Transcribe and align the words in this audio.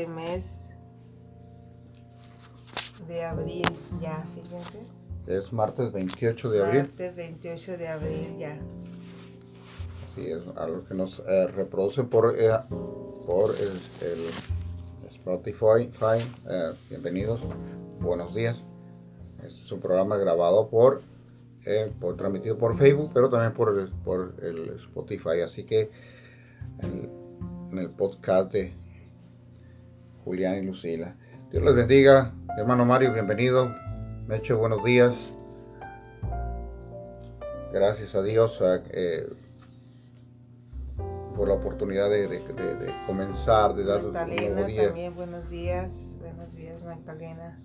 este 0.00 0.06
mes 0.06 0.44
de 3.06 3.22
abril, 3.22 3.66
ya, 4.00 4.24
fíjense. 4.34 4.78
Es 5.26 5.52
martes 5.52 5.92
28 5.92 6.50
de 6.50 6.64
abril. 6.64 6.80
Martes 6.82 7.16
28 7.16 7.76
de 7.76 7.88
abril, 7.88 8.38
ya. 8.38 8.58
Sí, 10.14 10.26
es 10.30 10.42
algo 10.56 10.84
que 10.86 10.94
nos 10.94 11.22
eh, 11.26 11.48
reproducen 11.48 12.08
por, 12.08 12.34
eh, 12.38 12.50
por 13.26 13.50
el, 13.56 13.80
el 14.00 14.26
Spotify. 15.10 15.90
Eh, 16.48 16.72
bienvenidos, 16.88 17.40
buenos 18.00 18.34
días. 18.34 18.56
Este 19.46 19.62
es 19.64 19.72
un 19.72 19.80
programa 19.80 20.16
grabado 20.16 20.68
por, 20.68 21.02
eh, 21.66 21.90
por 22.00 22.16
transmitido 22.16 22.56
por 22.56 22.78
Facebook, 22.78 23.10
pero 23.12 23.28
también 23.28 23.52
por 23.52 23.78
el, 23.78 23.88
por 24.02 24.34
el 24.42 24.76
Spotify. 24.86 25.42
Así 25.44 25.64
que 25.64 25.90
en, 26.82 27.10
en 27.70 27.78
el 27.78 27.90
podcast 27.90 28.50
de 28.52 28.79
Julián 30.30 30.58
y 30.58 30.62
Lucila. 30.62 31.16
Dios 31.50 31.64
les 31.64 31.74
bendiga, 31.74 32.32
hermano 32.56 32.84
Mario, 32.84 33.12
bienvenido. 33.12 33.74
Mecho, 34.28 34.58
buenos 34.58 34.84
días. 34.84 35.12
Gracias 37.72 38.14
a 38.14 38.22
Dios 38.22 38.56
eh, 38.92 39.28
por 41.34 41.48
la 41.48 41.54
oportunidad 41.54 42.08
de, 42.08 42.28
de, 42.28 42.38
de, 42.38 42.74
de 42.76 42.94
comenzar, 43.08 43.74
de 43.74 43.82
dar 43.82 44.04
un 44.04 44.12
nuevo 44.12 44.66
día. 44.68 44.86
también, 44.86 45.16
buenos 45.16 45.50
días. 45.50 45.90
Buenos 46.20 46.54
días, 46.54 46.80
Magdalena. 46.84 47.58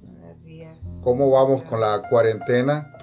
Buenos 0.00 0.44
días. 0.44 0.78
¿Cómo 1.02 1.28
vamos 1.32 1.64
con 1.64 1.80
la 1.80 2.02
cuarentena? 2.08 2.94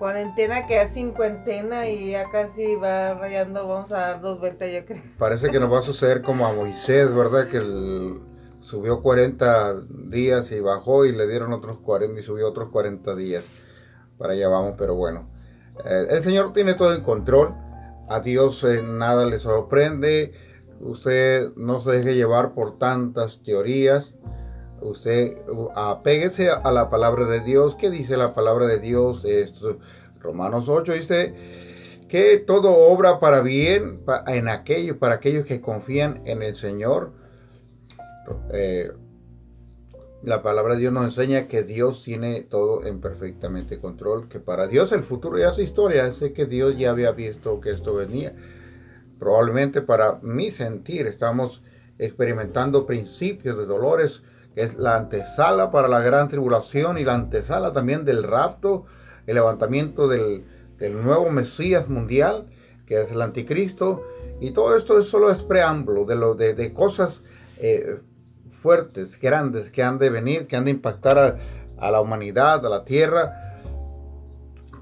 Cuarentena 0.00 0.66
que 0.66 0.80
es 0.80 0.94
cincuentena 0.94 1.86
y 1.86 2.12
ya 2.12 2.30
casi 2.30 2.74
va 2.74 3.12
rayando, 3.12 3.68
vamos 3.68 3.92
a 3.92 3.98
dar 3.98 4.22
dos 4.22 4.40
vueltas 4.40 4.72
yo 4.72 4.86
creo. 4.86 5.02
Parece 5.18 5.50
que 5.50 5.60
nos 5.60 5.70
va 5.70 5.80
a 5.80 5.82
suceder 5.82 6.22
como 6.22 6.46
a 6.46 6.54
Moisés, 6.54 7.14
¿verdad? 7.14 7.48
Que 7.48 7.60
subió 8.62 9.02
40 9.02 9.82
días 10.08 10.50
y 10.52 10.60
bajó 10.60 11.04
y 11.04 11.12
le 11.12 11.28
dieron 11.28 11.52
otros 11.52 11.80
40 11.80 12.18
y 12.18 12.22
subió 12.22 12.48
otros 12.48 12.70
40 12.70 13.14
días. 13.14 13.44
Para 14.16 14.32
allá 14.32 14.48
vamos, 14.48 14.76
pero 14.78 14.94
bueno. 14.94 15.28
Eh, 15.84 16.06
el 16.08 16.22
Señor 16.22 16.54
tiene 16.54 16.72
todo 16.76 16.94
en 16.94 17.02
control. 17.02 17.54
A 18.08 18.20
Dios 18.20 18.64
eh, 18.64 18.82
nada 18.82 19.26
le 19.26 19.38
sorprende. 19.38 20.32
Usted 20.80 21.50
no 21.56 21.78
se 21.80 21.90
deje 21.90 22.14
llevar 22.14 22.54
por 22.54 22.78
tantas 22.78 23.42
teorías. 23.44 24.14
Usted 24.82 25.36
uh, 25.48 25.70
apéguese 25.74 26.50
a 26.50 26.70
la 26.72 26.90
palabra 26.90 27.26
de 27.26 27.40
Dios. 27.40 27.76
¿Qué 27.76 27.90
dice 27.90 28.16
la 28.16 28.34
palabra 28.34 28.66
de 28.66 28.78
Dios? 28.78 29.24
Esto, 29.24 29.78
Romanos 30.20 30.68
8 30.68 30.92
dice 30.92 31.34
que 32.08 32.38
todo 32.38 32.72
obra 32.72 33.20
para 33.20 33.40
bien 33.40 34.00
en 34.26 34.48
aquellos, 34.48 34.96
para 34.96 35.14
aquellos 35.14 35.46
que 35.46 35.60
confían 35.60 36.22
en 36.24 36.42
el 36.42 36.56
Señor. 36.56 37.12
Eh, 38.52 38.90
la 40.22 40.42
palabra 40.42 40.74
de 40.74 40.80
Dios 40.80 40.92
nos 40.92 41.04
enseña 41.16 41.48
que 41.48 41.62
Dios 41.62 42.02
tiene 42.04 42.42
todo 42.42 42.84
en 42.84 43.00
perfectamente 43.00 43.78
control, 43.78 44.28
que 44.28 44.38
para 44.38 44.66
Dios 44.66 44.92
el 44.92 45.02
futuro 45.02 45.38
ya 45.38 45.50
es 45.50 45.58
historia, 45.58 46.12
sé 46.12 46.32
que 46.32 46.46
Dios 46.46 46.76
ya 46.76 46.90
había 46.90 47.12
visto 47.12 47.60
que 47.60 47.70
esto 47.70 47.94
venía. 47.94 48.32
Probablemente 49.18 49.80
para 49.80 50.18
mi 50.22 50.50
sentir 50.50 51.06
estamos 51.06 51.62
experimentando 51.98 52.86
principios 52.86 53.56
de 53.56 53.66
dolores, 53.66 54.22
es 54.56 54.78
la 54.78 54.96
antesala 54.96 55.70
para 55.70 55.88
la 55.88 56.00
gran 56.00 56.28
tribulación 56.28 56.98
y 56.98 57.04
la 57.04 57.14
antesala 57.14 57.72
también 57.72 58.04
del 58.04 58.22
rapto, 58.22 58.86
el 59.26 59.34
levantamiento 59.34 60.08
del, 60.08 60.44
del 60.78 61.02
nuevo 61.02 61.30
Mesías 61.30 61.88
mundial, 61.88 62.50
que 62.86 63.02
es 63.02 63.10
el 63.12 63.22
anticristo, 63.22 64.02
y 64.40 64.52
todo 64.52 64.76
esto 64.76 64.98
es 64.98 65.08
solo 65.08 65.30
es 65.30 65.42
preámbulo 65.42 66.04
de, 66.04 66.16
lo, 66.16 66.34
de, 66.34 66.54
de 66.54 66.72
cosas 66.72 67.22
eh, 67.58 68.00
fuertes, 68.62 69.20
grandes, 69.20 69.70
que 69.70 69.82
han 69.82 69.98
de 69.98 70.10
venir, 70.10 70.46
que 70.46 70.56
han 70.56 70.64
de 70.64 70.72
impactar 70.72 71.18
a, 71.18 71.36
a 71.78 71.90
la 71.90 72.00
humanidad, 72.00 72.64
a 72.64 72.68
la 72.68 72.84
tierra. 72.84 73.62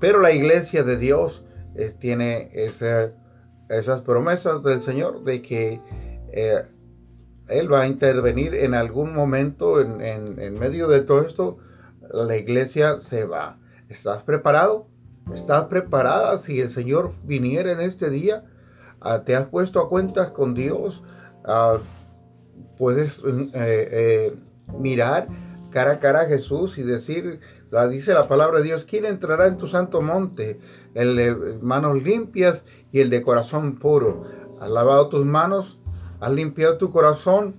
Pero 0.00 0.21
la 0.21 0.33
iglesia 0.33 0.85
de 0.85 0.97
Dios 0.97 1.43
eh, 1.75 1.95
tiene 1.99 2.50
esas 2.53 4.00
promesas 4.03 4.62
del 4.62 4.83
Señor 4.83 5.25
de 5.25 5.43
que 5.43 5.81
eh, 6.33 6.62
Él 7.49 7.73
va 7.73 7.83
a 7.83 7.87
intervenir 7.87 8.55
en 8.55 8.75
algún 8.75 9.15
momento 9.15 9.81
en, 9.81 10.01
en- 10.01 10.41
en 10.41 10.55
medio 10.59 10.89
de 10.89 11.01
todo 11.03 11.23
esto. 11.23 11.59
La 12.13 12.37
iglesia 12.37 13.01
se 13.01 13.25
va. 13.25 13.59
¿Estás 13.89 14.23
preparado? 14.23 14.87
¿Estás 15.35 15.65
preparada 15.67 16.39
si 16.39 16.61
el 16.61 16.71
Señor 16.71 17.13
viniera 17.25 17.73
en 17.73 17.81
este 17.81 18.11
día? 18.11 18.45
Ah, 19.01 19.23
¿Te 19.25 19.37
has 19.37 19.47
puesto 19.47 19.81
a 19.81 19.89
cuentas 19.89 20.29
con 20.31 20.55
Dios? 20.55 21.03
Ah, 21.45 21.79
puedes 22.79 23.19
eh, 23.25 23.51
eh, 23.55 24.35
mirar 24.79 25.29
cara 25.71 25.93
a 25.93 25.99
cara 26.01 26.23
a 26.23 26.27
Jesús 26.27 26.79
y 26.79 26.83
decir, 26.83 27.41
la 27.71 27.89
dice 27.89 28.15
la 28.15 28.27
palabra 28.29 28.59
de 28.59 28.65
Dios, 28.65 28.87
¿quién 28.89 29.05
entrará 29.05 29.47
en 29.47 29.59
tu 29.59 29.67
santo 29.67 30.01
monte? 30.01 30.59
El 30.95 31.17
de 31.17 31.59
manos 31.61 32.03
limpias 32.03 32.65
y 32.91 33.01
el 33.01 33.11
de 33.11 33.23
corazón 33.23 33.79
puro. 33.79 34.25
¿Has 34.61 34.71
lavado 34.71 35.09
tus 35.09 35.25
manos? 35.27 35.78
¿Has 36.21 36.33
limpiado 36.33 36.79
tu 36.79 36.91
corazón? 36.91 37.56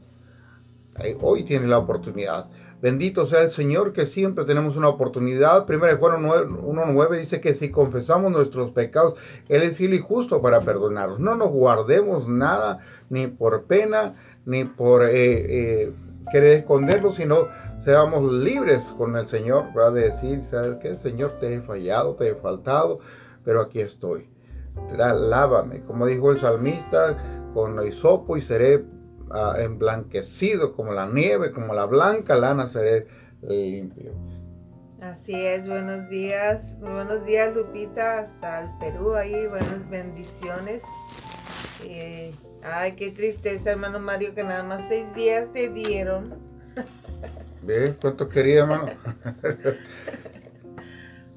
Hoy 1.21 1.45
tienes 1.45 1.69
la 1.69 1.77
oportunidad. 1.77 2.47
Bendito 2.81 3.25
sea 3.25 3.43
el 3.43 3.51
Señor 3.51 3.91
que 3.91 4.05
siempre 4.05 4.45
tenemos 4.45 4.77
una 4.77 4.87
oportunidad. 4.87 5.65
Primero 5.65 5.97
Juan 5.97 6.23
1.9 6.23 7.19
dice 7.19 7.41
que 7.41 7.53
si 7.53 7.69
confesamos 7.71 8.31
nuestros 8.31 8.71
pecados, 8.71 9.15
Él 9.49 9.63
es 9.63 9.75
fiel 9.75 9.93
y 9.93 9.99
justo 9.99 10.41
para 10.41 10.61
perdonarnos. 10.61 11.19
No 11.19 11.35
nos 11.35 11.49
guardemos 11.49 12.27
nada, 12.27 12.79
ni 13.09 13.27
por 13.27 13.63
pena, 13.63 14.15
ni 14.45 14.63
por 14.63 15.03
eh, 15.03 15.11
eh, 15.13 15.93
querer 16.31 16.59
esconderlo, 16.59 17.13
sino 17.13 17.47
seamos 17.83 18.31
libres 18.31 18.81
con 18.97 19.15
el 19.17 19.27
Señor, 19.27 19.73
¿verdad? 19.73 19.93
De 19.93 20.01
decir, 20.11 20.43
¿sabes 20.49 20.77
qué? 20.81 20.97
Señor, 20.97 21.33
te 21.41 21.53
he 21.53 21.61
fallado, 21.61 22.15
te 22.15 22.29
he 22.29 22.35
faltado, 22.35 22.99
pero 23.43 23.61
aquí 23.61 23.81
estoy. 23.81 24.29
Lávame, 24.95 25.81
como 25.81 26.05
dijo 26.05 26.31
el 26.31 26.39
salmista, 26.39 27.38
con 27.53 27.85
hisopo 27.87 28.37
y 28.37 28.41
seré 28.41 28.83
ah, 29.31 29.55
emblanquecido 29.57 30.75
como 30.75 30.93
la 30.93 31.07
nieve, 31.07 31.51
como 31.51 31.73
la 31.73 31.85
blanca 31.85 32.35
lana 32.35 32.67
seré 32.67 33.07
limpio. 33.41 34.13
Así 35.01 35.33
es, 35.33 35.67
buenos 35.67 36.09
días. 36.09 36.61
Buenos 36.81 37.25
días, 37.25 37.55
Lupita, 37.55 38.19
hasta 38.19 38.61
el 38.61 38.69
Perú 38.79 39.15
ahí, 39.15 39.47
buenas 39.47 39.89
bendiciones. 39.89 40.81
Eh, 41.85 42.33
ay, 42.63 42.93
qué 42.93 43.11
tristeza, 43.11 43.71
hermano 43.71 43.99
Mario, 43.99 44.35
que 44.35 44.43
nada 44.43 44.63
más 44.63 44.83
seis 44.89 45.05
días 45.15 45.47
te 45.53 45.69
dieron. 45.69 46.35
¿Ves 47.63 47.95
cuánto 48.01 48.27
quería, 48.27 48.61
hermano? 48.61 48.87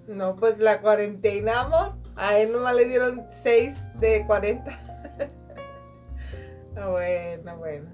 No, 0.09 0.37
pues 0.37 0.59
la 0.59 0.81
cuarentena, 0.81 1.61
amor. 1.61 1.93
A 2.17 2.37
él 2.37 2.53
nomás 2.53 2.75
le 2.75 2.85
dieron 2.87 3.23
seis 3.43 3.75
de 4.01 4.25
40. 4.27 4.92
Bueno, 6.91 7.57
bueno. 7.57 7.91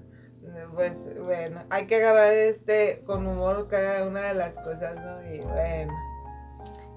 Pues 0.73 0.93
bueno, 1.21 1.61
hay 1.69 1.85
que 1.85 1.97
agarrar 1.97 2.33
este 2.33 3.03
con 3.05 3.27
humor 3.27 3.67
cada 3.69 4.05
una 4.05 4.29
de 4.29 4.33
las 4.33 4.53
cosas, 4.55 4.95
¿no? 4.95 5.33
Y 5.33 5.39
bueno, 5.41 5.93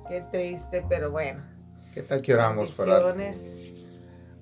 qué 0.09 0.23
triste, 0.31 0.85
pero 0.89 1.11
bueno. 1.11 1.43
¿Qué 1.93 2.03
tal 2.03 2.23
que 2.23 2.35
oramos 2.35 2.71
para? 2.73 3.15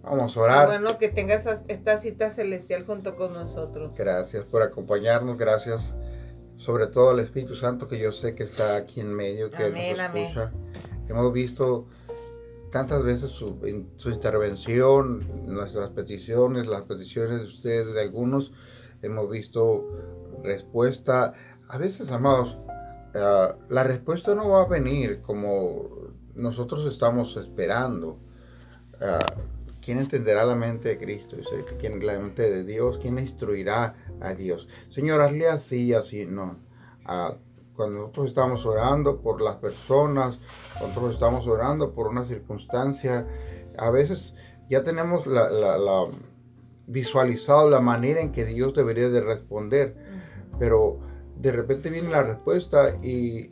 Vamos 0.02 0.36
a 0.36 0.40
orar. 0.40 0.66
bueno 0.68 0.98
que 0.98 1.08
tengas 1.08 1.44
esta 1.68 1.98
cita 1.98 2.30
celestial 2.30 2.84
junto 2.86 3.16
con 3.16 3.32
nosotros. 3.32 3.96
Gracias 3.96 4.44
por 4.44 4.62
acompañarnos, 4.62 5.36
gracias 5.36 5.82
sobre 6.58 6.86
todo 6.86 7.10
al 7.10 7.20
Espíritu 7.20 7.56
Santo 7.56 7.88
que 7.88 7.98
yo 7.98 8.12
sé 8.12 8.34
que 8.34 8.44
está 8.44 8.76
aquí 8.76 9.00
en 9.00 9.14
medio, 9.14 9.50
que 9.50 9.64
Amén, 9.64 9.96
nos 9.96 10.06
amén. 10.06 10.24
escucha. 10.24 10.50
Hemos 11.08 11.32
visto 11.32 11.86
tantas 12.70 13.02
veces 13.02 13.30
su, 13.30 13.58
in- 13.66 13.90
su 13.96 14.10
intervención, 14.10 15.26
nuestras 15.46 15.90
peticiones, 15.90 16.66
las 16.66 16.82
peticiones 16.86 17.40
de 17.40 17.46
ustedes, 17.46 17.94
de 17.94 18.00
algunos, 18.02 18.52
hemos 19.02 19.30
visto 19.30 19.86
respuesta. 20.42 21.34
A 21.68 21.78
veces, 21.78 22.10
amados, 22.10 22.56
ah, 23.14 23.54
la 23.68 23.84
respuesta 23.84 24.34
no 24.34 24.50
va 24.50 24.62
a 24.62 24.66
venir 24.68 25.20
como 25.22 25.88
nosotros 26.34 26.92
estamos 26.92 27.36
esperando. 27.36 28.18
Ah, 29.00 29.18
¿Quién 29.82 29.98
entenderá 29.98 30.44
la 30.44 30.54
mente 30.54 30.90
de 30.90 30.98
Cristo? 30.98 31.36
¿Quién 31.80 32.04
la 32.04 32.18
mente 32.18 32.42
de 32.50 32.64
Dios? 32.64 32.98
¿Quién 32.98 33.18
instruirá 33.18 33.96
a 34.20 34.34
Dios? 34.34 34.68
Señor, 34.90 35.22
hazle 35.22 35.48
así, 35.48 35.94
así, 35.94 36.26
no. 36.26 36.56
Ah, 37.04 37.34
cuando 37.74 38.00
nosotros 38.00 38.28
estamos 38.28 38.66
orando 38.66 39.20
por 39.22 39.40
las 39.40 39.56
personas, 39.56 40.38
nosotros 40.80 41.14
estamos 41.14 41.46
orando 41.46 41.92
por 41.94 42.06
una 42.08 42.24
circunstancia, 42.24 43.26
a 43.78 43.90
veces 43.90 44.34
ya 44.68 44.82
tenemos 44.82 45.26
la, 45.26 45.50
la- 45.50 45.78
la- 45.78 46.06
visualizado 46.86 47.70
la 47.70 47.80
manera 47.80 48.20
en 48.20 48.32
que 48.32 48.44
Dios 48.44 48.74
debería 48.74 49.08
de 49.10 49.20
responder, 49.20 49.94
pero 50.58 50.98
de 51.36 51.52
repente 51.52 51.88
viene 51.90 52.10
la 52.10 52.22
respuesta 52.22 52.96
y, 53.02 53.50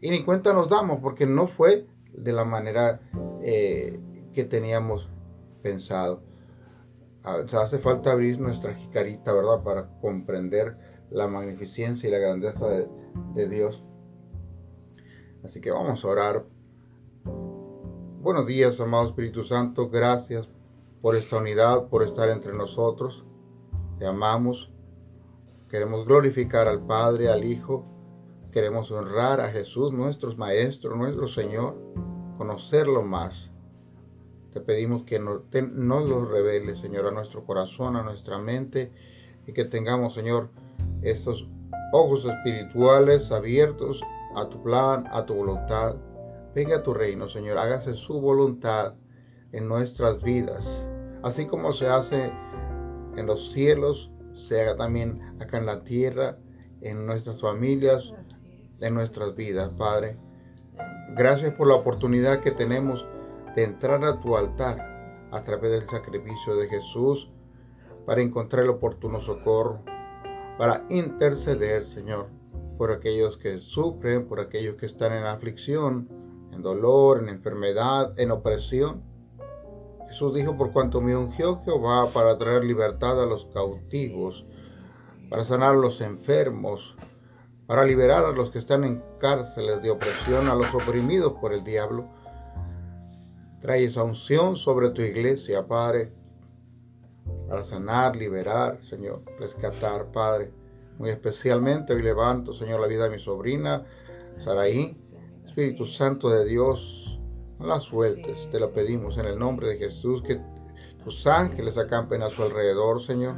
y 0.00 0.10
ni 0.10 0.24
cuenta 0.24 0.52
nos 0.52 0.68
damos 0.68 1.00
porque 1.00 1.26
no 1.26 1.48
fue 1.48 1.86
de 2.12 2.32
la 2.32 2.44
manera 2.44 3.00
eh, 3.42 3.98
que 4.32 4.44
teníamos 4.44 5.08
pensado. 5.62 6.22
ah, 7.24 7.38
hace 7.60 7.78
falta 7.78 8.12
abrir 8.12 8.38
nuestra 8.40 8.74
jicarita, 8.74 9.32
¿verdad? 9.32 9.62
Para 9.64 9.88
comprender 10.00 10.76
la 11.10 11.26
magnificencia 11.26 12.08
y 12.08 12.12
la 12.12 12.18
grandeza 12.18 12.66
de, 12.68 12.88
de 13.34 13.48
Dios. 13.48 13.82
Así 15.46 15.60
que 15.60 15.70
vamos 15.70 16.04
a 16.04 16.08
orar. 16.08 16.44
Buenos 18.20 18.48
días, 18.48 18.80
amado 18.80 19.10
Espíritu 19.10 19.44
Santo. 19.44 19.88
Gracias 19.88 20.48
por 21.00 21.14
esta 21.14 21.36
unidad, 21.36 21.86
por 21.86 22.02
estar 22.02 22.28
entre 22.30 22.52
nosotros. 22.52 23.24
Te 24.00 24.06
amamos. 24.06 24.72
Queremos 25.70 26.04
glorificar 26.04 26.66
al 26.66 26.84
Padre, 26.84 27.28
al 27.28 27.44
Hijo. 27.44 27.84
Queremos 28.50 28.90
honrar 28.90 29.40
a 29.40 29.52
Jesús, 29.52 29.92
nuestro 29.92 30.34
Maestro, 30.34 30.96
nuestro 30.96 31.28
Señor. 31.28 31.76
Conocerlo 32.38 33.02
más. 33.02 33.48
Te 34.52 34.60
pedimos 34.60 35.04
que 35.04 35.20
nos, 35.20 35.42
nos 35.52 36.08
lo 36.08 36.24
revele, 36.24 36.74
Señor, 36.80 37.06
a 37.06 37.12
nuestro 37.12 37.44
corazón, 37.44 37.94
a 37.94 38.02
nuestra 38.02 38.36
mente. 38.36 38.90
Y 39.46 39.52
que 39.52 39.64
tengamos, 39.64 40.12
Señor, 40.12 40.48
estos 41.02 41.46
ojos 41.92 42.24
espirituales 42.24 43.30
abiertos 43.30 44.02
a 44.36 44.48
tu 44.48 44.62
plan, 44.62 45.06
a 45.10 45.24
tu 45.24 45.34
voluntad. 45.34 45.96
Venga 46.54 46.76
a 46.76 46.82
tu 46.82 46.94
reino, 46.94 47.28
Señor. 47.28 47.58
Hágase 47.58 47.94
su 47.94 48.20
voluntad 48.20 48.94
en 49.52 49.66
nuestras 49.66 50.22
vidas. 50.22 50.64
Así 51.22 51.46
como 51.46 51.72
se 51.72 51.88
hace 51.88 52.30
en 53.16 53.26
los 53.26 53.52
cielos, 53.52 54.10
se 54.48 54.60
haga 54.60 54.76
también 54.76 55.20
acá 55.40 55.58
en 55.58 55.66
la 55.66 55.82
tierra, 55.82 56.36
en 56.82 57.06
nuestras 57.06 57.40
familias, 57.40 58.12
en 58.80 58.94
nuestras 58.94 59.34
vidas, 59.34 59.72
Padre. 59.72 60.18
Gracias 61.16 61.54
por 61.54 61.66
la 61.66 61.74
oportunidad 61.74 62.40
que 62.40 62.50
tenemos 62.50 63.04
de 63.54 63.64
entrar 63.64 64.04
a 64.04 64.20
tu 64.20 64.36
altar 64.36 65.28
a 65.32 65.42
través 65.44 65.72
del 65.72 65.88
sacrificio 65.88 66.56
de 66.56 66.68
Jesús 66.68 67.30
para 68.04 68.20
encontrar 68.20 68.64
el 68.64 68.70
oportuno 68.70 69.20
socorro, 69.22 69.80
para 70.58 70.84
interceder, 70.90 71.86
Señor, 71.86 72.28
por 72.76 72.92
aquellos 72.92 73.36
que 73.38 73.58
sufren, 73.60 74.26
por 74.28 74.40
aquellos 74.40 74.76
que 74.76 74.86
están 74.86 75.12
en 75.12 75.24
aflicción, 75.24 76.08
en 76.52 76.62
dolor, 76.62 77.22
en 77.22 77.28
enfermedad, 77.28 78.18
en 78.18 78.30
opresión. 78.30 79.02
Jesús 80.08 80.34
dijo, 80.34 80.56
por 80.56 80.72
cuanto 80.72 81.00
me 81.00 81.16
ungió 81.16 81.62
Jehová 81.64 82.10
para 82.12 82.38
traer 82.38 82.64
libertad 82.64 83.22
a 83.22 83.26
los 83.26 83.46
cautivos, 83.46 84.44
para 85.28 85.44
sanar 85.44 85.74
a 85.74 85.78
los 85.78 86.00
enfermos, 86.00 86.96
para 87.66 87.84
liberar 87.84 88.24
a 88.24 88.32
los 88.32 88.50
que 88.50 88.58
están 88.58 88.84
en 88.84 89.02
cárceles 89.18 89.82
de 89.82 89.90
opresión, 89.90 90.48
a 90.48 90.54
los 90.54 90.72
oprimidos 90.74 91.34
por 91.40 91.52
el 91.52 91.64
diablo. 91.64 92.06
Trae 93.60 93.84
esa 93.84 94.04
unción 94.04 94.56
sobre 94.56 94.90
tu 94.90 95.02
iglesia, 95.02 95.66
Padre, 95.66 96.12
para 97.48 97.64
sanar, 97.64 98.14
liberar, 98.16 98.78
Señor, 98.88 99.22
rescatar, 99.38 100.06
Padre. 100.12 100.52
Muy 100.98 101.10
especialmente 101.10 101.92
hoy 101.92 102.02
levanto, 102.02 102.54
Señor, 102.54 102.80
la 102.80 102.86
vida 102.86 103.04
de 103.04 103.16
mi 103.16 103.22
sobrina, 103.22 103.84
Saraí. 104.44 104.96
Espíritu 105.46 105.86
Santo 105.86 106.28
de 106.28 106.44
Dios, 106.44 107.18
no 107.58 107.66
la 107.66 107.80
sueltes, 107.80 108.36
te 108.50 108.60
lo 108.60 108.74
pedimos 108.74 109.16
en 109.16 109.24
el 109.24 109.38
nombre 109.38 109.68
de 109.68 109.78
Jesús, 109.78 110.22
que 110.22 110.38
tus 111.02 111.26
ángeles 111.26 111.78
acampen 111.78 112.22
a 112.22 112.28
su 112.28 112.42
alrededor, 112.42 113.02
Señor. 113.02 113.36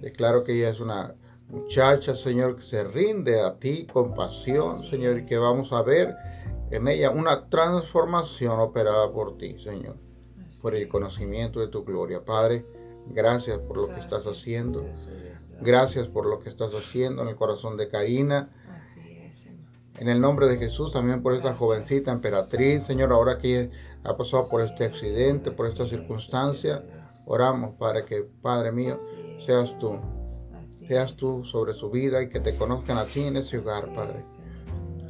Declaro 0.00 0.42
que 0.42 0.52
ella 0.52 0.70
es 0.70 0.80
una 0.80 1.14
muchacha, 1.48 2.16
Señor, 2.16 2.56
que 2.56 2.64
se 2.64 2.82
rinde 2.82 3.40
a 3.40 3.56
ti 3.56 3.86
con 3.86 4.14
pasión, 4.14 4.84
Señor, 4.90 5.20
y 5.20 5.26
que 5.26 5.38
vamos 5.38 5.72
a 5.72 5.82
ver 5.82 6.12
en 6.72 6.88
ella 6.88 7.10
una 7.10 7.48
transformación 7.48 8.58
operada 8.58 9.12
por 9.12 9.38
ti, 9.38 9.58
Señor, 9.62 9.96
por 10.60 10.74
el 10.74 10.88
conocimiento 10.88 11.60
de 11.60 11.68
tu 11.68 11.84
gloria. 11.84 12.24
Padre, 12.24 12.66
gracias 13.06 13.60
por 13.60 13.76
lo 13.76 13.88
que 13.88 14.00
estás 14.00 14.24
haciendo. 14.26 14.84
Gracias 15.64 16.08
por 16.08 16.26
lo 16.26 16.40
que 16.40 16.48
estás 16.48 16.72
haciendo 16.74 17.22
en 17.22 17.28
el 17.28 17.36
corazón 17.36 17.76
de 17.76 17.88
Karina. 17.88 18.50
En 19.96 20.08
el 20.08 20.20
nombre 20.20 20.48
de 20.48 20.58
Jesús, 20.58 20.92
también 20.92 21.22
por 21.22 21.34
esta 21.34 21.54
jovencita 21.54 22.10
emperatriz, 22.10 22.82
Señor, 22.82 23.12
ahora 23.12 23.38
que 23.38 23.70
ha 24.02 24.16
pasado 24.16 24.48
por 24.48 24.60
este 24.62 24.84
accidente, 24.84 25.52
por 25.52 25.66
esta 25.66 25.86
circunstancia, 25.86 26.82
oramos 27.26 27.76
para 27.76 28.04
que, 28.04 28.26
Padre 28.42 28.72
mío, 28.72 28.96
seas 29.46 29.78
tú, 29.78 30.00
seas 30.88 31.14
tú 31.14 31.44
sobre 31.44 31.74
su 31.74 31.90
vida 31.90 32.20
y 32.22 32.28
que 32.28 32.40
te 32.40 32.56
conozcan 32.56 32.98
a 32.98 33.06
ti 33.06 33.22
en 33.22 33.36
ese 33.36 33.58
hogar, 33.58 33.94
Padre. 33.94 34.24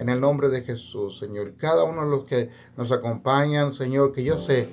En 0.00 0.10
el 0.10 0.20
nombre 0.20 0.50
de 0.50 0.60
Jesús, 0.60 1.19
Señor, 1.19 1.56
cada 1.56 1.84
uno 1.84 2.04
de 2.04 2.10
los 2.10 2.25
que 2.26 2.50
nos 2.76 2.93
acompañan, 2.93 3.72
Señor, 3.72 4.12
que 4.12 4.22
yo 4.22 4.43
sé, 4.43 4.69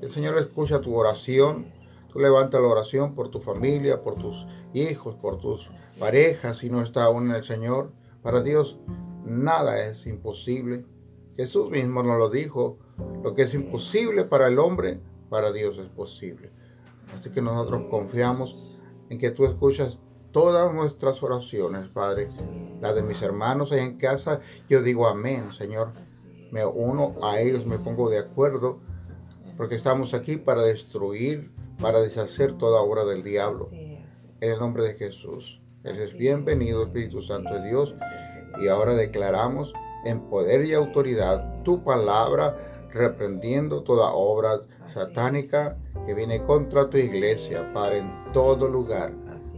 el 0.00 0.12
Señor 0.12 0.38
escucha 0.38 0.80
tu 0.80 0.94
oración, 0.94 1.66
tú 2.12 2.20
levanta 2.20 2.60
la 2.60 2.68
oración 2.68 3.16
por 3.16 3.28
tu 3.30 3.40
familia, 3.40 4.04
por 4.04 4.14
tus 4.14 4.36
hijos, 4.72 5.16
por 5.16 5.38
tus 5.40 5.68
parejas, 5.98 6.58
si 6.58 6.70
no 6.70 6.82
está 6.82 7.04
aún 7.04 7.30
en 7.30 7.36
el 7.36 7.44
Señor. 7.44 7.92
Para 8.22 8.42
Dios 8.42 8.78
nada 9.24 9.86
es 9.86 10.06
imposible. 10.06 10.84
Jesús 11.36 11.70
mismo 11.70 12.02
nos 12.02 12.18
lo 12.18 12.30
dijo, 12.30 12.78
lo 13.22 13.34
que 13.34 13.42
es 13.42 13.54
imposible 13.54 14.24
para 14.24 14.48
el 14.48 14.58
hombre, 14.58 15.00
para 15.28 15.52
Dios 15.52 15.78
es 15.78 15.88
posible. 15.88 16.50
Así 17.14 17.30
que 17.30 17.40
nosotros 17.40 17.84
confiamos 17.90 18.56
en 19.08 19.18
que 19.18 19.30
tú 19.30 19.44
escuchas 19.46 19.98
todas 20.32 20.72
nuestras 20.72 21.22
oraciones, 21.22 21.88
Padre. 21.88 22.28
La 22.80 22.92
de 22.92 23.02
mis 23.02 23.20
hermanos 23.22 23.72
ahí 23.72 23.80
en 23.80 23.98
casa, 23.98 24.40
yo 24.68 24.82
digo 24.82 25.06
amén, 25.06 25.52
Señor. 25.52 25.92
Me 26.52 26.64
uno 26.66 27.14
a 27.22 27.40
ellos, 27.40 27.64
me 27.64 27.78
pongo 27.78 28.10
de 28.10 28.18
acuerdo, 28.18 28.80
porque 29.56 29.76
estamos 29.76 30.14
aquí 30.14 30.36
para 30.36 30.62
destruir, 30.62 31.50
para 31.80 32.00
deshacer 32.00 32.58
toda 32.58 32.80
obra 32.80 33.04
del 33.04 33.22
diablo 33.22 33.70
en 34.40 34.52
el 34.52 34.58
nombre 34.58 34.84
de 34.84 34.94
Jesús. 34.94 35.60
Eres 35.84 36.16
bienvenido, 36.16 36.84
Espíritu 36.84 37.20
Santo 37.22 37.54
de 37.54 37.68
Dios. 37.68 37.94
Y 38.60 38.68
ahora 38.68 38.94
declaramos 38.94 39.72
en 40.04 40.20
poder 40.30 40.64
y 40.64 40.72
autoridad 40.72 41.62
tu 41.62 41.84
palabra, 41.84 42.56
reprendiendo 42.90 43.82
toda 43.82 44.12
obra 44.12 44.60
satánica 44.94 45.76
que 46.06 46.14
viene 46.14 46.42
contra 46.44 46.88
tu 46.88 46.96
iglesia, 46.96 47.70
para 47.74 47.98
en 47.98 48.10
todo 48.32 48.66
lugar. 48.66 49.12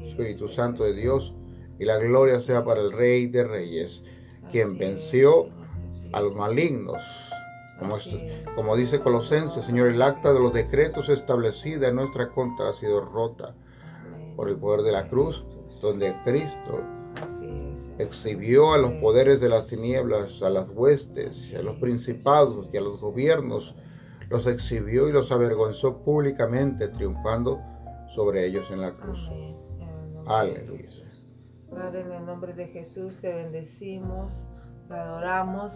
Espíritu 0.04 0.48
Santo 0.48 0.84
de 0.84 0.94
Dios, 0.94 1.32
y 1.78 1.84
la 1.84 1.98
gloria 1.98 2.40
sea 2.40 2.64
para 2.64 2.80
el 2.80 2.92
Rey 2.92 3.26
de 3.26 3.44
Reyes, 3.44 4.02
quien 4.50 4.76
venció 4.78 5.48
a 6.12 6.20
los 6.20 6.34
malignos. 6.34 7.00
Como, 7.78 7.96
como 8.54 8.76
dice 8.76 9.00
Colosenses, 9.00 9.64
Señor, 9.64 9.88
el 9.88 10.02
acta 10.02 10.32
de 10.32 10.40
los 10.40 10.52
decretos 10.52 11.08
establecida 11.08 11.88
en 11.88 11.96
nuestra 11.96 12.28
contra 12.30 12.70
ha 12.70 12.74
sido 12.74 13.00
rota 13.00 13.54
por 14.36 14.48
el 14.48 14.56
poder 14.56 14.82
de 14.82 14.92
la 14.92 15.08
cruz, 15.08 15.44
donde 15.80 16.14
Cristo 16.24 16.80
exhibió 17.98 18.72
a 18.72 18.78
los 18.78 18.92
poderes 18.94 19.40
de 19.40 19.48
las 19.48 19.66
tinieblas, 19.66 20.42
a 20.42 20.50
las 20.50 20.70
huestes, 20.70 21.54
a 21.56 21.62
los 21.62 21.78
principados 21.78 22.68
y 22.72 22.76
a 22.76 22.80
los 22.80 23.00
gobiernos, 23.00 23.74
los 24.28 24.46
exhibió 24.46 25.08
y 25.08 25.12
los 25.12 25.30
avergonzó 25.30 25.98
públicamente, 25.98 26.88
triunfando 26.88 27.60
sobre 28.14 28.46
ellos 28.46 28.70
en 28.70 28.80
la 28.80 28.92
cruz. 28.92 29.30
Aleluya. 30.26 31.02
Padre, 31.72 32.02
en 32.02 32.12
el 32.12 32.26
nombre 32.26 32.52
de 32.52 32.66
Jesús 32.66 33.18
te 33.20 33.32
bendecimos, 33.32 34.44
te 34.88 34.94
adoramos. 34.94 35.72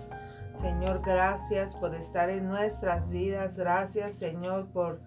Señor, 0.57 1.01
gracias 1.05 1.75
por 1.77 1.95
estar 1.95 2.29
en 2.29 2.49
nuestras 2.49 3.11
vidas. 3.11 3.57
Gracias, 3.57 4.19
Señor, 4.19 4.67
por 4.73 5.01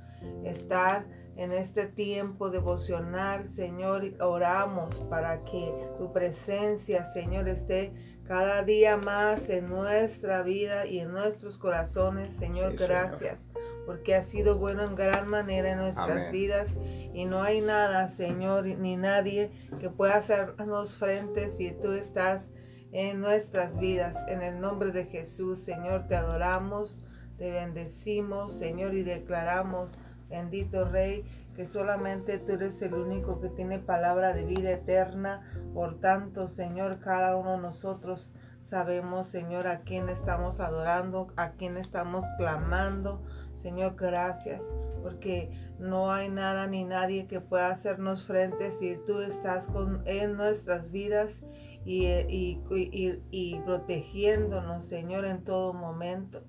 estar 0.43 1.05
en 1.39 1.53
este 1.53 1.85
tiempo 1.85 2.49
devocional, 2.49 3.47
Señor, 3.51 4.03
oramos 4.19 4.99
para 5.09 5.45
que 5.45 5.73
tu 5.97 6.11
presencia, 6.11 7.13
Señor, 7.13 7.47
esté 7.47 7.93
cada 8.27 8.61
día 8.63 8.97
más 8.97 9.47
en 9.47 9.69
nuestra 9.69 10.43
vida 10.43 10.85
y 10.85 10.99
en 10.99 11.13
nuestros 11.13 11.57
corazones, 11.57 12.29
Señor, 12.39 12.75
gracias, 12.75 13.39
porque 13.85 14.15
ha 14.15 14.25
sido 14.25 14.57
bueno 14.57 14.83
en 14.83 14.95
gran 14.95 15.29
manera 15.29 15.71
en 15.71 15.77
nuestras 15.77 16.29
vidas 16.29 16.67
y 17.13 17.23
no 17.23 17.41
hay 17.41 17.61
nada, 17.61 18.09
Señor, 18.09 18.65
ni 18.65 18.97
nadie 18.97 19.49
que 19.79 19.89
pueda 19.89 20.17
hacernos 20.17 20.97
frente 20.97 21.51
si 21.51 21.71
tú 21.71 21.93
estás 21.93 22.49
en 22.91 23.21
nuestras 23.21 23.79
vidas. 23.79 24.13
En 24.27 24.41
el 24.41 24.59
nombre 24.59 24.91
de 24.91 25.05
Jesús, 25.05 25.59
Señor, 25.59 26.05
te 26.09 26.17
adoramos, 26.17 26.99
te 27.37 27.49
bendecimos, 27.49 28.59
Señor, 28.59 28.93
y 28.93 29.03
declaramos 29.03 29.97
Bendito 30.29 30.85
Rey, 30.85 31.25
que 31.55 31.67
solamente 31.67 32.37
tú 32.37 32.53
eres 32.53 32.81
el 32.81 32.93
único 32.93 33.41
que 33.41 33.49
tiene 33.49 33.79
palabra 33.79 34.33
de 34.33 34.45
vida 34.45 34.71
eterna. 34.71 35.41
Por 35.73 35.99
tanto, 35.99 36.47
Señor, 36.47 36.99
cada 36.99 37.35
uno 37.35 37.53
de 37.53 37.63
nosotros 37.63 38.33
sabemos, 38.69 39.27
Señor, 39.27 39.67
a 39.67 39.81
quién 39.81 40.09
estamos 40.09 40.59
adorando, 40.59 41.27
a 41.35 41.51
quién 41.53 41.77
estamos 41.77 42.25
clamando. 42.37 43.23
Señor, 43.61 43.95
gracias, 43.97 44.61
porque 45.03 45.51
no 45.79 46.11
hay 46.11 46.29
nada 46.29 46.67
ni 46.67 46.85
nadie 46.85 47.27
que 47.27 47.41
pueda 47.41 47.71
hacernos 47.71 48.25
frente 48.25 48.71
si 48.71 48.97
tú 49.05 49.19
estás 49.19 49.65
con, 49.67 50.01
en 50.05 50.37
nuestras 50.37 50.91
vidas 50.91 51.29
y, 51.83 52.05
y, 52.05 52.61
y 53.31 53.59
protegiéndonos, 53.65 54.87
Señor, 54.87 55.25
en 55.25 55.43
todo 55.43 55.73
momento. 55.73 56.41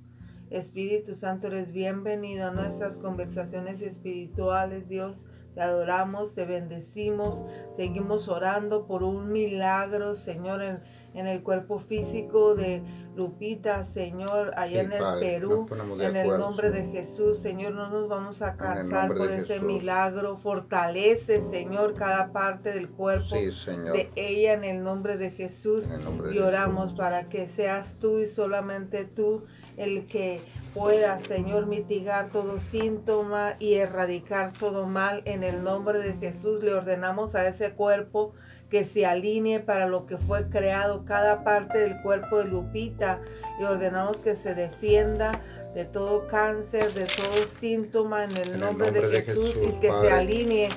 Espíritu 0.51 1.15
Santo, 1.15 1.47
eres 1.47 1.73
bienvenido 1.73 2.49
a 2.49 2.51
nuestras 2.51 2.99
conversaciones 2.99 3.83
espirituales, 3.83 4.89
Dios. 4.89 5.17
te 5.55 5.61
adoramos, 5.61 6.35
te 6.35 6.45
bendecimos, 6.45 7.45
seguimos 7.77 8.29
orando 8.29 8.87
por 8.87 9.03
un 9.05 9.33
milagro, 9.33 10.15
Señor, 10.17 10.81
en 11.15 11.27
el 11.27 11.43
cuerpo 11.43 11.79
físico 11.81 12.55
de 12.55 12.83
Lupita, 13.17 13.85
Señor, 13.85 14.53
allá 14.57 14.83
en 14.83 14.93
el 14.93 15.03
Perú, 15.19 15.67
en 16.01 16.17
el 16.17 16.29
nombre 16.39 16.71
de 16.71 16.85
Jesús, 16.91 17.41
Señor, 17.41 17.73
no 17.73 17.91
nos 17.91 18.09
vamos 18.09 18.41
a 18.43 18.57
cansar 18.57 19.15
por 19.15 19.31
ese 19.31 19.61
milagro, 19.61 20.39
fortalece, 20.39 21.43
Señor, 21.51 21.95
cada 21.95 22.33
parte 22.33 22.73
del 22.73 22.89
cuerpo 22.89 23.35
de 23.35 24.11
ella 24.15 24.55
en 24.55 24.65
el 24.65 24.83
nombre 24.83 25.17
de 25.17 25.31
Jesús. 25.31 25.85
Y 26.33 26.39
oramos 26.39 26.95
para 26.95 27.29
que 27.29 27.49
seas 27.49 27.95
tú 28.01 28.21
y 28.21 28.27
solamente 28.27 29.05
tú 29.05 29.45
el 29.77 30.07
que 30.07 30.41
pueda, 30.75 31.19
Señor, 31.21 31.67
mitigar 31.67 32.29
todo 32.31 32.61
síntoma 32.61 33.55
y 33.59 33.75
erradicar 33.75 34.53
todo 34.53 34.87
mal. 34.87 35.23
En 35.25 35.43
el 35.43 35.63
nombre 35.65 35.99
de 35.99 36.15
Jesús. 36.15 36.63
Le 36.63 36.75
ordenamos 36.75 37.35
a 37.35 37.47
ese 37.47 37.73
cuerpo 37.73 38.35
que 38.71 38.85
se 38.85 39.05
alinee 39.05 39.61
para 39.61 39.87
lo 39.87 40.07
que 40.07 40.17
fue 40.17 40.49
creado 40.49 41.05
cada 41.05 41.43
parte 41.43 41.79
del 41.79 42.01
cuerpo 42.03 42.39
de 42.39 42.45
Lupita 42.45 43.19
y 43.59 43.65
ordenamos 43.65 44.19
que 44.19 44.37
se 44.37 44.55
defienda 44.55 45.41
de 45.75 45.85
todo 45.85 46.29
cáncer, 46.29 46.93
de 46.95 47.07
todo 47.07 47.49
síntoma 47.59 48.25
en 48.25 48.37
el, 48.37 48.61
nombre, 48.61 48.93
de, 48.93 49.23
Jesús, 49.23 49.57
y 49.61 49.73
que 49.81 49.91
se 50.01 50.13
alinee 50.13 50.69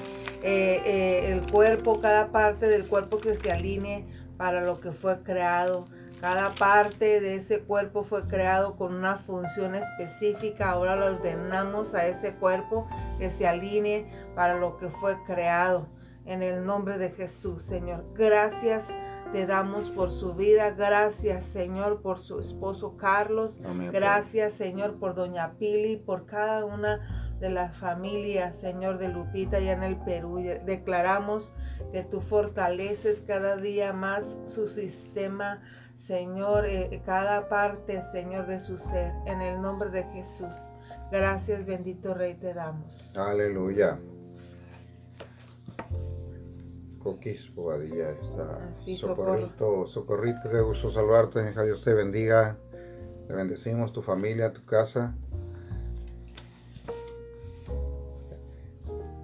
eh, 0.43 0.81
eh, 0.85 1.31
el 1.31 1.49
cuerpo, 1.51 2.01
cada 2.01 2.27
parte 2.27 2.67
del 2.67 2.87
cuerpo 2.87 3.19
que 3.19 3.37
se 3.37 3.51
alinee 3.51 4.05
para 4.37 4.61
lo 4.61 4.79
que 4.79 4.91
fue 4.91 5.21
creado. 5.21 5.87
Cada 6.19 6.53
parte 6.55 7.19
de 7.19 7.35
ese 7.35 7.59
cuerpo 7.59 8.03
fue 8.03 8.23
creado 8.27 8.75
con 8.77 8.93
una 8.93 9.17
función 9.17 9.75
específica. 9.75 10.69
Ahora 10.69 10.95
lo 10.95 11.17
ordenamos 11.17 11.93
a 11.93 12.07
ese 12.07 12.33
cuerpo 12.35 12.87
que 13.19 13.29
se 13.31 13.45
alinee 13.45 14.05
para 14.33 14.57
lo 14.57 14.77
que 14.77 14.87
fue 14.87 15.17
creado 15.25 15.85
en 16.25 16.41
el 16.41 16.65
nombre 16.65 16.97
de 16.97 17.11
Jesús, 17.11 17.63
Señor. 17.63 18.05
Gracias 18.15 18.85
te 19.33 19.47
damos 19.47 19.89
por 19.89 20.11
su 20.11 20.35
vida. 20.35 20.69
Gracias, 20.69 21.43
Señor, 21.47 22.01
por 22.01 22.19
su 22.19 22.39
esposo 22.39 22.95
Carlos. 22.97 23.59
Gracias, 23.91 24.53
Señor, 24.53 24.99
por 24.99 25.15
doña 25.15 25.53
Pili, 25.57 25.97
por 25.97 26.27
cada 26.27 26.63
una 26.63 27.33
de 27.39 27.49
las 27.49 27.75
familias, 27.77 28.55
Señor, 28.57 28.99
de 28.99 29.09
Lupita 29.09 29.57
allá 29.57 29.73
en 29.73 29.83
el 29.83 29.97
Perú. 29.97 30.37
declaramos 30.65 31.51
que 31.91 32.03
tú 32.03 32.21
fortaleces 32.21 33.23
cada 33.27 33.57
día 33.57 33.91
más 33.91 34.23
su 34.45 34.67
sistema, 34.67 35.61
Señor, 36.05 36.65
eh, 36.65 37.01
cada 37.03 37.49
parte, 37.49 38.03
Señor, 38.11 38.45
de 38.45 38.61
su 38.61 38.77
ser. 38.77 39.11
En 39.25 39.41
el 39.41 39.59
nombre 39.59 39.89
de 39.89 40.03
Jesús. 40.03 40.53
Gracias, 41.11 41.65
bendito 41.65 42.13
Rey, 42.13 42.35
te 42.35 42.53
damos. 42.53 43.17
Aleluya. 43.17 43.97
Coquis 47.03 47.53
Bobadilla 47.53 48.11
está. 48.11 48.73
socorrito, 48.97 49.87
socorrito, 49.87 50.49
qué 50.49 50.61
gusto 50.61 50.91
salvarte, 50.91 51.49
hija. 51.49 51.63
Dios 51.63 51.83
te 51.83 51.93
bendiga. 51.93 52.57
Te 53.27 53.33
bendecimos, 53.33 53.91
tu 53.93 54.01
familia, 54.01 54.51
tu 54.53 54.65
casa. 54.65 55.13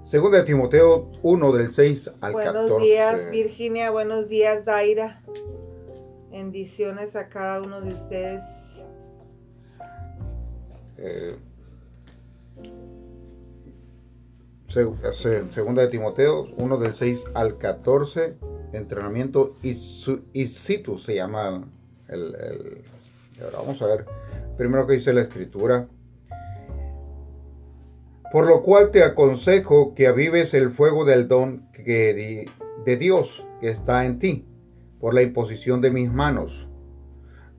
Segunda 0.03 0.39
de 0.39 0.43
Timoteo 0.45 1.12
1 1.21 1.51
del 1.51 1.71
6 1.71 2.07
al 2.21 2.33
14. 2.33 2.33
Buenos 2.33 2.81
días, 2.81 3.31
Virginia. 3.31 3.91
Buenos 3.91 4.27
días, 4.27 4.65
Daira. 4.65 5.21
Bendiciones 6.31 7.15
a 7.15 7.29
cada 7.29 7.62
uno 7.62 7.81
de 7.81 7.93
ustedes. 7.93 8.43
Eh, 10.98 11.38
segunda 14.69 15.81
de 15.81 15.88
Timoteo 15.88 16.47
1 16.57 16.77
del 16.77 16.95
6 16.95 17.25
al 17.33 17.57
14, 17.57 18.35
entrenamiento 18.73 19.55
situ 19.63 20.99
se 20.99 21.15
llama 21.15 21.67
el, 22.07 22.83
ahora 23.43 23.57
vamos 23.59 23.81
a 23.81 23.88
ver, 23.88 24.05
primero 24.57 24.85
que 24.85 24.93
dice 24.93 25.13
la 25.13 25.21
escritura. 25.21 25.88
Por 28.31 28.47
lo 28.47 28.61
cual 28.61 28.91
te 28.91 29.03
aconsejo 29.03 29.95
que 29.95 30.05
avives 30.05 30.53
el 30.53 30.69
fuego 30.69 31.03
del 31.03 31.27
don 31.27 31.71
que 31.73 32.45
de 32.85 32.97
Dios 32.97 33.43
que 33.59 33.71
está 33.71 34.05
en 34.05 34.19
ti, 34.19 34.45
por 34.99 35.15
la 35.15 35.23
imposición 35.23 35.81
de 35.81 35.89
mis 35.89 36.11
manos. 36.11 36.67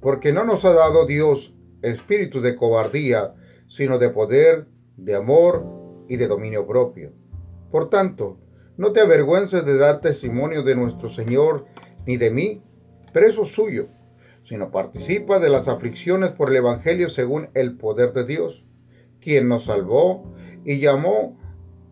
Porque 0.01 0.33
no 0.33 0.45
nos 0.45 0.65
ha 0.65 0.73
dado 0.73 1.07
Dios 1.07 1.53
espíritu 1.83 2.41
de 2.41 2.55
cobardía, 2.55 3.35
sino 3.67 3.99
de 3.99 4.11
poder, 4.11 4.67
de 4.97 5.17
amor 5.17 5.80
y 6.11 6.17
de 6.17 6.27
dominio 6.27 6.67
propio. 6.67 7.13
Por 7.71 7.89
tanto, 7.89 8.37
no 8.77 8.93
te 8.93 9.01
avergüences 9.01 9.65
de 9.65 9.79
dar 9.79 10.01
testimonio 10.01 10.65
de 10.65 10.75
nuestro 10.75 11.09
Señor 11.09 11.67
ni 12.05 12.17
de 12.17 12.33
mí, 12.33 12.63
preso 13.13 13.45
suyo, 13.45 13.87
sino 14.43 14.73
participa 14.73 15.39
de 15.39 15.49
las 15.49 15.69
aflicciones 15.69 16.33
por 16.33 16.51
el 16.51 16.57
Evangelio 16.57 17.09
según 17.11 17.49
el 17.55 17.77
poder 17.77 18.13
de 18.13 18.25
Dios, 18.25 18.65
quien 19.21 19.49
nos 19.49 19.67
salvó 19.67 20.35
y 20.65 20.81
llamó 20.81 21.39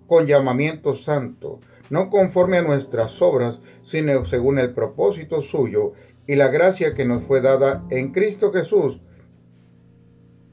con 0.08 0.26
llamamiento 0.26 0.96
santo, 0.96 1.60
no 1.88 2.10
conforme 2.10 2.58
a 2.58 2.62
nuestras 2.62 3.22
obras, 3.22 3.60
sino 3.84 4.24
según 4.24 4.58
el 4.58 4.74
propósito 4.74 5.42
suyo 5.42 5.92
y 6.26 6.34
la 6.34 6.48
gracia 6.48 6.94
que 6.94 7.04
nos 7.04 7.22
fue 7.22 7.40
dada 7.40 7.84
en 7.90 8.10
Cristo 8.10 8.52
Jesús 8.52 9.00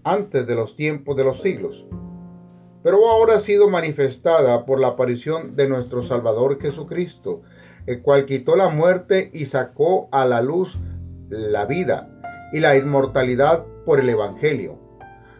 antes 0.03 0.45
de 0.45 0.53
los 0.53 0.75
tiempos 0.75 1.17
de 1.17 1.23
los 1.23 1.41
siglos 1.41 1.83
pero 2.85 3.09
ahora 3.09 3.37
ha 3.37 3.39
sido 3.39 3.67
manifestada 3.67 4.63
por 4.63 4.79
la 4.79 4.89
aparición 4.89 5.55
de 5.55 5.67
nuestro 5.67 6.03
Salvador 6.03 6.61
Jesucristo, 6.61 7.41
el 7.87 8.03
cual 8.03 8.25
quitó 8.25 8.55
la 8.55 8.69
muerte 8.69 9.31
y 9.33 9.47
sacó 9.47 10.07
a 10.11 10.23
la 10.23 10.43
luz 10.43 10.71
la 11.27 11.65
vida 11.65 12.07
y 12.53 12.59
la 12.59 12.77
inmortalidad 12.77 13.65
por 13.87 13.99
el 13.99 14.07
Evangelio, 14.09 14.77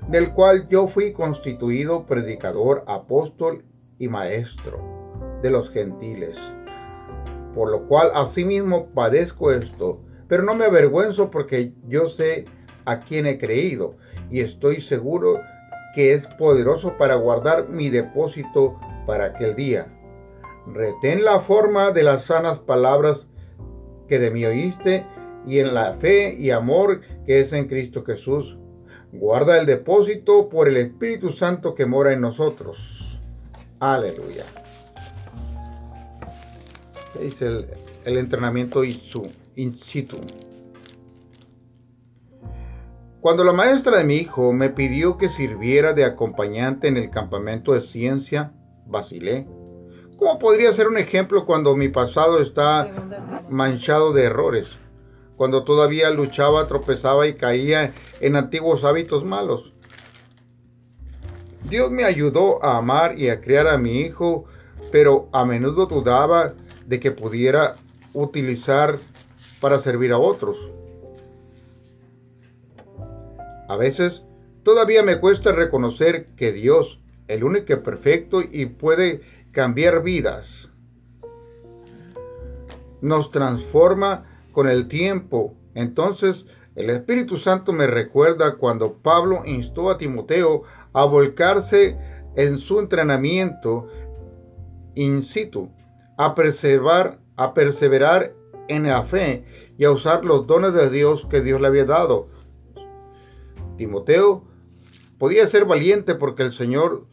del 0.10 0.34
cual 0.34 0.68
yo 0.70 0.88
fui 0.88 1.14
constituido 1.14 2.08
predicador, 2.08 2.84
apóstol 2.88 3.64
y 4.00 4.08
maestro 4.08 4.80
de 5.44 5.52
los 5.52 5.70
gentiles, 5.70 6.36
por 7.54 7.70
lo 7.70 7.88
cual 7.88 8.10
asimismo 8.16 8.88
padezco 8.88 9.52
esto, 9.52 10.02
pero 10.28 10.42
no 10.42 10.56
me 10.56 10.66
avergüenzo 10.66 11.30
porque 11.30 11.74
yo 11.88 12.10
sé 12.10 12.46
a 12.86 13.02
quién 13.02 13.28
he 13.28 13.38
creído 13.38 13.98
y 14.32 14.40
estoy 14.40 14.82
seguro 14.82 15.42
que 15.96 16.14
es 16.14 16.28
poderoso 16.38 16.98
para 16.98 17.16
guardar 17.16 17.70
mi 17.70 17.90
depósito 17.90 18.78
para 19.08 19.26
aquel 19.26 19.56
día. 19.56 19.88
Retén 20.68 21.24
la 21.24 21.40
forma 21.40 21.92
de 21.92 22.04
las 22.04 22.26
sanas 22.26 22.60
palabras 22.60 23.26
que 24.08 24.20
de 24.20 24.30
mí 24.30 24.46
oíste 24.46 25.06
y 25.48 25.60
en 25.60 25.74
la 25.74 25.94
fe 25.94 26.36
y 26.36 26.52
amor 26.52 27.02
que 27.26 27.40
es 27.40 27.54
en 27.54 27.68
Cristo 27.68 28.04
Jesús. 28.04 28.58
Guarda 29.14 29.58
el 29.58 29.66
depósito 29.66 30.50
por 30.50 30.68
el 30.68 30.78
Espíritu 30.78 31.32
Santo 31.32 31.74
que 31.74 31.86
mora 31.86 32.12
en 32.12 32.22
nosotros. 32.22 32.78
Aleluya. 33.80 34.46
dice 37.20 37.46
el, 37.46 37.66
el 38.04 38.18
entrenamiento 38.18 38.84
in 38.84 39.80
situ. 39.80 40.18
Cuando 43.26 43.44
la 43.44 43.54
maestra 43.54 43.98
de 43.98 44.04
mi 44.04 44.18
hijo 44.18 44.54
me 44.54 44.70
pidió 44.70 45.18
que 45.18 45.30
sirviera 45.30 45.94
de 45.94 46.06
acompañante 46.06 46.90
en 46.90 46.96
el 46.96 47.10
campamento 47.10 47.74
de 47.74 47.82
ciencia, 47.82 48.52
vacilé. 48.86 49.48
¿Cómo 50.16 50.38
podría 50.38 50.72
ser 50.74 50.88
un 50.88 51.00
ejemplo 51.00 51.48
cuando 51.48 51.76
mi 51.76 51.90
pasado 51.90 52.40
está 52.40 52.88
manchado 53.50 54.14
de 54.14 54.26
errores? 54.26 54.68
Cuando 55.38 55.64
todavía 55.64 56.12
luchaba, 56.12 56.68
tropezaba 56.68 57.26
y 57.26 57.34
caía 57.34 57.96
en 58.20 58.36
antiguos 58.36 58.84
hábitos 58.84 59.26
malos. 59.26 59.74
Dios 61.68 61.90
me 61.90 62.04
ayudó 62.04 62.64
a 62.64 62.78
amar 62.78 63.18
y 63.18 63.30
a 63.30 63.42
criar 63.42 63.68
a 63.68 63.80
mi 63.80 64.02
hijo, 64.02 64.46
pero 64.92 65.30
a 65.34 65.46
menudo 65.46 65.88
dudaba 65.88 66.54
de 66.86 67.00
que 67.00 67.10
pudiera 67.10 67.78
utilizar 68.14 69.00
para 69.60 69.82
servir 69.82 70.14
a 70.14 70.20
otros. 70.20 70.75
A 73.68 73.78
veces 73.78 74.24
todavía 74.64 75.04
me 75.04 75.20
cuesta 75.20 75.52
reconocer 75.52 76.28
que 76.36 76.52
Dios, 76.52 77.00
el 77.28 77.44
único 77.44 77.82
perfecto 77.82 78.42
y 78.42 78.68
puede 78.68 79.22
cambiar 79.52 80.04
vidas, 80.04 80.48
nos 83.02 83.32
transforma 83.32 84.26
con 84.52 84.68
el 84.68 84.88
tiempo. 84.88 85.56
Entonces 85.74 86.46
el 86.76 86.90
Espíritu 86.90 87.38
Santo 87.38 87.72
me 87.74 87.88
recuerda 87.88 88.56
cuando 88.56 88.94
Pablo 88.94 89.44
instó 89.46 89.90
a 89.90 89.98
Timoteo 89.98 90.64
a 90.94 91.06
volcarse 91.06 91.98
en 92.36 92.58
su 92.58 92.80
entrenamiento 92.80 93.88
in 94.94 95.24
situ, 95.24 95.70
a 96.18 96.36
a 97.38 97.54
perseverar 97.54 98.34
en 98.68 98.84
la 98.84 99.04
fe 99.04 99.46
y 99.78 99.86
a 99.86 99.92
usar 99.92 100.24
los 100.26 100.48
dones 100.48 100.74
de 100.74 100.90
Dios 100.90 101.28
que 101.30 101.42
Dios 101.42 101.60
le 101.62 101.68
había 101.68 101.86
dado 101.86 102.35
Timoteo 103.78 104.44
podía 105.18 105.48
ser 105.48 105.66
valiente 105.66 106.16
porque 106.16 106.44
el 106.44 106.54
Señor 106.54 107.06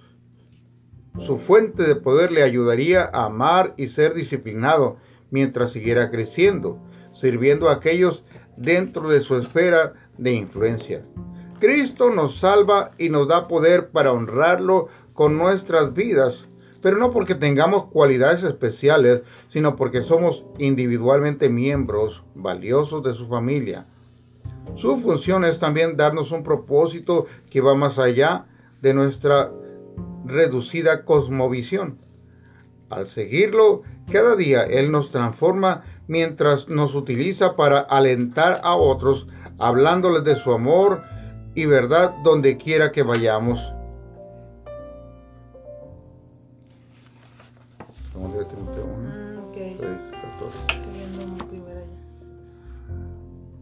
su 1.26 1.38
fuente 1.38 1.82
de 1.82 1.94
poder 1.94 2.32
le 2.32 2.42
ayudaría 2.42 3.04
a 3.04 3.26
amar 3.26 3.74
y 3.76 3.88
ser 3.88 4.14
disciplinado 4.14 4.96
mientras 5.30 5.72
siguiera 5.72 6.10
creciendo, 6.10 6.78
sirviendo 7.12 7.68
a 7.68 7.74
aquellos 7.74 8.24
dentro 8.56 9.10
de 9.10 9.20
su 9.20 9.36
esfera 9.36 9.92
de 10.16 10.32
influencia. 10.32 11.04
Cristo 11.60 12.10
nos 12.10 12.38
salva 12.38 12.92
y 12.98 13.08
nos 13.08 13.28
da 13.28 13.46
poder 13.46 13.90
para 13.90 14.12
honrarlo 14.12 14.88
con 15.12 15.38
nuestras 15.38 15.94
vidas, 15.94 16.48
pero 16.80 16.96
no 16.96 17.12
porque 17.12 17.34
tengamos 17.34 17.84
cualidades 17.86 18.42
especiales, 18.42 19.22
sino 19.48 19.76
porque 19.76 20.02
somos 20.02 20.44
individualmente 20.58 21.48
miembros 21.48 22.24
valiosos 22.34 23.04
de 23.04 23.14
su 23.14 23.28
familia. 23.28 23.86
Su 24.76 24.98
función 24.98 25.44
es 25.44 25.58
también 25.58 25.96
darnos 25.96 26.32
un 26.32 26.42
propósito 26.42 27.26
que 27.50 27.60
va 27.60 27.74
más 27.74 27.98
allá 27.98 28.46
de 28.80 28.94
nuestra 28.94 29.50
reducida 30.24 31.04
cosmovisión. 31.04 31.98
Al 32.90 33.06
seguirlo, 33.06 33.82
cada 34.10 34.36
día 34.36 34.64
Él 34.64 34.90
nos 34.90 35.10
transforma 35.10 35.84
mientras 36.08 36.68
nos 36.68 36.94
utiliza 36.94 37.56
para 37.56 37.80
alentar 37.80 38.60
a 38.64 38.74
otros, 38.76 39.26
hablándoles 39.58 40.24
de 40.24 40.36
su 40.36 40.52
amor 40.52 41.02
y 41.54 41.66
verdad 41.66 42.14
donde 42.22 42.56
quiera 42.56 42.92
que 42.92 43.02
vayamos. 43.02 43.60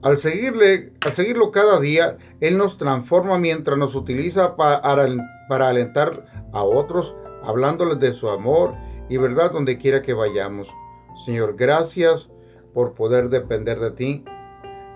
Al, 0.02 0.18
seguirle, 0.20 0.92
al 1.04 1.12
seguirlo 1.12 1.50
cada 1.50 1.78
día, 1.78 2.16
Él 2.40 2.56
nos 2.56 2.78
transforma 2.78 3.38
mientras 3.38 3.76
nos 3.76 3.94
utiliza 3.94 4.56
para, 4.56 4.78
alentar 4.78 6.48
a 6.52 6.62
otros, 6.62 7.14
hablándoles 7.42 8.00
de 8.00 8.12
su 8.12 8.28
amor 8.30 8.74
y 9.08 9.18
verdad 9.18 9.52
donde 9.52 9.78
quiera 9.78 10.02
que 10.02 10.14
vayamos. 10.14 10.68
Señor, 11.26 11.56
gracias 11.56 12.28
por 12.72 12.94
poder 12.94 13.28
depender 13.28 13.78
de 13.78 13.90
ti. 13.90 14.24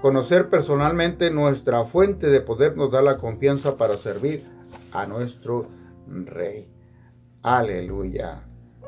Conocer 0.01 0.49
personalmente 0.49 1.31
nuestra 1.31 1.85
fuente 1.85 2.29
de 2.29 2.41
poder 2.41 2.77
nos 2.77 2.91
da 2.91 3.03
la 3.03 3.19
confianza 3.19 3.77
para 3.77 3.99
servir 3.99 4.45
a 4.93 5.07
nuestro 5.07 5.67
Rey. 6.07 6.69
Aleluya. 7.43 8.43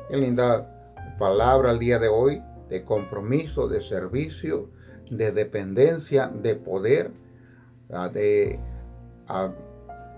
Qué 0.09 0.17
linda 0.17 0.95
palabra 1.19 1.71
el 1.71 1.79
día 1.79 1.99
de 1.99 2.07
hoy 2.07 2.41
de 2.69 2.83
compromiso, 2.83 3.67
de 3.67 3.81
servicio, 3.81 4.69
de 5.09 5.31
dependencia, 5.31 6.27
de 6.27 6.55
poder, 6.55 7.11
ah, 7.91 8.09
de 8.09 8.59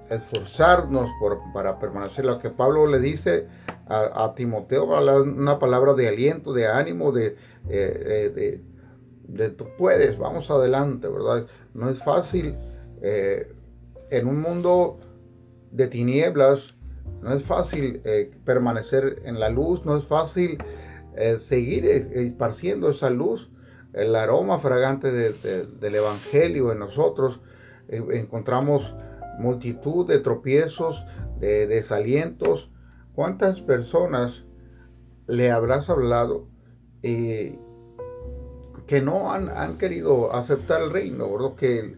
esforzarnos 0.09 1.09
por, 1.19 1.39
para 1.53 1.79
permanecer. 1.79 2.25
Lo 2.25 2.39
que 2.39 2.49
Pablo 2.49 2.87
le 2.87 2.99
dice 2.99 3.47
a, 3.87 4.33
Timoteo, 4.35 4.85
una 4.85 5.57
palabra 5.57 5.93
de 5.93 6.07
aliento, 6.07 6.53
de 6.53 6.67
ánimo, 6.67 7.11
de, 7.11 7.35
de, 7.67 8.61
de, 9.27 9.49
tú 9.49 9.65
puedes, 9.77 10.17
vamos 10.17 10.49
adelante, 10.51 11.07
¿verdad? 11.07 11.47
No 11.73 11.89
es 11.89 11.97
fácil 12.03 12.55
eh, 13.01 13.51
en 14.09 14.27
un 14.27 14.41
mundo 14.41 14.99
de 15.71 15.87
tinieblas, 15.87 16.73
no 17.21 17.33
es 17.33 17.43
fácil 17.43 18.01
eh, 18.03 18.31
permanecer 18.45 19.21
en 19.25 19.39
la 19.39 19.49
luz, 19.49 19.85
no 19.85 19.97
es 19.97 20.05
fácil 20.05 20.57
eh, 21.15 21.37
seguir 21.47 21.85
esparciendo 21.85 22.89
esa 22.89 23.09
luz, 23.09 23.49
el 23.99 24.15
aroma 24.15 24.59
fragante 24.59 25.11
del 25.11 25.95
Evangelio 25.95 26.71
en 26.71 26.79
nosotros. 26.79 27.39
encontramos 27.87 28.93
multitud 29.39 30.07
de 30.07 30.19
tropiezos, 30.19 31.03
de 31.39 31.67
desalientos. 31.67 32.69
¿Cuántas 33.13 33.59
personas 33.61 34.43
le 35.27 35.51
habrás 35.51 35.89
hablado 35.89 36.47
que 37.01 37.57
no 39.03 39.31
han, 39.31 39.77
querido 39.77 40.33
aceptar 40.33 40.81
el 40.81 40.91
reino? 40.91 41.31
¿verdad? 41.31 41.55
Que 41.55 41.95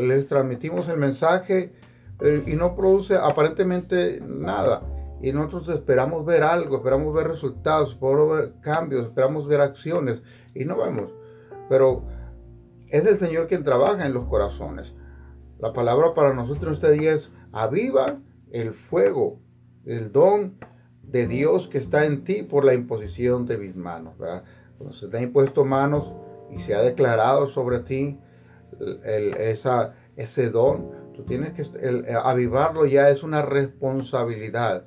les 0.00 0.26
transmitimos 0.26 0.88
el 0.88 0.96
mensaje 0.96 1.72
eh, 2.20 2.42
y 2.46 2.54
no 2.54 2.74
produce 2.74 3.16
aparentemente 3.16 4.20
nada. 4.20 4.82
Y 5.20 5.32
nosotros 5.32 5.68
esperamos 5.76 6.26
ver 6.26 6.42
algo, 6.42 6.76
esperamos 6.76 7.14
ver 7.14 7.28
resultados, 7.28 7.92
esperamos 7.92 8.36
ver 8.36 8.52
cambios, 8.60 9.06
esperamos 9.06 9.46
ver 9.46 9.60
acciones 9.60 10.22
y 10.54 10.64
no 10.64 10.76
vemos. 10.78 11.12
Pero 11.68 12.04
es 12.88 13.04
el 13.06 13.18
Señor 13.18 13.48
quien 13.48 13.64
trabaja 13.64 14.06
en 14.06 14.14
los 14.14 14.26
corazones. 14.26 14.92
La 15.58 15.72
palabra 15.72 16.14
para 16.14 16.34
nosotros 16.34 16.74
este 16.74 16.92
día 16.92 17.14
es 17.14 17.30
aviva 17.52 18.18
el 18.50 18.72
fuego, 18.72 19.40
el 19.84 20.12
don 20.12 20.58
de 21.02 21.26
Dios 21.26 21.68
que 21.68 21.78
está 21.78 22.04
en 22.04 22.24
ti 22.24 22.42
por 22.42 22.64
la 22.64 22.74
imposición 22.74 23.46
de 23.46 23.58
mis 23.58 23.76
manos. 23.76 24.14
Cuando 24.78 24.96
se 24.96 25.08
te 25.08 25.18
ha 25.18 25.22
impuesto 25.22 25.64
manos 25.64 26.12
y 26.50 26.60
se 26.62 26.74
ha 26.74 26.82
declarado 26.82 27.48
sobre 27.48 27.80
ti 27.80 28.18
ese 30.16 30.50
don, 30.50 31.12
tú 31.14 31.24
tienes 31.24 31.52
que 31.52 31.64
avivarlo 32.22 32.86
ya 32.86 33.10
es 33.10 33.22
una 33.22 33.42
responsabilidad. 33.42 34.86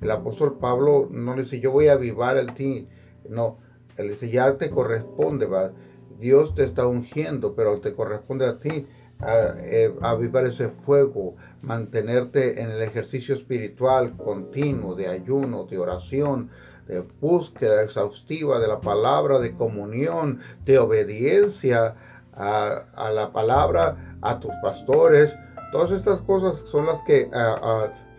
El 0.00 0.10
apóstol 0.10 0.58
Pablo 0.58 1.08
no 1.10 1.34
le 1.34 1.42
dice 1.42 1.60
yo 1.60 1.72
voy 1.72 1.88
a 1.88 1.94
avivar 1.94 2.36
el 2.36 2.54
ti, 2.54 2.88
no, 3.28 3.58
él 3.98 4.10
dice 4.10 4.30
ya 4.30 4.56
te 4.56 4.70
corresponde, 4.70 5.46
¿va? 5.46 5.72
Dios 6.18 6.54
te 6.54 6.64
está 6.64 6.86
ungiendo, 6.86 7.54
pero 7.54 7.80
te 7.80 7.92
corresponde 7.92 8.46
a 8.46 8.58
ti 8.58 8.86
eh, 9.26 9.94
avivar 10.00 10.46
ese 10.46 10.68
fuego, 10.84 11.36
mantenerte 11.62 12.62
en 12.62 12.70
el 12.70 12.82
ejercicio 12.82 13.34
espiritual 13.34 14.16
continuo 14.16 14.94
de 14.94 15.08
ayuno, 15.08 15.64
de 15.64 15.78
oración, 15.78 16.50
de 16.86 17.00
búsqueda 17.20 17.82
exhaustiva 17.82 18.60
de 18.60 18.68
la 18.68 18.80
palabra, 18.80 19.40
de 19.40 19.54
comunión, 19.54 20.40
de 20.64 20.78
obediencia 20.78 21.96
a, 22.32 23.10
la 23.12 23.32
palabra, 23.32 24.18
a 24.22 24.38
tus 24.38 24.52
pastores. 24.62 25.32
Todas 25.72 25.90
estas 25.90 26.20
cosas 26.20 26.60
son 26.70 26.86
las 26.86 27.02
que 27.02 27.28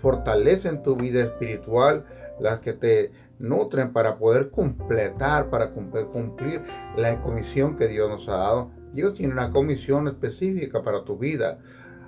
fortalecen 0.02 0.84
tu 0.84 0.96
vida 0.96 1.24
espiritual, 1.24 2.06
las 2.39 2.60
que 2.60 2.74
te 2.74 3.12
nutren 3.39 3.93
para 3.93 4.17
poder 4.17 4.52
completar, 4.52 5.49
para 5.49 5.71
cumplir, 5.71 6.62
la 6.97 7.21
comisión 7.21 7.78
que 7.78 7.88
Dios 7.88 8.10
nos 8.10 8.28
ha 8.28 8.38
dado. 8.38 8.71
Dios 8.93 9.15
tiene 9.15 9.34
una 9.34 9.52
comisión 9.52 10.08
específica 10.08 10.84
para 10.84 11.04
tu 11.06 11.17
vida. 11.17 11.60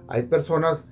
Hay 0.07 0.23
personas 0.23 0.83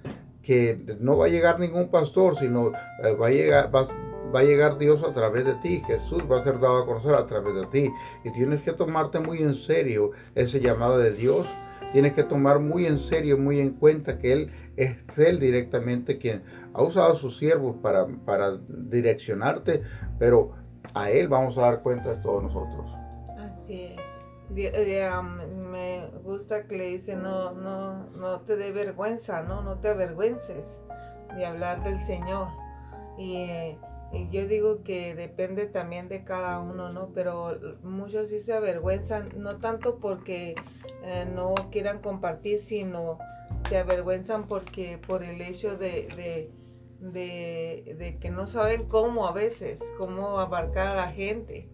que 0.42 0.98
no 1.00 1.18
va 1.18 1.26
a 1.26 1.30
llegar 1.30 1.60
ningún 1.60 1.90
pastor, 1.90 2.38
sino 2.40 2.72
eh, 3.04 3.14
va 3.14 3.28
a 3.28 3.32
llegar, 3.32 3.76
va, 3.76 3.88
a 4.34 4.44
llegar 4.44 4.78
Dios 4.78 5.04
a 5.04 5.14
través 5.14 5.46
de 5.46 5.56
ti. 5.56 5.84
Jesús 5.86 6.24
va 6.32 6.40
a 6.40 6.44
ser 6.44 6.60
dado 6.60 6.78
a 6.78 6.86
conocer 6.86 7.14
a 7.14 7.28
través 7.28 7.56
de 7.56 7.66
ti. 7.68 7.92
Y 8.24 8.32
tienes 8.32 8.62
que 8.62 8.72
tomarte 8.74 9.20
muy 9.20 9.40
en 9.40 9.56
serio 9.56 10.12
ese 10.36 10.60
llamado 10.60 10.98
de 10.98 11.12
Dios. 11.12 11.46
Tienes 11.92 12.14
que 12.14 12.24
tomar 12.24 12.60
muy 12.60 12.86
en 12.86 13.00
serio, 13.00 13.38
muy 13.38 13.60
en 13.60 13.72
cuenta 13.72 14.20
que 14.20 14.32
Él 14.32 14.52
es 14.78 14.96
Él 15.18 15.40
directamente 15.40 16.18
quien 16.18 16.44
ha 16.74 16.84
usado 16.84 17.14
a 17.14 17.16
sus 17.16 17.38
siervos 17.38 17.76
para, 17.82 18.08
para 18.26 18.58
direccionarte, 18.68 19.84
pero 20.18 20.54
a 20.94 21.10
Él 21.10 21.28
vamos 21.28 21.58
a 21.58 21.62
dar 21.62 21.82
cuenta 21.82 22.16
de 22.16 22.22
todos 22.22 22.44
nosotros. 22.44 22.86
Así 23.38 23.84
es. 23.84 24.10
Um, 24.50 25.70
me 25.72 26.08
gusta 26.24 26.64
que 26.64 26.76
le 26.76 26.86
dice 26.88 27.16
no, 27.16 27.52
no, 27.52 28.10
no 28.16 28.40
te 28.42 28.56
dé 28.56 28.72
vergüenza, 28.72 29.44
no, 29.44 29.62
no 29.62 29.76
te 29.76 29.90
avergüences 29.90 30.66
de 31.36 31.46
hablar 31.46 31.84
del 31.84 32.04
Señor. 32.06 32.48
Y, 33.18 33.78
yo 34.32 34.48
digo 34.48 34.82
que 34.84 35.14
depende 35.14 35.68
también 35.68 36.10
de 36.10 36.24
cada 36.24 36.60
uno, 36.60 36.92
¿no? 36.92 37.10
Pero 37.14 37.60
muchos 37.84 38.30
sí 38.30 38.40
se 38.40 38.54
avergüenzan, 38.54 39.30
no 39.38 39.58
tanto 39.58 40.00
porque 40.00 40.56
eh, 41.04 41.28
no 41.32 41.54
quieran 41.72 42.00
compartir, 42.00 42.64
sino 42.64 43.20
se 43.68 43.78
avergüenzan 43.78 44.48
porque 44.48 45.00
por 45.06 45.24
el 45.24 45.42
hecho 45.42 45.78
de, 45.78 46.50
de, 47.00 48.18
que 48.20 48.30
no 48.30 48.48
saben 48.48 48.88
cómo 48.88 49.28
a 49.28 49.32
veces, 49.32 49.80
cómo 49.98 50.40
abarcar 50.40 50.88
a 50.88 50.96
la 50.96 51.12
gente 51.12 51.70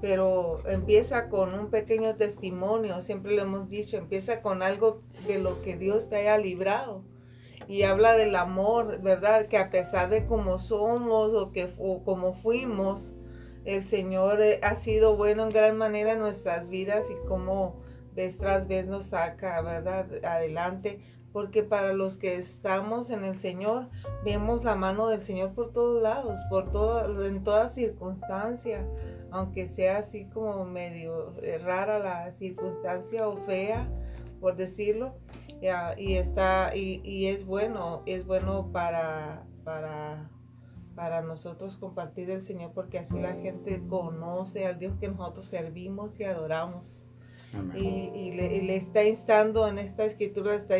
pero 0.00 0.66
empieza 0.66 1.28
con 1.28 1.52
un 1.54 1.70
pequeño 1.70 2.16
testimonio, 2.16 3.02
siempre 3.02 3.32
le 3.32 3.42
hemos 3.42 3.68
dicho, 3.68 3.98
empieza 3.98 4.40
con 4.40 4.62
algo 4.62 5.02
de 5.26 5.38
lo 5.38 5.60
que 5.62 5.76
Dios 5.76 6.08
te 6.08 6.16
haya 6.16 6.38
librado. 6.38 7.04
Y 7.68 7.82
habla 7.82 8.14
del 8.14 8.34
amor, 8.34 9.00
¿verdad? 9.00 9.46
Que 9.46 9.58
a 9.58 9.70
pesar 9.70 10.08
de 10.08 10.26
cómo 10.26 10.58
somos 10.58 11.34
o, 11.34 11.52
que, 11.52 11.72
como 12.04 12.32
fuimos, 12.34 13.12
el 13.64 13.84
Señor 13.84 14.40
eh, 14.40 14.58
ha 14.62 14.76
sido 14.76 15.16
bueno 15.16 15.44
en 15.44 15.50
gran 15.50 15.76
manera 15.76 16.14
en 16.14 16.18
nuestras 16.18 16.68
vidas 16.68 17.04
y 17.10 17.28
como 17.28 17.80
vez 18.14 18.38
tras 18.38 18.66
vez 18.66 18.86
nos 18.86 19.06
saca, 19.06 19.60
¿verdad? 19.60 20.06
Adelante. 20.24 21.00
Porque 21.32 21.62
para 21.62 21.92
los 21.92 22.16
que 22.16 22.36
estamos 22.36 23.10
en 23.10 23.24
el 23.24 23.38
Señor, 23.38 23.88
vemos 24.24 24.64
la 24.64 24.74
mano 24.74 25.06
del 25.06 25.22
Señor 25.22 25.54
por 25.54 25.72
todos 25.72 26.02
lados, 26.02 26.40
por 26.50 26.72
todo, 26.72 27.24
en 27.24 27.44
todas 27.44 27.74
circunstancias 27.74 28.84
aunque 29.30 29.68
sea 29.68 29.98
así 29.98 30.24
como 30.26 30.64
medio 30.64 31.34
eh, 31.42 31.58
rara 31.58 31.98
la 31.98 32.32
circunstancia 32.32 33.28
o 33.28 33.36
fea, 33.46 33.88
por 34.40 34.56
decirlo, 34.56 35.14
y 35.96 36.14
está 36.14 36.74
y, 36.74 37.26
es 37.26 37.44
bueno, 37.44 38.02
es 38.06 38.26
bueno 38.26 38.70
para 38.72 39.44
para 39.64 40.30
para 40.94 41.22
nosotros 41.22 41.76
compartir 41.76 42.30
el 42.30 42.42
Señor, 42.42 42.72
porque 42.74 42.98
así 42.98 43.18
la 43.18 43.34
gente 43.34 43.82
conoce 43.88 44.66
al 44.66 44.78
Dios 44.78 44.94
que 44.98 45.08
nosotros 45.08 45.46
servimos 45.46 46.18
y 46.18 46.24
adoramos. 46.24 46.98
Y, 47.74 48.32
le, 48.32 48.76
está 48.76 49.04
instando 49.04 49.66
en 49.66 49.78
esta 49.78 50.04
escritura, 50.04 50.52
le 50.52 50.58
está 50.58 50.78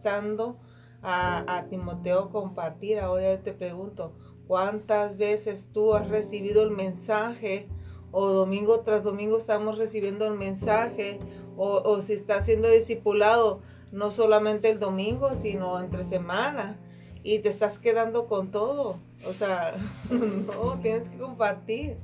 instando 0.00 0.56
a, 1.02 1.58
a 1.58 1.68
Timoteo 1.68 2.30
compartir. 2.30 2.98
Ahora 2.98 3.38
te 3.42 3.52
pregunto, 3.52 4.12
¿cuántas 4.46 5.18
veces 5.18 5.68
tú 5.72 5.94
has 5.94 6.08
recibido 6.08 6.62
el 6.62 6.70
mensaje? 6.70 7.68
O 8.12 8.26
domingo 8.28 8.80
tras 8.80 9.04
domingo 9.04 9.38
estamos 9.38 9.78
recibiendo 9.78 10.26
el 10.26 10.34
mensaje, 10.34 11.20
o, 11.56 11.82
o 11.84 12.00
si 12.00 12.14
está 12.14 12.42
siendo 12.42 12.68
discipulado, 12.68 13.60
no 13.92 14.10
solamente 14.10 14.70
el 14.70 14.80
domingo, 14.80 15.36
sino 15.36 15.78
entre 15.78 16.02
semana, 16.04 16.76
y 17.22 17.40
te 17.40 17.50
estás 17.50 17.78
quedando 17.78 18.26
con 18.26 18.50
todo 18.50 18.96
o 19.26 19.32
sea, 19.32 19.74
no, 20.10 20.78
tienes 20.80 21.08
que 21.08 21.18
compartir. 21.18 21.96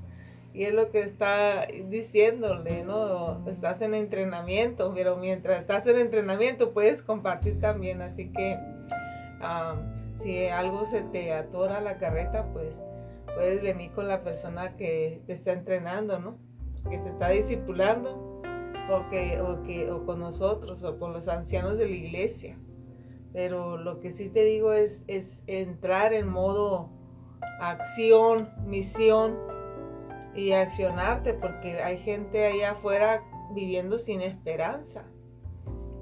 Y 0.56 0.64
es 0.64 0.72
lo 0.72 0.90
que 0.90 1.02
está 1.02 1.66
diciéndole, 1.90 2.82
¿no? 2.82 3.46
Estás 3.46 3.82
en 3.82 3.92
entrenamiento, 3.92 4.90
pero 4.94 5.16
mientras 5.16 5.60
estás 5.60 5.86
en 5.86 5.98
entrenamiento 5.98 6.72
puedes 6.72 7.02
compartir 7.02 7.60
también. 7.60 8.00
Así 8.00 8.32
que 8.32 8.58
si 10.22 10.46
algo 10.46 10.86
se 10.86 11.02
te 11.02 11.34
atora 11.34 11.82
la 11.82 11.98
carreta, 11.98 12.46
pues 12.54 12.74
puedes 13.34 13.60
venir 13.60 13.90
con 13.90 14.08
la 14.08 14.22
persona 14.22 14.78
que 14.78 15.20
te 15.26 15.34
está 15.34 15.52
entrenando, 15.52 16.18
¿no? 16.18 16.38
Que 16.88 16.96
te 16.96 17.10
está 17.10 17.28
discipulando, 17.28 18.40
o, 18.90 19.10
que, 19.10 19.38
o, 19.42 19.62
que, 19.62 19.90
o 19.90 20.06
con 20.06 20.20
nosotros, 20.20 20.82
o 20.84 20.98
con 20.98 21.12
los 21.12 21.28
ancianos 21.28 21.76
de 21.76 21.84
la 21.84 21.96
iglesia. 21.96 22.56
Pero 23.34 23.76
lo 23.76 24.00
que 24.00 24.14
sí 24.14 24.30
te 24.30 24.44
digo 24.44 24.72
es, 24.72 25.02
es 25.06 25.38
entrar 25.46 26.14
en 26.14 26.28
modo 26.28 26.88
acción, 27.60 28.48
misión 28.64 29.54
y 30.36 30.52
accionarte, 30.52 31.34
porque 31.34 31.82
hay 31.82 31.98
gente 31.98 32.46
allá 32.46 32.72
afuera 32.72 33.22
viviendo 33.54 33.98
sin 33.98 34.20
esperanza. 34.20 35.04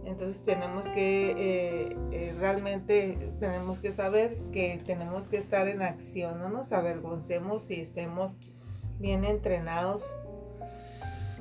Entonces 0.05 0.43
tenemos 0.45 0.87
que, 0.91 1.31
eh, 1.31 1.97
eh, 2.13 2.35
realmente 2.39 3.33
tenemos 3.41 3.79
que 3.79 3.93
saber 3.93 4.37
que 4.53 4.83
tenemos 4.85 5.29
que 5.29 5.39
estar 5.39 5.67
en 5.67 5.83
acción, 5.83 6.41
no 6.41 6.51
nos 6.51 6.73
avergoncemos 6.73 7.63
si 7.63 7.81
estemos 7.81 8.37
bien 8.99 9.25
entrenados 9.25 10.05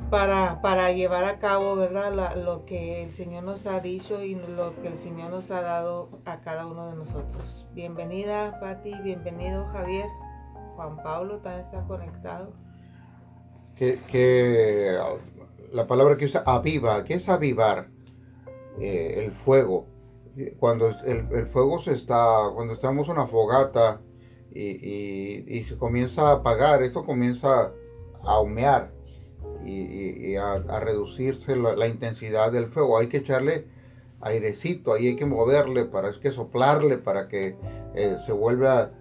para, 0.09 0.61
para 0.61 0.91
llevar 0.91 1.25
a 1.25 1.39
cabo, 1.39 1.75
¿verdad? 1.75 2.35
lo 2.35 2.65
que 2.65 3.03
el 3.03 3.11
Señor 3.13 3.43
nos 3.43 3.65
ha 3.65 3.79
dicho 3.79 4.23
y 4.23 4.35
lo 4.35 4.79
que 4.81 4.87
el 4.87 4.97
Señor 4.97 5.31
nos 5.31 5.51
ha 5.51 5.61
dado 5.61 6.09
a 6.25 6.39
cada 6.39 6.65
uno 6.65 6.89
de 6.89 6.95
nosotros. 6.95 7.67
Bienvenida, 7.73 8.59
Patti, 8.59 8.93
bienvenido, 9.03 9.65
Javier. 9.73 10.05
Juan 10.75 10.97
Pablo 11.03 11.37
también 11.39 11.65
está 11.65 11.83
conectado. 11.83 12.53
Que, 13.75 14.97
la 15.71 15.87
palabra 15.87 16.17
que 16.17 16.25
usa 16.25 16.43
aviva, 16.45 17.03
¿qué 17.03 17.15
es 17.15 17.27
avivar? 17.27 17.87
Eh, 18.79 19.23
el 19.25 19.31
fuego. 19.31 19.87
Cuando 20.59 20.89
el, 21.05 21.47
fuego 21.47 21.79
se 21.79 21.93
está, 21.93 22.49
cuando 22.55 22.73
estamos 22.73 23.07
en 23.07 23.13
una 23.13 23.27
fogata 23.27 24.01
y, 24.51 25.63
se 25.67 25.77
comienza 25.77 26.29
a 26.29 26.33
apagar, 26.33 26.81
esto 26.81 27.05
comienza 27.05 27.71
a 28.23 28.39
humear 28.39 28.91
y, 29.63 30.35
a, 30.35 30.79
reducirse 30.79 31.55
la, 31.55 31.87
intensidad 31.87 32.51
del 32.51 32.67
fuego. 32.67 32.97
Hay 32.97 33.07
que 33.07 33.17
echarle 33.17 33.67
airecito, 34.21 34.93
ahí 34.93 35.07
hay 35.09 35.15
que 35.15 35.25
moverle, 35.25 35.85
para 35.85 36.09
es 36.09 36.17
que 36.17 36.31
soplarle 36.31 36.97
para 36.97 37.27
que 37.27 37.55
eh, 37.93 38.17
se 38.25 38.31
vuelva 38.31 38.91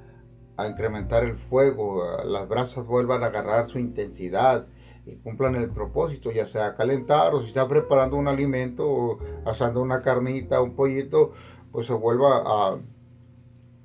a 0.63 0.69
incrementar 0.69 1.25
el 1.25 1.37
fuego, 1.37 2.03
las 2.25 2.49
brasas 2.49 2.87
vuelvan 2.87 3.23
a 3.23 3.27
agarrar 3.27 3.69
su 3.69 3.79
intensidad 3.79 4.67
y 5.05 5.17
cumplan 5.17 5.57
el 5.57 5.71
propósito, 5.71 6.31
ya 6.31 6.47
sea 6.47 6.75
calentar 6.77 7.35
o 7.35 7.43
si 7.43 7.49
está 7.49 7.67
preparando 7.67 8.17
un 8.17 8.29
alimento 8.29 8.89
o 8.89 9.19
asando 9.45 9.83
una 9.83 10.03
carnita, 10.03 10.61
un 10.61 10.75
pollito, 10.75 11.33
pues 11.73 11.87
se 11.87 11.93
vuelva 11.93 12.43
a, 12.45 12.79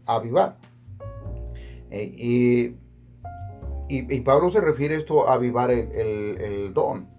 avivar. 0.05 0.57
Eh, 1.89 2.13
y, 2.17 2.75
y, 3.89 4.21
Pablo 4.21 4.49
se 4.51 4.61
refiere 4.61 4.95
esto 4.95 5.27
a 5.27 5.33
avivar 5.33 5.71
el, 5.71 5.91
el 5.91 6.73
don. 6.73 7.09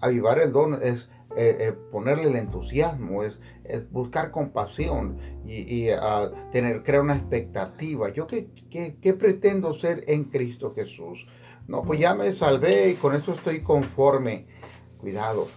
Avivar 0.00 0.38
el 0.38 0.52
don 0.52 0.74
es 0.82 1.08
eh, 1.36 1.56
eh, 1.60 1.72
ponerle 1.90 2.28
el 2.28 2.36
entusiasmo, 2.36 3.22
es, 3.22 3.38
buscar 3.90 4.30
compasión 4.30 5.18
y, 5.46 5.88
tener, 6.52 6.82
crear 6.82 7.02
una 7.02 7.16
expectativa. 7.16 8.10
¿Yo 8.10 8.26
qué, 8.26 8.50
qué, 8.70 9.14
pretendo 9.14 9.72
ser 9.74 10.04
en 10.06 10.24
Cristo 10.24 10.74
Jesús? 10.74 11.26
No, 11.66 11.82
pues 11.82 11.98
ya 11.98 12.14
me 12.14 12.34
salvé 12.34 12.90
y 12.90 12.94
con 12.96 13.14
eso 13.14 13.32
estoy 13.32 13.62
conforme. 13.62 14.46
Cuidado, 14.98 15.48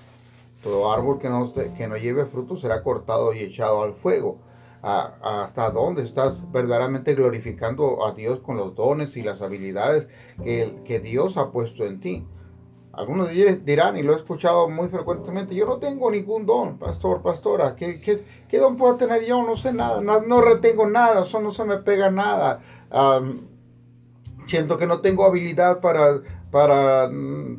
todo 0.63 0.91
árbol 0.91 1.19
que 1.19 1.29
no, 1.29 1.51
que 1.53 1.87
no 1.87 1.97
lleve 1.97 2.25
fruto 2.25 2.55
será 2.55 2.81
cortado 2.81 3.33
y 3.33 3.39
echado 3.39 3.83
al 3.83 3.93
fuego. 3.95 4.39
hasta 4.81 5.69
dónde 5.71 6.03
estás 6.03 6.49
verdaderamente 6.51 7.13
glorificando 7.13 8.05
a 8.05 8.13
Dios 8.13 8.39
con 8.39 8.55
los 8.55 8.73
dones 8.73 9.17
y 9.17 9.21
las 9.21 9.41
habilidades 9.41 10.07
que, 10.43 10.81
que 10.85 10.99
Dios 11.01 11.35
ha 11.35 11.51
puesto 11.51 11.85
en 11.85 11.99
ti. 11.99 12.25
Algunos 12.97 13.29
dirán, 13.63 13.95
y 13.95 14.01
lo 14.01 14.13
he 14.13 14.15
escuchado 14.15 14.67
muy 14.69 14.87
frecuentemente, 14.87 15.53
yo 15.53 15.67
no 15.67 15.77
tengo 15.77 16.09
ningún 16.09 16.47
don, 16.47 16.79
pastor, 16.79 17.21
pastora, 17.21 17.75
¿qué, 17.75 18.01
qué, 18.01 18.57
don 18.57 18.75
puedo 18.75 18.97
tener 18.97 19.23
yo? 19.23 19.43
No 19.43 19.55
sé 19.55 19.71
nada, 19.71 20.01
no, 20.01 20.41
retengo 20.41 20.87
nada, 20.87 21.21
eso 21.21 21.39
no 21.39 21.51
se 21.51 21.63
me 21.63 21.77
pega 21.77 22.09
nada. 22.09 22.59
siento 24.47 24.79
que 24.79 24.87
no 24.87 25.01
tengo 25.01 25.25
habilidad 25.25 25.79
para, 25.79 26.21
para, 26.49 27.07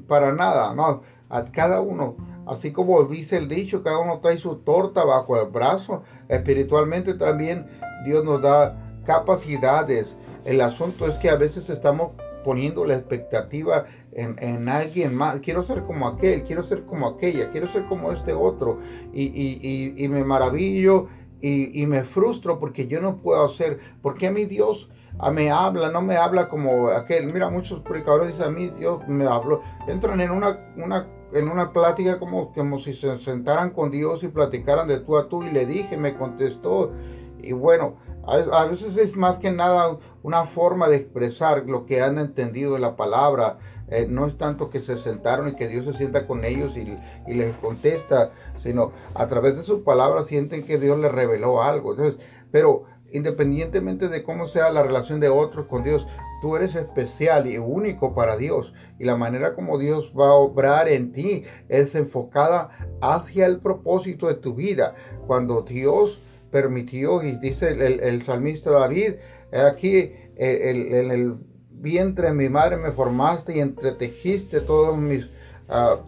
para 0.09 0.33
nada, 0.33 0.75
no, 0.75 1.03
a 1.29 1.45
cada 1.45 1.83
uno, 1.83 2.17
así 2.47 2.73
como 2.73 3.05
dice 3.05 3.37
el 3.37 3.47
dicho, 3.47 3.85
cada 3.85 4.01
uno 4.01 4.19
trae 4.19 4.39
su 4.39 4.57
torta 4.57 5.05
bajo 5.05 5.41
el 5.41 5.51
brazo, 5.51 6.03
espiritualmente 6.29 7.15
también 7.15 7.65
Dios 8.05 8.25
nos 8.25 8.43
da 8.43 8.77
capacidades. 9.07 10.17
El 10.45 10.61
asunto 10.63 11.07
es 11.07 11.17
que 11.19 11.31
a 11.31 11.37
veces 11.37 11.71
estamos 11.71 12.11
poniendo 12.45 12.85
la 12.85 12.95
expectativa 12.95 13.85
en, 14.13 14.69
alguien 14.69 15.15
más. 15.15 15.41
Quiero 15.41 15.63
ser 15.63 15.85
como 15.85 16.09
aquel, 16.09 16.43
quiero 16.45 16.63
ser 16.63 16.85
como 16.85 17.09
aquella, 17.09 17.51
quiero 17.51 17.69
ser 17.69 17.85
como 17.87 18.13
este 18.13 18.33
otro. 18.33 18.79
Y, 19.13 20.07
me 20.11 20.25
maravillo 20.25 21.09
y, 21.41 21.87
me 21.87 22.05
frustro 22.05 22.59
porque 22.59 22.87
yo 22.87 23.01
no 23.01 23.17
puedo 23.19 23.45
hacer. 23.45 23.81
Porque 24.03 24.27
a 24.27 24.33
mi 24.33 24.47
Dios 24.47 24.89
me 25.33 25.51
habla, 25.51 25.91
no 25.91 26.03
me 26.03 26.17
habla 26.17 26.49
como 26.49 26.89
aquel. 26.89 27.33
Mira, 27.33 27.51
muchos 27.51 27.81
predicadores 27.81 28.29
dicen 28.29 28.45
a 28.45 28.51
mí 28.51 28.71
Dios 28.71 29.07
me 29.09 29.27
habló. 29.27 29.63
Entran 29.87 30.21
en 30.21 30.31
una, 30.31 30.59
una, 30.77 31.07
en 31.33 31.49
una 31.49 31.73
plática 31.73 32.19
como, 32.19 32.53
como 32.53 32.79
si 32.79 32.95
se 32.95 33.19
sentaran 33.19 33.71
con 33.71 33.91
Dios 33.91 34.23
y 34.23 34.29
platicaran 34.29 34.89
de 34.89 35.01
tú 35.01 35.17
a 35.17 35.29
tú. 35.29 35.43
Y 35.43 35.51
le 35.51 35.67
dije, 35.67 35.97
me 35.97 36.17
contestó. 36.17 36.93
Y 37.41 37.53
bueno, 37.53 37.97
a, 38.29 38.67
veces 38.67 38.97
es 38.97 39.17
más 39.17 39.39
que 39.39 39.51
nada 39.51 39.97
una 40.23 40.45
forma 40.47 40.89
de 40.89 40.97
expresar 40.97 41.65
lo 41.67 41.87
que 41.87 42.03
han 42.03 42.19
entendido 42.19 42.75
de 42.75 42.81
la 42.81 42.95
palabra. 42.95 43.59
Eh, 43.91 44.07
no 44.09 44.27
es 44.27 44.37
tanto 44.37 44.69
que 44.69 44.81
se 44.81 44.99
sentaron 44.99 45.49
y 45.49 45.55
que 45.55 45.69
Dios 45.69 45.87
se 45.87 45.95
sienta 45.95 46.27
con 46.27 46.45
ellos 46.45 46.77
y, 46.77 46.85
les 47.33 47.57
contesta, 47.57 48.33
sino 48.63 48.93
a 49.15 49.29
través 49.29 49.57
de 49.57 49.63
sus 49.63 49.81
palabras 49.81 50.27
sienten 50.27 50.65
que 50.65 50.79
Dios 50.79 50.99
les 50.99 51.11
reveló 51.13 51.63
algo. 51.63 51.93
Entonces, 51.93 52.21
pero 52.51 52.85
independientemente 53.11 54.09
de 54.09 54.23
cómo 54.23 54.47
sea 54.47 54.71
la 54.71 54.83
relación 54.83 55.21
de 55.21 55.31
otros 55.31 55.67
con 55.67 55.83
Dios, 55.85 56.07
tú 56.43 56.57
eres 56.57 56.75
especial 56.75 57.47
y 57.47 57.57
único 57.57 58.15
para 58.15 58.37
Dios. 58.37 58.75
Y 58.99 59.05
la 59.05 59.17
manera 59.17 59.55
como 59.55 59.79
Dios 59.79 60.13
va 60.19 60.29
a 60.29 60.35
obrar 60.35 60.89
en 60.89 61.13
ti 61.13 61.45
es 61.69 61.95
enfocada 61.95 62.71
hacia 63.01 63.47
el 63.47 63.61
propósito 63.61 64.29
de 64.29 64.35
tu 64.35 64.55
vida. 64.55 64.95
Cuando 65.27 65.63
Dios 65.63 66.21
permitió, 66.51 67.23
y 67.23 67.37
dice 67.37 67.69
el, 67.71 68.23
salmista 68.25 68.71
David, 68.71 69.15
aquí 69.53 70.13
en 70.37 71.11
el 71.11 71.37
vientre 71.81 72.29
de 72.29 72.35
mi 72.35 72.49
madre 72.49 72.77
me 72.77 72.93
formaste 72.93 73.57
y 73.57 73.61
entretejiste 73.61 74.61
todo, 74.61 74.97
mis, 74.97 75.25
uh, 75.69 75.99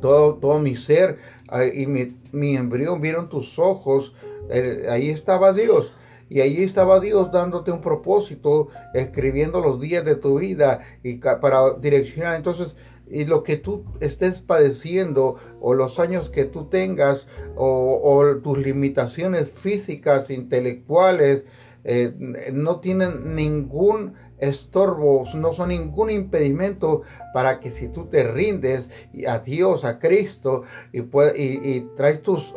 todo, 0.00 0.34
todo 0.34 0.58
mi 0.58 0.76
ser 0.76 1.18
ah, 1.48 1.64
y 1.64 1.86
mi, 1.86 2.16
mi, 2.32 2.56
embrión, 2.56 3.00
vieron 3.00 3.28
tus 3.28 3.58
ojos, 3.58 4.14
ahí 4.88 5.10
estaba 5.10 5.52
Dios. 5.52 5.92
Y 6.28 6.40
ahí 6.40 6.62
estaba 6.62 7.00
Dios 7.00 7.32
dándote 7.32 7.72
un 7.72 7.80
propósito, 7.80 8.68
escribiendo 8.94 9.60
los 9.60 9.80
días 9.80 10.04
de 10.04 10.14
tu 10.14 10.38
vida 10.38 10.80
y 11.02 11.16
para 11.16 11.74
direccionar. 11.80 12.36
Entonces, 12.36 12.76
y 13.10 13.24
lo 13.24 13.42
que 13.42 13.56
tú 13.56 13.84
estés 13.98 14.38
padeciendo 14.38 15.36
o 15.60 15.74
los 15.74 15.98
años 15.98 16.30
que 16.30 16.44
tú 16.44 16.66
tengas 16.66 17.26
o, 17.56 18.24
tus 18.42 18.58
limitaciones 18.58 19.50
físicas, 19.50 20.30
intelectuales, 20.30 21.44
eh, 21.82 22.14
no 22.52 22.78
tienen 22.78 23.34
ningún 23.34 24.14
estorbo, 24.40 25.24
no 25.34 25.52
son 25.52 25.68
ningún 25.68 26.10
impedimento 26.10 27.02
para 27.32 27.60
que 27.60 27.70
si 27.70 27.88
tú 27.88 28.06
te 28.06 28.24
rindes 28.24 28.90
a 29.26 29.38
Dios, 29.38 29.84
a 29.84 29.98
Cristo 29.98 30.62
y, 30.92 31.00
y, 31.00 31.80
traes 31.96 32.22
tus, 32.22 32.54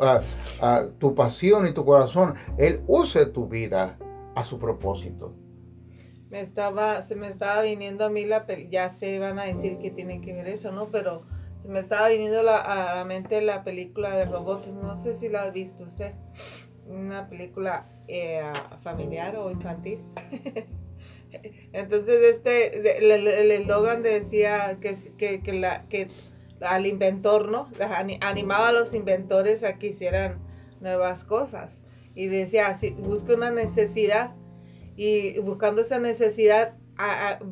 tu 0.98 1.14
pasión 1.14 1.66
y 1.66 1.74
tu 1.74 1.84
corazón, 1.84 2.34
Él 2.58 2.82
use 2.86 3.26
tu 3.26 3.48
vida 3.48 3.98
a 4.34 4.44
su 4.44 4.58
propósito. 4.58 5.34
me 6.30 6.40
estaba, 6.40 7.02
se 7.02 7.14
me 7.14 7.28
estaba 7.28 7.62
viniendo 7.62 8.04
a 8.04 8.10
mí 8.10 8.24
la 8.24 8.46
ya 8.70 8.88
se 8.88 9.18
van 9.18 9.38
a 9.38 9.44
decir 9.44 9.78
que 9.78 9.90
tiene 9.90 10.20
que 10.20 10.32
ver 10.32 10.48
eso, 10.48 10.72
¿no? 10.72 10.86
Pero 10.86 11.22
se 11.62 11.68
me 11.68 11.80
estaba 11.80 12.08
viniendo 12.08 12.40
a 12.40 12.94
la 12.96 13.04
mente 13.04 13.40
la 13.40 13.64
película 13.64 14.16
de 14.16 14.26
robots, 14.26 14.66
no 14.68 14.96
sé 14.98 15.14
si 15.14 15.28
la 15.28 15.44
ha 15.44 15.50
visto 15.50 15.84
usted, 15.84 16.12
una 16.86 17.28
película 17.28 17.86
eh, 18.08 18.42
familiar 18.82 19.36
o 19.36 19.50
infantil. 19.50 20.00
Entonces 21.72 22.36
este, 22.36 22.98
el 22.98 23.50
eslogan 23.50 24.02
decía 24.02 24.78
que, 24.80 24.96
que, 25.18 25.42
que, 25.42 25.52
la, 25.52 25.84
que 25.88 26.08
al 26.60 26.86
inventor, 26.86 27.48
¿no? 27.48 27.68
Animaba 28.20 28.68
a 28.68 28.72
los 28.72 28.94
inventores 28.94 29.64
a 29.64 29.78
que 29.78 29.88
hicieran 29.88 30.38
nuevas 30.80 31.24
cosas. 31.24 31.78
Y 32.14 32.26
decía, 32.26 32.76
si 32.78 32.90
busca 32.90 33.34
una 33.34 33.50
necesidad 33.50 34.34
y 34.96 35.38
buscando 35.40 35.82
esa 35.82 35.98
necesidad, 35.98 36.74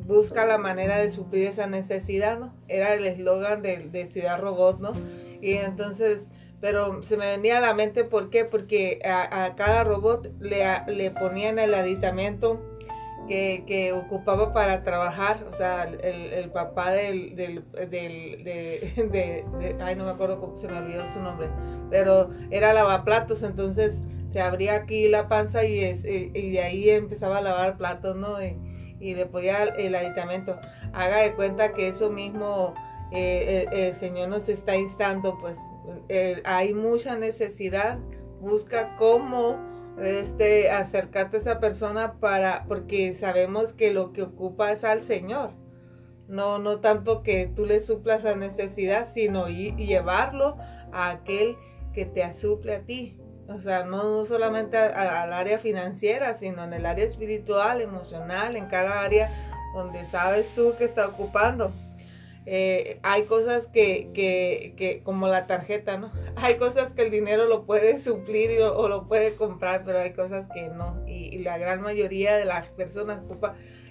busca 0.07 0.45
la 0.45 0.57
manera 0.57 0.97
de 0.97 1.11
suplir 1.11 1.47
esa 1.47 1.67
necesidad, 1.67 2.39
¿no? 2.39 2.53
Era 2.67 2.93
el 2.93 3.05
eslogan 3.05 3.61
de, 3.61 4.09
Ciudad 4.11 4.39
Robot, 4.39 4.79
¿no? 4.79 4.93
Y 5.41 5.53
entonces, 5.53 6.19
pero 6.61 7.03
se 7.03 7.17
me 7.17 7.27
venía 7.27 7.57
a 7.57 7.61
la 7.61 7.73
mente, 7.73 8.05
¿por 8.05 8.29
qué? 8.29 8.45
Porque 8.45 9.01
a, 9.03 9.53
cada 9.57 9.83
robot 9.83 10.29
le, 10.39 10.63
le 10.87 11.11
ponían 11.11 11.59
el 11.59 11.73
aditamento 11.73 12.61
que, 13.27 13.93
ocupaba 13.93 14.53
para 14.53 14.83
trabajar, 14.83 15.43
o 15.49 15.53
sea, 15.53 15.83
el, 15.83 16.49
papá 16.51 16.91
del, 16.91 17.35
del, 17.35 17.63
del 17.89 18.43
de, 19.11 19.45
ay, 19.81 19.95
no 19.95 20.05
me 20.05 20.11
acuerdo 20.11 20.39
cómo 20.39 20.57
se 20.57 20.67
me 20.67 20.77
olvidó 20.77 21.07
su 21.13 21.21
nombre, 21.21 21.47
pero 21.89 22.29
era 22.51 22.73
lavaplatos, 22.73 23.43
entonces 23.43 23.99
se 24.31 24.41
abría 24.41 24.75
aquí 24.75 25.07
la 25.07 25.27
panza 25.27 25.63
y, 25.63 25.79
y, 25.83 26.51
de 26.51 26.59
ahí 26.61 26.89
empezaba 26.89 27.37
a 27.37 27.41
lavar 27.41 27.77
platos, 27.77 28.15
¿no? 28.15 28.43
Y, 28.43 28.57
le 28.99 29.25
ponía 29.25 29.65
el 29.65 29.93
aditamento. 29.95 30.57
Haga 30.93 31.17
de 31.17 31.33
cuenta 31.33 31.73
que 31.73 31.89
eso 31.89 32.09
mismo 32.09 32.73
eh, 33.11 33.67
el, 33.69 33.99
Señor 33.99 34.29
nos 34.29 34.47
está 34.47 34.77
instando, 34.77 35.37
pues 35.41 35.57
eh, 36.07 36.41
hay 36.45 36.73
mucha 36.73 37.17
necesidad, 37.17 37.99
busca 38.39 38.95
cómo 38.95 39.57
este, 40.01 40.71
acercarte 40.71 41.37
a 41.37 41.39
esa 41.39 41.59
persona 41.59 42.13
para, 42.19 42.65
porque 42.67 43.15
sabemos 43.15 43.73
que 43.73 43.93
lo 43.93 44.13
que 44.13 44.23
ocupa 44.23 44.71
es 44.71 44.83
al 44.83 45.01
Señor. 45.01 45.51
No, 46.27 46.57
no 46.57 46.79
tanto 46.79 47.21
que 47.21 47.51
tú 47.53 47.65
le 47.65 47.79
suplas 47.79 48.23
la 48.23 48.35
necesidad, 48.35 49.09
sino 49.13 49.47
llevarlo 49.47 50.57
a 50.91 51.09
aquel 51.11 51.57
que 51.93 52.05
te 52.05 52.33
suple 52.33 52.75
a 52.75 52.81
ti. 52.81 53.17
O 53.49 53.59
sea, 53.59 53.83
no, 53.83 54.25
solamente 54.25 54.77
al 54.77 55.33
área 55.33 55.59
financiera, 55.59 56.37
sino 56.37 56.63
en 56.63 56.73
el 56.73 56.85
área 56.85 57.05
espiritual, 57.05 57.81
emocional, 57.81 58.55
en 58.55 58.67
cada 58.67 59.01
área 59.01 59.29
donde 59.75 60.05
sabes 60.05 60.47
tú 60.55 60.75
que 60.77 60.85
está 60.85 61.07
ocupando. 61.07 61.71
Eh, 62.45 62.99
hay 63.03 63.23
cosas 63.23 63.67
que, 63.67 64.09
que, 64.13 64.73
que, 64.75 65.01
como 65.03 65.27
la 65.27 65.47
tarjeta, 65.47 65.97
¿no? 65.97 66.11
Hay 66.35 66.57
cosas 66.57 66.91
que 66.91 67.03
el 67.03 67.11
dinero 67.11 67.45
lo 67.45 67.65
puede 67.65 67.99
suplir 67.99 68.61
o, 68.61 68.87
lo 68.89 69.07
puede 69.07 69.35
comprar, 69.35 69.83
pero 69.85 69.99
hay 69.99 70.11
cosas 70.13 70.47
que 70.53 70.67
no. 70.67 71.01
Y, 71.07 71.37
la 71.39 71.57
gran 71.57 71.81
mayoría 71.81 72.35
de 72.35 72.45
las 72.45 72.67
personas 72.69 73.21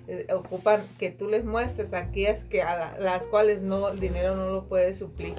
eh, 0.07 0.27
ocupan 0.33 0.83
que 0.99 1.11
tú 1.11 1.29
les 1.29 1.45
muestres 1.45 1.93
aquellas 1.93 2.45
que 2.45 2.63
a 2.63 2.99
las 2.99 3.27
cuales 3.27 3.63
no 3.63 3.89
el 3.89 4.01
dinero 4.01 4.37
no 4.37 4.51
lo 4.51 4.69
puede 4.69 4.95
suplir. 4.95 5.35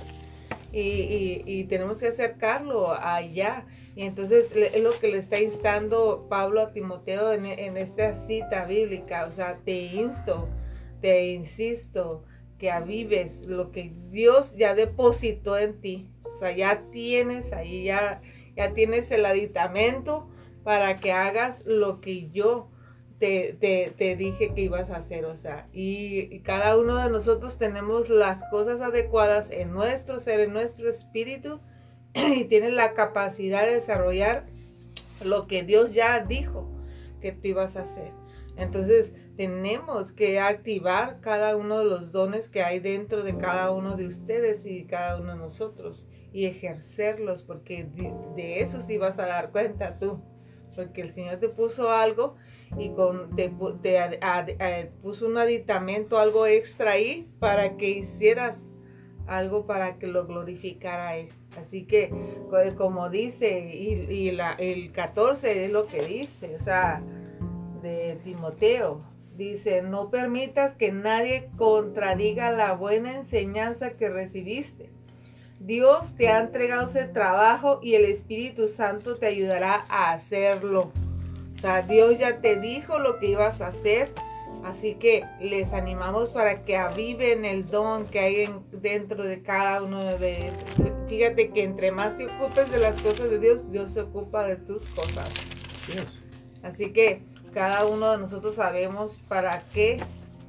Y, 0.71 1.43
y, 1.45 1.65
tenemos 1.65 1.99
que 1.99 2.07
acercarlo 2.07 2.91
allá. 2.91 3.67
Y 3.95 4.03
entonces 4.03 4.51
es 4.55 4.81
lo 4.81 4.91
que 4.99 5.09
le 5.09 5.19
está 5.19 5.39
instando 5.39 6.25
Pablo 6.29 6.61
a 6.61 6.71
Timoteo 6.71 7.31
en, 7.31 7.45
en 7.45 7.77
esta 7.77 8.25
cita 8.25 8.65
bíblica. 8.65 9.27
O 9.27 9.31
sea, 9.31 9.59
te 9.63 9.73
insto, 9.73 10.49
te 10.99 11.27
insisto, 11.27 12.23
que 12.63 12.71
avives 12.71 13.41
lo 13.41 13.73
que 13.73 13.91
Dios 14.09 14.55
ya 14.55 14.73
depositó 14.73 15.57
en 15.57 15.81
ti. 15.81 16.07
O 16.23 16.37
sea, 16.37 16.55
ya 16.55 16.81
tienes 16.93 17.51
ahí, 17.51 17.83
ya, 17.83 18.21
ya 18.55 18.73
tienes 18.73 19.11
el 19.11 19.25
aditamento 19.25 20.29
para 20.63 21.01
que 21.01 21.11
hagas 21.11 21.61
lo 21.65 21.99
que 21.99 22.29
yo 22.31 22.69
te, 23.19 23.57
te, 23.59 24.15
dije 24.15 24.53
que 24.53 24.61
ibas 24.61 24.91
a 24.91 24.95
hacer. 24.95 25.25
O 25.25 25.35
sea, 25.35 25.65
y, 25.73 26.39
cada 26.39 26.77
uno 26.77 26.95
de 26.95 27.09
nosotros 27.09 27.57
tenemos 27.57 28.07
las 28.07 28.41
cosas 28.49 28.79
adecuadas 28.79 29.51
en 29.51 29.73
nuestro 29.73 30.21
ser, 30.21 30.39
en 30.39 30.53
nuestro 30.53 30.89
espíritu, 30.89 31.59
y 32.13 32.45
tienes 32.45 32.71
la 32.71 32.93
capacidad 32.93 33.65
de 33.65 33.73
desarrollar 33.73 34.45
lo 35.21 35.47
que 35.47 35.63
Dios 35.63 35.93
ya 35.93 36.21
dijo 36.21 36.65
que 37.19 37.33
tú 37.33 37.49
ibas 37.49 37.75
a 37.75 37.81
hacer. 37.81 38.11
Entonces, 38.55 39.13
tenemos 39.35 40.11
que 40.11 40.39
activar 40.39 41.19
cada 41.21 41.55
uno 41.55 41.79
de 41.79 41.85
los 41.85 42.11
dones 42.11 42.49
que 42.49 42.63
hay 42.63 42.79
dentro 42.79 43.23
de 43.23 43.37
cada 43.37 43.71
uno 43.71 43.97
de 43.97 44.07
ustedes 44.07 44.65
y 44.65 44.85
cada 44.85 45.19
uno 45.19 45.33
de 45.33 45.39
nosotros 45.39 46.07
y 46.31 46.45
ejercerlos 46.45 47.43
porque 47.43 47.85
de, 48.35 48.61
eso 48.61 48.81
sí 48.81 48.97
vas 48.97 49.17
a 49.19 49.25
dar 49.25 49.51
cuenta 49.51 49.95
tú 49.95 50.21
porque 50.75 51.01
el 51.01 51.13
Señor 51.13 51.39
te 51.39 51.49
puso 51.49 51.91
algo 51.91 52.35
y 52.77 52.89
con, 52.89 53.35
te, 53.35 53.49
puso 53.49 55.27
un 55.27 55.37
aditamento, 55.37 56.17
algo 56.17 56.47
extra 56.47 56.91
ahí 56.93 57.27
para 57.39 57.77
que 57.77 57.89
hicieras 57.89 58.57
algo 59.27 59.67
para 59.67 59.99
que 59.99 60.07
lo 60.07 60.25
glorificara 60.25 61.15
Él. 61.15 61.29
Así 61.57 61.85
que, 61.85 62.11
como 62.75 63.11
dice, 63.11 63.71
y, 63.75 64.11
y 64.11 64.31
la, 64.31 64.53
el 64.53 64.91
14 64.91 65.65
es 65.65 65.71
lo 65.71 65.85
que 65.85 66.03
dice, 66.05 66.55
o 66.59 66.63
sea, 66.63 67.03
de 67.83 68.17
Timoteo, 68.23 69.03
Dice, 69.37 69.81
no 69.81 70.09
permitas 70.09 70.73
que 70.75 70.91
nadie 70.91 71.49
contradiga 71.57 72.51
la 72.51 72.73
buena 72.73 73.15
enseñanza 73.15 73.91
que 73.97 74.09
recibiste. 74.09 74.89
Dios 75.59 76.13
te 76.17 76.27
ha 76.27 76.39
entregado 76.39 76.87
ese 76.87 77.05
trabajo 77.05 77.79
y 77.81 77.95
el 77.95 78.05
Espíritu 78.05 78.67
Santo 78.67 79.15
te 79.15 79.27
ayudará 79.27 79.85
a 79.89 80.11
hacerlo. 80.11 80.91
O 81.55 81.59
sea, 81.61 81.81
Dios 81.81 82.19
ya 82.19 82.41
te 82.41 82.59
dijo 82.59 82.99
lo 82.99 83.17
que 83.17 83.27
ibas 83.27 83.59
a 83.61 83.67
hacer. 83.67 84.11
Así 84.63 84.95
que 84.95 85.25
les 85.41 85.73
animamos 85.73 86.29
para 86.29 86.63
que 86.63 86.77
aviven 86.77 87.43
el 87.43 87.67
don 87.67 88.05
que 88.05 88.19
hay 88.19 88.49
dentro 88.71 89.23
de 89.23 89.41
cada 89.41 89.83
uno 89.83 90.03
de 90.17 90.47
ellos. 90.47 90.53
Fíjate 91.09 91.49
que 91.49 91.63
entre 91.63 91.91
más 91.91 92.17
te 92.17 92.27
ocupes 92.27 92.71
de 92.71 92.77
las 92.77 93.01
cosas 93.01 93.29
de 93.29 93.39
Dios, 93.39 93.71
Dios 93.71 93.93
se 93.93 94.01
ocupa 94.01 94.45
de 94.47 94.55
tus 94.57 94.85
cosas. 94.89 95.29
Así 96.61 96.93
que 96.93 97.23
cada 97.53 97.85
uno 97.85 98.11
de 98.11 98.17
nosotros 98.17 98.55
sabemos 98.55 99.19
para 99.27 99.63
qué 99.73 100.03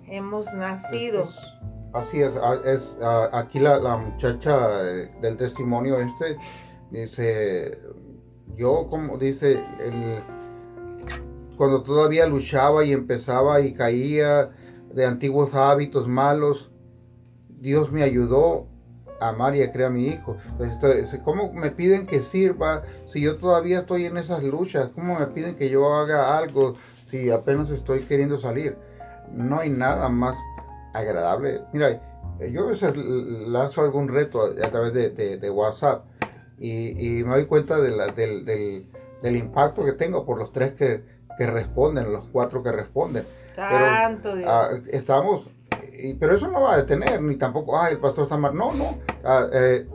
hemos 0.09 0.53
nacido. 0.55 1.29
así 1.93 2.21
es, 2.21 2.33
es 2.65 2.83
aquí 3.33 3.59
la, 3.59 3.97
muchacha 3.97 4.83
eh, 4.83 5.11
del 5.21 5.37
testimonio 5.37 5.99
este 5.99 6.37
dice, 6.91 7.79
yo 8.57 8.87
como 8.89 9.19
dice, 9.19 9.63
cuando 11.57 11.83
todavía 11.83 12.27
luchaba 12.27 12.85
y 12.85 12.93
empezaba 12.93 13.61
y 13.61 13.75
caía 13.75 14.51
de 14.93 15.05
antiguos 15.05 15.55
hábitos 15.55 16.07
malos, 16.07 16.71
Dios 17.49 17.91
me 17.91 18.03
ayudó 18.03 18.69
a 19.21 19.31
amar 19.31 19.57
y 19.57 19.63
a 19.63 19.73
crear 19.73 19.91
a 19.91 19.95
mi 19.95 20.07
hijo. 20.09 20.37
Pues, 20.57 20.73
¿Cómo 21.25 21.53
me 21.53 21.71
piden 21.71 22.07
que 22.07 22.21
sirva 22.21 22.83
si 23.13 23.21
yo 23.21 23.39
todavía 23.39 23.81
estoy 23.81 24.07
en 24.07 24.19
esas 24.19 24.43
luchas? 24.43 24.91
¿Cómo 24.95 25.19
me 25.19 25.27
piden 25.29 25.57
que 25.57 25.69
yo 25.69 25.93
haga 25.95 26.37
algo 26.37 26.77
si 27.15 27.31
apenas 27.31 27.71
estoy 27.71 28.01
queriendo 28.07 28.39
salir. 28.39 28.77
No 29.31 29.61
hay 29.61 29.71
nada 29.71 30.09
más 30.09 30.37
agradable. 30.93 31.61
Mira, 31.73 31.91
eh, 32.41 32.51
yo 32.51 32.65
a 32.65 32.71
veces 32.71 32.97
lanzo 32.97 33.83
algún 33.83 34.09
reto 34.09 34.43
a, 34.43 34.69
través 34.69 34.93
de, 34.93 35.51
WhatsApp 35.51 36.07
y, 36.59 37.23
me 37.23 37.35
doy 37.35 37.47
cuenta 37.47 37.81
de 37.81 38.89
del, 39.23 39.37
impacto 39.37 39.85
que 39.85 39.93
tengo 39.93 40.27
por 40.27 40.39
los 40.39 40.53
tres 40.53 40.75
que, 40.75 41.05
responden, 41.39 42.13
los 42.13 42.25
cuatro 42.33 42.65
que 42.65 42.73
responden. 42.73 43.25
Tanto 43.55 44.33
pero, 44.35 44.51
ah, 44.51 44.71
estamos, 44.91 45.47
pero 46.19 46.35
eso 46.35 46.49
no 46.49 46.63
va 46.63 46.75
a 46.75 46.77
detener, 46.79 47.23
ni 47.23 47.37
tampoco, 47.37 47.81
ay, 47.81 47.95
el 47.95 48.01
pastor 48.01 48.25
está 48.25 48.37
mal. 48.37 48.57
No, 48.57 48.75
no. 48.75 48.99
Ah, 49.23 49.47
eh, 49.53 49.87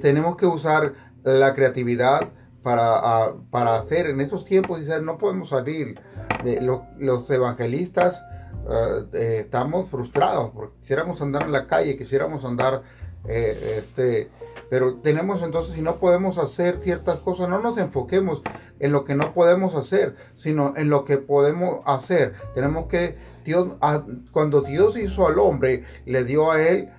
tenemos 0.00 0.38
que 0.38 0.46
usar 0.46 0.94
la 1.22 1.54
creatividad, 1.54 2.30
para, 2.62 3.34
para 3.50 3.76
hacer 3.76 4.06
en 4.06 4.20
esos 4.20 4.44
tiempos, 4.44 4.80
dice, 4.80 5.00
no 5.00 5.18
podemos 5.18 5.48
salir. 5.48 5.98
De, 6.44 6.60
los 6.60 7.28
evangelistas 7.30 8.20
eh, 8.68 9.04
eh, 9.14 9.38
estamos 9.44 9.90
frustrados 9.90 10.50
porque 10.50 10.78
quisiéramos 10.80 11.20
andar 11.22 11.44
en 11.44 11.52
la 11.52 11.66
calle, 11.66 11.96
quisiéramos 11.96 12.44
andar, 12.44 12.82
eh, 13.26 13.78
este, 13.78 14.30
pero 14.68 14.96
tenemos 14.96 15.42
entonces, 15.42 15.74
si 15.74 15.82
no 15.82 15.96
podemos 15.96 16.38
hacer 16.38 16.78
ciertas 16.78 17.18
cosas, 17.20 17.48
no 17.48 17.60
nos 17.60 17.78
enfoquemos 17.78 18.42
en 18.78 18.92
lo 18.92 19.04
que 19.04 19.14
no 19.14 19.34
podemos 19.34 19.74
hacer, 19.74 20.14
sino 20.36 20.74
en 20.76 20.90
lo 20.90 21.04
que 21.04 21.18
podemos 21.18 21.80
hacer. 21.86 22.34
Tenemos 22.54 22.86
que, 22.86 23.16
Dios, 23.44 23.68
cuando 24.30 24.60
Dios 24.60 24.96
hizo 24.96 25.26
al 25.26 25.38
hombre, 25.38 25.84
le 26.06 26.24
dio 26.24 26.50
a 26.50 26.62
él 26.62 26.90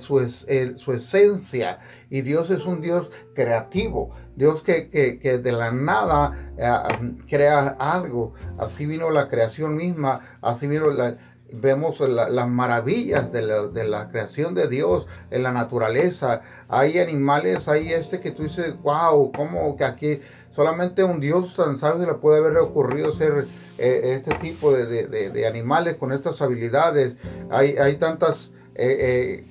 su, 0.00 0.28
su, 0.76 0.92
esencia 0.92 1.78
y 2.08 2.22
Dios 2.22 2.50
es 2.50 2.64
un 2.64 2.80
Dios 2.80 3.10
creativo 3.34 4.14
Dios 4.36 4.62
que, 4.62 4.90
que, 4.90 5.38
de 5.38 5.52
la 5.52 5.70
nada 5.72 6.52
eh, 6.58 7.14
crea 7.28 7.68
algo. 7.78 8.34
Así 8.58 8.84
vino 8.86 9.10
la 9.10 9.28
creación 9.28 9.74
misma, 9.76 10.38
así 10.42 10.66
vino 10.66 10.90
la, 10.90 11.16
vemos 11.52 11.98
las 12.00 12.48
maravillas 12.48 13.32
de 13.32 13.42
la, 13.42 13.62
de 13.68 13.84
la, 13.84 14.10
creación 14.10 14.54
de 14.54 14.68
Dios 14.68 15.06
en 15.30 15.42
la 15.42 15.52
naturaleza. 15.52 16.42
Hay 16.68 16.98
animales, 16.98 17.66
hay 17.66 17.92
este 17.92 18.20
que 18.20 18.30
tú 18.30 18.42
dices, 18.42 18.74
wow, 18.82 19.32
como 19.32 19.74
que 19.76 19.84
aquí 19.84 20.20
solamente 20.50 21.02
un 21.02 21.18
Dios 21.18 21.56
tan 21.56 21.78
sabio 21.78 22.06
le 22.06 22.14
puede 22.14 22.38
haber 22.38 22.58
ocurrido 22.58 23.12
ser 23.12 23.46
eh, 23.78 24.16
este 24.16 24.34
tipo 24.36 24.70
de, 24.70 25.06
de, 25.06 25.46
animales 25.46 25.96
con 25.96 26.12
estas 26.12 26.42
habilidades. 26.42 27.14
Hay, 27.50 27.76
hay 27.78 27.96
tantas 27.96 28.50
eh, 28.78 28.96
eh, 28.98 29.44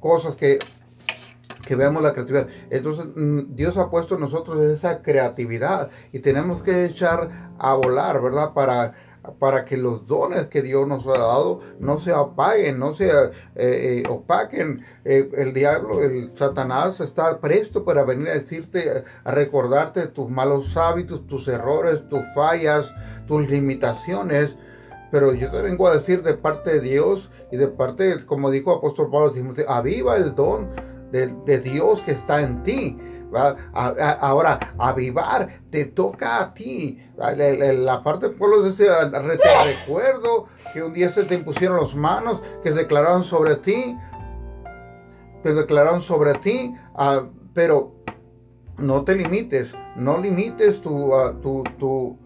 cosas 0.00 0.36
que 0.36 0.58
que 1.66 1.76
veamos 1.76 2.02
la 2.02 2.12
creatividad. 2.12 2.48
Entonces, 2.68 3.06
mm, 3.16 3.54
Dios 3.54 3.78
ha 3.78 3.88
puesto 3.88 4.16
en 4.16 4.20
nosotros 4.20 4.60
esa 4.60 5.00
creatividad 5.00 5.88
y 6.12 6.18
tenemos 6.18 6.62
que 6.62 6.84
echar 6.84 7.54
a 7.58 7.74
volar, 7.74 8.20
¿verdad? 8.20 8.52
Para 8.52 8.92
para 9.38 9.64
que 9.64 9.76
los 9.76 10.06
dones 10.06 10.46
que 10.48 10.62
Dios 10.62 10.86
nos 10.86 11.06
ha 11.06 11.12
dado 11.18 11.60
no 11.78 11.98
se 11.98 12.12
apaguen, 12.12 12.78
no 12.78 12.94
se 12.94 13.08
eh, 13.08 13.32
eh, 13.54 14.02
opaquen. 14.08 14.84
Eh, 15.04 15.30
el 15.36 15.54
diablo, 15.54 16.02
el 16.02 16.32
Satanás 16.36 17.00
está 17.00 17.40
presto 17.40 17.84
para 17.84 18.04
venir 18.04 18.28
a 18.28 18.34
decirte, 18.34 19.04
a 19.24 19.30
recordarte 19.30 20.08
tus 20.08 20.28
malos 20.28 20.76
hábitos, 20.76 21.26
tus 21.26 21.48
errores, 21.48 22.06
tus 22.08 22.22
fallas, 22.34 22.90
tus 23.26 23.48
limitaciones. 23.48 24.54
Pero 25.14 25.32
yo 25.32 25.48
te 25.48 25.62
vengo 25.62 25.86
a 25.86 25.94
decir 25.94 26.24
de 26.24 26.34
parte 26.34 26.72
de 26.74 26.80
Dios 26.80 27.30
y 27.52 27.56
de 27.56 27.68
parte, 27.68 28.26
como 28.26 28.50
dijo 28.50 28.72
apóstol 28.72 29.12
Pablo, 29.12 29.32
aviva 29.68 30.16
el 30.16 30.34
don 30.34 30.70
de, 31.12 31.32
de 31.46 31.60
Dios 31.60 32.02
que 32.02 32.10
está 32.10 32.40
en 32.40 32.64
ti 32.64 32.98
ahora, 33.74 34.74
avivar 34.76 35.60
te 35.70 35.84
toca 35.84 36.42
a 36.42 36.52
ti. 36.52 36.98
La, 37.16 38.02
parte 38.02 38.28
del 38.28 38.36
pueblo 38.36 38.64
dice, 38.64 38.86
te 38.86 39.76
recuerdo 39.76 40.48
que 40.72 40.82
un 40.82 40.92
día 40.92 41.10
se 41.10 41.22
te 41.22 41.36
impusieron 41.36 41.80
las 41.80 41.94
manos, 41.94 42.42
que 42.64 42.72
se 42.72 42.78
declararon 42.80 43.22
sobre 43.22 43.54
ti, 43.54 43.96
te 45.44 45.54
declararon 45.54 46.02
sobre 46.02 46.34
ti, 46.34 46.74
ah, 46.96 47.26
pero 47.52 47.94
no 48.78 49.04
te 49.04 49.14
limites, 49.14 49.72
no 49.94 50.18
limites 50.18 50.80
tu, 50.80 51.14
ah, 51.14 51.34
tu, 51.40 51.62
tu 51.78 52.18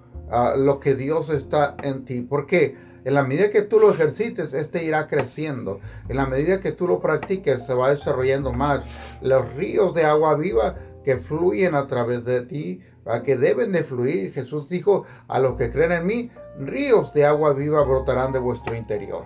lo 0.56 0.80
que 0.80 0.94
Dios 0.94 1.30
está 1.30 1.76
en 1.82 2.04
ti. 2.04 2.22
porque 2.22 2.76
En 3.04 3.14
la 3.14 3.22
medida 3.22 3.50
que 3.50 3.62
tú 3.62 3.78
lo 3.78 3.90
ejercites, 3.90 4.52
este 4.52 4.84
irá 4.84 5.06
creciendo. 5.08 5.80
En 6.08 6.16
la 6.16 6.26
medida 6.26 6.60
que 6.60 6.72
tú 6.72 6.86
lo 6.86 7.00
practiques, 7.00 7.64
se 7.64 7.74
va 7.74 7.90
desarrollando 7.90 8.52
más. 8.52 8.82
Los 9.22 9.54
ríos 9.54 9.94
de 9.94 10.04
agua 10.04 10.34
viva 10.34 10.76
que 11.04 11.16
fluyen 11.18 11.74
a 11.74 11.86
través 11.86 12.24
de 12.24 12.42
ti, 12.42 12.82
a 13.06 13.22
que 13.22 13.36
deben 13.36 13.72
de 13.72 13.84
fluir. 13.84 14.32
Jesús 14.32 14.68
dijo, 14.68 15.04
a 15.26 15.38
los 15.38 15.54
que 15.54 15.70
creen 15.70 15.92
en 15.92 16.06
mí, 16.06 16.30
ríos 16.58 17.14
de 17.14 17.24
agua 17.24 17.54
viva 17.54 17.82
brotarán 17.82 18.32
de 18.32 18.38
vuestro 18.38 18.76
interior. 18.76 19.24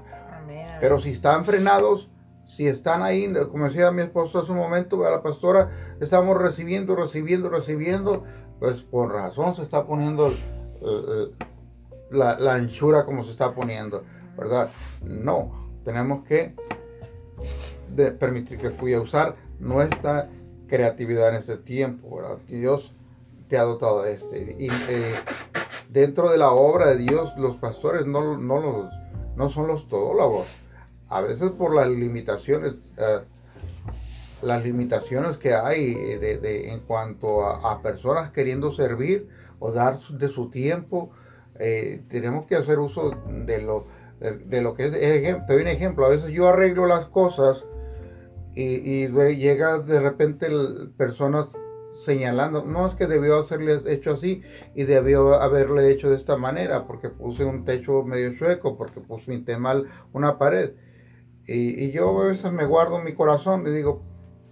Pero 0.80 1.00
si 1.00 1.10
están 1.10 1.44
frenados, 1.44 2.08
si 2.56 2.66
están 2.66 3.02
ahí, 3.02 3.32
como 3.50 3.64
decía 3.64 3.90
mi 3.90 4.02
esposo 4.02 4.40
hace 4.40 4.52
un 4.52 4.58
momento, 4.58 5.04
a 5.06 5.10
la 5.10 5.22
pastora, 5.22 5.70
estamos 6.00 6.36
recibiendo, 6.36 6.94
recibiendo, 6.94 7.48
recibiendo, 7.48 8.24
pues 8.58 8.82
por 8.82 9.12
razón 9.12 9.56
se 9.56 9.62
está 9.62 9.86
poniendo 9.86 10.32
la, 12.10 12.38
la 12.38 12.54
anchura 12.54 13.04
como 13.04 13.24
se 13.24 13.30
está 13.30 13.54
poniendo, 13.54 14.04
¿verdad? 14.36 14.70
No, 15.02 15.70
tenemos 15.84 16.24
que 16.26 16.54
permitir 18.18 18.58
que 18.58 18.70
pueda 18.70 19.00
usar 19.00 19.36
nuestra 19.58 20.28
creatividad 20.68 21.30
en 21.30 21.34
este 21.36 21.58
tiempo, 21.58 22.16
¿verdad? 22.16 22.38
Dios 22.48 22.92
te 23.48 23.58
ha 23.58 23.62
dotado 23.64 24.02
de 24.02 24.14
este. 24.14 24.56
Y 24.58 24.68
eh, 24.88 25.14
dentro 25.90 26.30
de 26.30 26.38
la 26.38 26.52
obra 26.52 26.88
de 26.88 26.96
Dios, 26.96 27.30
los 27.36 27.56
pastores 27.56 28.06
no, 28.06 28.38
no, 28.38 28.60
los, 28.60 28.86
no 29.36 29.50
son 29.50 29.66
los 29.66 29.86
todólogos. 29.88 30.46
A 31.10 31.20
veces 31.20 31.50
por 31.50 31.74
las 31.74 31.88
limitaciones, 31.88 32.76
eh, 32.96 33.20
las 34.40 34.64
limitaciones 34.64 35.36
que 35.36 35.52
hay 35.52 35.94
de, 35.94 36.72
en 36.72 36.80
cuanto 36.80 37.44
a, 37.44 37.82
personas 37.82 38.30
queriendo 38.30 38.72
servir 38.72 39.28
o 39.62 39.70
dar 39.70 40.00
de 40.00 40.28
su 40.28 40.50
tiempo, 40.50 41.12
eh, 41.58 42.02
tenemos 42.08 42.46
que 42.46 42.56
hacer 42.56 42.80
uso 42.80 43.12
de 43.46 43.62
lo, 43.62 43.86
de, 44.18 44.60
lo 44.60 44.74
que 44.74 44.86
es, 44.86 44.92
te 44.92 45.52
doy 45.52 45.62
un 45.62 45.68
ejemplo, 45.68 46.04
a 46.04 46.08
veces 46.08 46.30
yo 46.30 46.48
arreglo 46.48 46.86
las 46.86 47.06
cosas 47.06 47.64
y, 48.54 49.06
llega 49.36 49.78
de 49.78 50.00
repente 50.00 50.48
personas 50.96 51.48
señalando, 52.04 52.64
no 52.64 52.88
es 52.88 52.94
que 52.96 53.06
debió 53.06 53.36
haberle 53.36 53.78
hecho 53.86 54.14
así 54.14 54.42
y 54.74 54.82
debió 54.82 55.34
haberle 55.34 55.90
hecho 55.92 56.10
de 56.10 56.16
esta 56.16 56.36
manera, 56.36 56.86
porque 56.86 57.08
puse 57.08 57.44
un 57.44 57.64
techo 57.64 58.02
medio 58.02 58.34
chueco, 58.34 58.76
porque 58.76 59.00
puse 59.00 59.38
mal 59.58 59.86
una 60.12 60.38
pared. 60.38 60.72
Y, 61.46 61.92
yo 61.92 62.20
a 62.20 62.28
veces 62.28 62.50
me 62.52 62.66
guardo 62.66 62.98
en 62.98 63.04
mi 63.04 63.14
corazón 63.14 63.64
y 63.66 63.70
digo, 63.70 64.02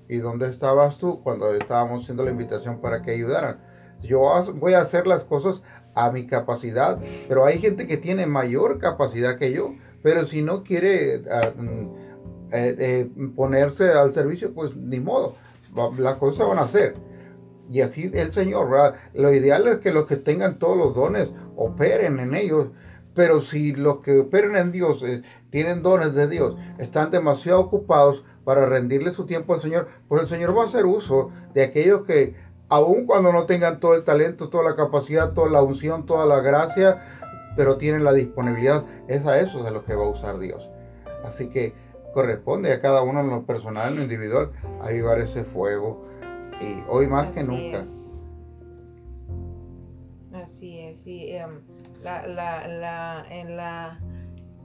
¿y 0.08 0.18
dónde 0.18 0.48
estabas 0.48 0.98
tú 0.98 1.20
cuando 1.22 1.52
estábamos 1.54 2.04
haciendo 2.04 2.24
la 2.24 2.30
invitación 2.30 2.80
para 2.80 3.02
que 3.02 3.10
ayudaran? 3.10 3.69
Yo 4.02 4.20
voy 4.54 4.74
a 4.74 4.80
hacer 4.80 5.06
las 5.06 5.24
cosas 5.24 5.62
a 5.94 6.10
mi 6.10 6.26
capacidad, 6.26 6.98
pero 7.28 7.44
hay 7.44 7.58
gente 7.58 7.86
que 7.86 7.96
tiene 7.96 8.26
mayor 8.26 8.78
capacidad 8.78 9.38
que 9.38 9.52
yo, 9.52 9.74
pero 10.02 10.26
si 10.26 10.42
no 10.42 10.62
quiere... 10.62 11.22
Ah, 11.30 11.52
eh, 12.52 12.74
eh, 12.78 13.10
ponerse 13.36 13.92
al 13.92 14.12
servicio, 14.12 14.52
pues 14.52 14.74
ni 14.74 14.98
modo, 14.98 15.36
las 15.98 16.16
cosas 16.16 16.48
van 16.48 16.58
a 16.58 16.62
hacer. 16.62 16.94
Y 17.68 17.80
así 17.80 18.10
el 18.12 18.32
Señor, 18.32 18.68
lo 19.14 19.32
ideal 19.32 19.68
es 19.68 19.78
que 19.78 19.92
los 19.92 20.06
que 20.06 20.16
tengan 20.16 20.58
todos 20.58 20.76
los 20.76 20.94
dones 20.96 21.32
operen 21.54 22.18
en 22.18 22.34
ellos, 22.34 22.68
pero 23.14 23.42
si 23.42 23.72
los 23.74 24.00
que 24.00 24.18
operen 24.18 24.56
en 24.56 24.72
Dios 24.72 25.00
eh, 25.04 25.22
tienen 25.50 25.82
dones 25.82 26.14
de 26.14 26.26
Dios, 26.26 26.56
están 26.78 27.12
demasiado 27.12 27.60
ocupados 27.60 28.24
para 28.44 28.66
rendirle 28.66 29.12
su 29.12 29.26
tiempo 29.26 29.54
al 29.54 29.62
Señor, 29.62 29.86
pues 30.08 30.22
el 30.22 30.28
Señor 30.28 30.56
va 30.56 30.62
a 30.64 30.66
hacer 30.66 30.86
uso 30.86 31.30
de 31.54 31.62
aquellos 31.62 32.02
que, 32.02 32.34
aun 32.70 33.04
cuando 33.04 33.32
no 33.32 33.46
tengan 33.46 33.80
todo 33.80 33.94
el 33.94 34.04
talento, 34.04 34.48
toda 34.48 34.64
la 34.64 34.76
capacidad, 34.76 35.32
toda 35.32 35.50
la 35.50 35.62
unción, 35.62 36.06
toda 36.06 36.24
la 36.24 36.40
gracia, 36.40 37.02
pero 37.56 37.76
tienen 37.76 38.04
la 38.04 38.12
disponibilidad, 38.12 38.84
es 39.08 39.26
a 39.26 39.38
eso 39.38 39.62
de 39.64 39.72
lo 39.72 39.84
que 39.84 39.94
va 39.94 40.04
a 40.04 40.08
usar 40.08 40.38
Dios. 40.38 40.70
Así 41.24 41.48
que 41.48 41.74
corresponde 42.14 42.72
a 42.72 42.80
cada 42.80 43.02
uno 43.02 43.20
en 43.20 43.30
lo 43.30 43.42
personal, 43.44 43.90
en 43.90 43.96
lo 43.96 44.02
individual, 44.02 44.52
avivar 44.82 45.20
ese 45.20 45.44
fuego. 45.44 46.06
Y 46.60 46.82
hoy 46.88 47.06
más 47.06 47.28
que 47.32 47.42
nunca. 47.42 47.84
Así 50.32 50.78
es, 50.78 50.98
sí. 50.98 51.30
Em, 51.30 51.50
la, 52.02 52.26
la, 52.26 52.68
la, 52.68 53.26
en 53.30 53.56
la, 53.56 53.98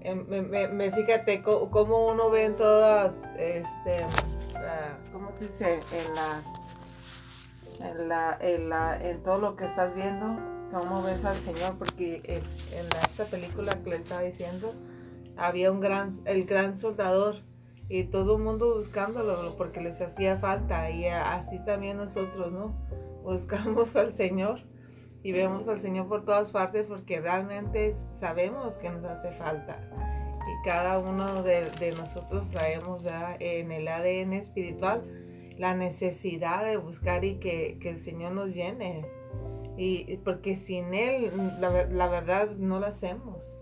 em, 0.01 0.25
me, 0.27 0.91
fíjate 0.91 1.41
cómo 1.41 2.07
uno 2.07 2.29
ve 2.29 2.45
en 2.45 2.55
todas, 2.55 3.13
este, 3.37 4.05
¿cómo 5.11 5.31
se 5.39 5.47
dice? 5.47 5.79
En 5.91 6.15
la, 6.15 6.41
en 7.79 8.09
la, 8.09 8.37
en 8.39 8.69
la, 8.69 8.97
en 9.01 9.23
todo 9.23 9.39
lo 9.39 9.55
que 9.55 9.65
estás 9.65 9.95
viendo, 9.95 10.37
cómo 10.71 11.01
ves 11.03 11.23
al 11.25 11.35
Señor, 11.35 11.77
porque 11.77 12.21
en, 12.23 12.43
en 12.77 12.85
esta 13.09 13.25
película 13.25 13.73
que 13.83 13.89
le 13.89 13.95
estaba 13.97 14.21
diciendo, 14.21 14.73
había 15.37 15.71
un 15.71 15.79
gran, 15.79 16.19
el 16.25 16.45
gran 16.45 16.77
soldador 16.77 17.37
y 17.87 18.05
todo 18.05 18.37
el 18.37 18.43
mundo 18.43 18.75
buscándolo 18.75 19.55
porque 19.57 19.81
les 19.81 20.01
hacía 20.01 20.37
falta 20.37 20.89
y 20.89 21.07
así 21.07 21.59
también 21.65 21.97
nosotros, 21.97 22.51
¿no? 22.51 22.75
Buscamos 23.23 23.95
al 23.95 24.13
Señor 24.13 24.61
y 25.23 25.31
vemos 25.31 25.67
al 25.67 25.81
Señor 25.81 26.07
por 26.07 26.25
todas 26.25 26.51
partes 26.51 26.85
porque 26.87 27.19
realmente 27.19 27.95
sabemos 28.19 28.77
que 28.77 28.89
nos 28.89 29.03
hace 29.03 29.31
falta 29.33 29.79
y 30.47 30.65
cada 30.65 30.99
uno 30.99 31.43
de, 31.43 31.93
nosotros 31.97 32.49
traemos 32.51 33.03
en 33.39 33.71
el 33.71 33.87
ADN 33.87 34.33
espiritual 34.33 35.01
la 35.57 35.75
necesidad 35.75 36.65
de 36.65 36.77
buscar 36.77 37.23
y 37.23 37.35
que, 37.35 37.77
el 37.81 38.03
Señor 38.03 38.33
nos 38.33 38.53
llene. 38.53 39.05
Y 39.77 40.17
porque 40.17 40.55
sin 40.55 40.93
Él 40.93 41.31
la, 41.59 41.85
la 41.85 42.07
verdad 42.07 42.51
no 42.51 42.79
lo 42.79 42.85
hacemos. 42.85 43.57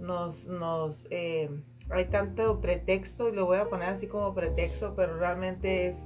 Nos, 0.00 0.46
nos 0.46 1.06
eh, 1.10 1.50
hay 1.90 2.06
tanto 2.06 2.60
pretexto, 2.60 3.28
y 3.28 3.32
lo 3.32 3.46
voy 3.46 3.58
a 3.58 3.68
poner 3.68 3.90
así 3.90 4.06
como 4.06 4.34
pretexto, 4.34 4.94
pero 4.94 5.18
realmente 5.18 5.88
es, 5.88 5.96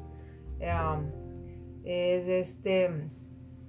um, 0.61 1.11
es 1.85 2.27
este 2.29 3.11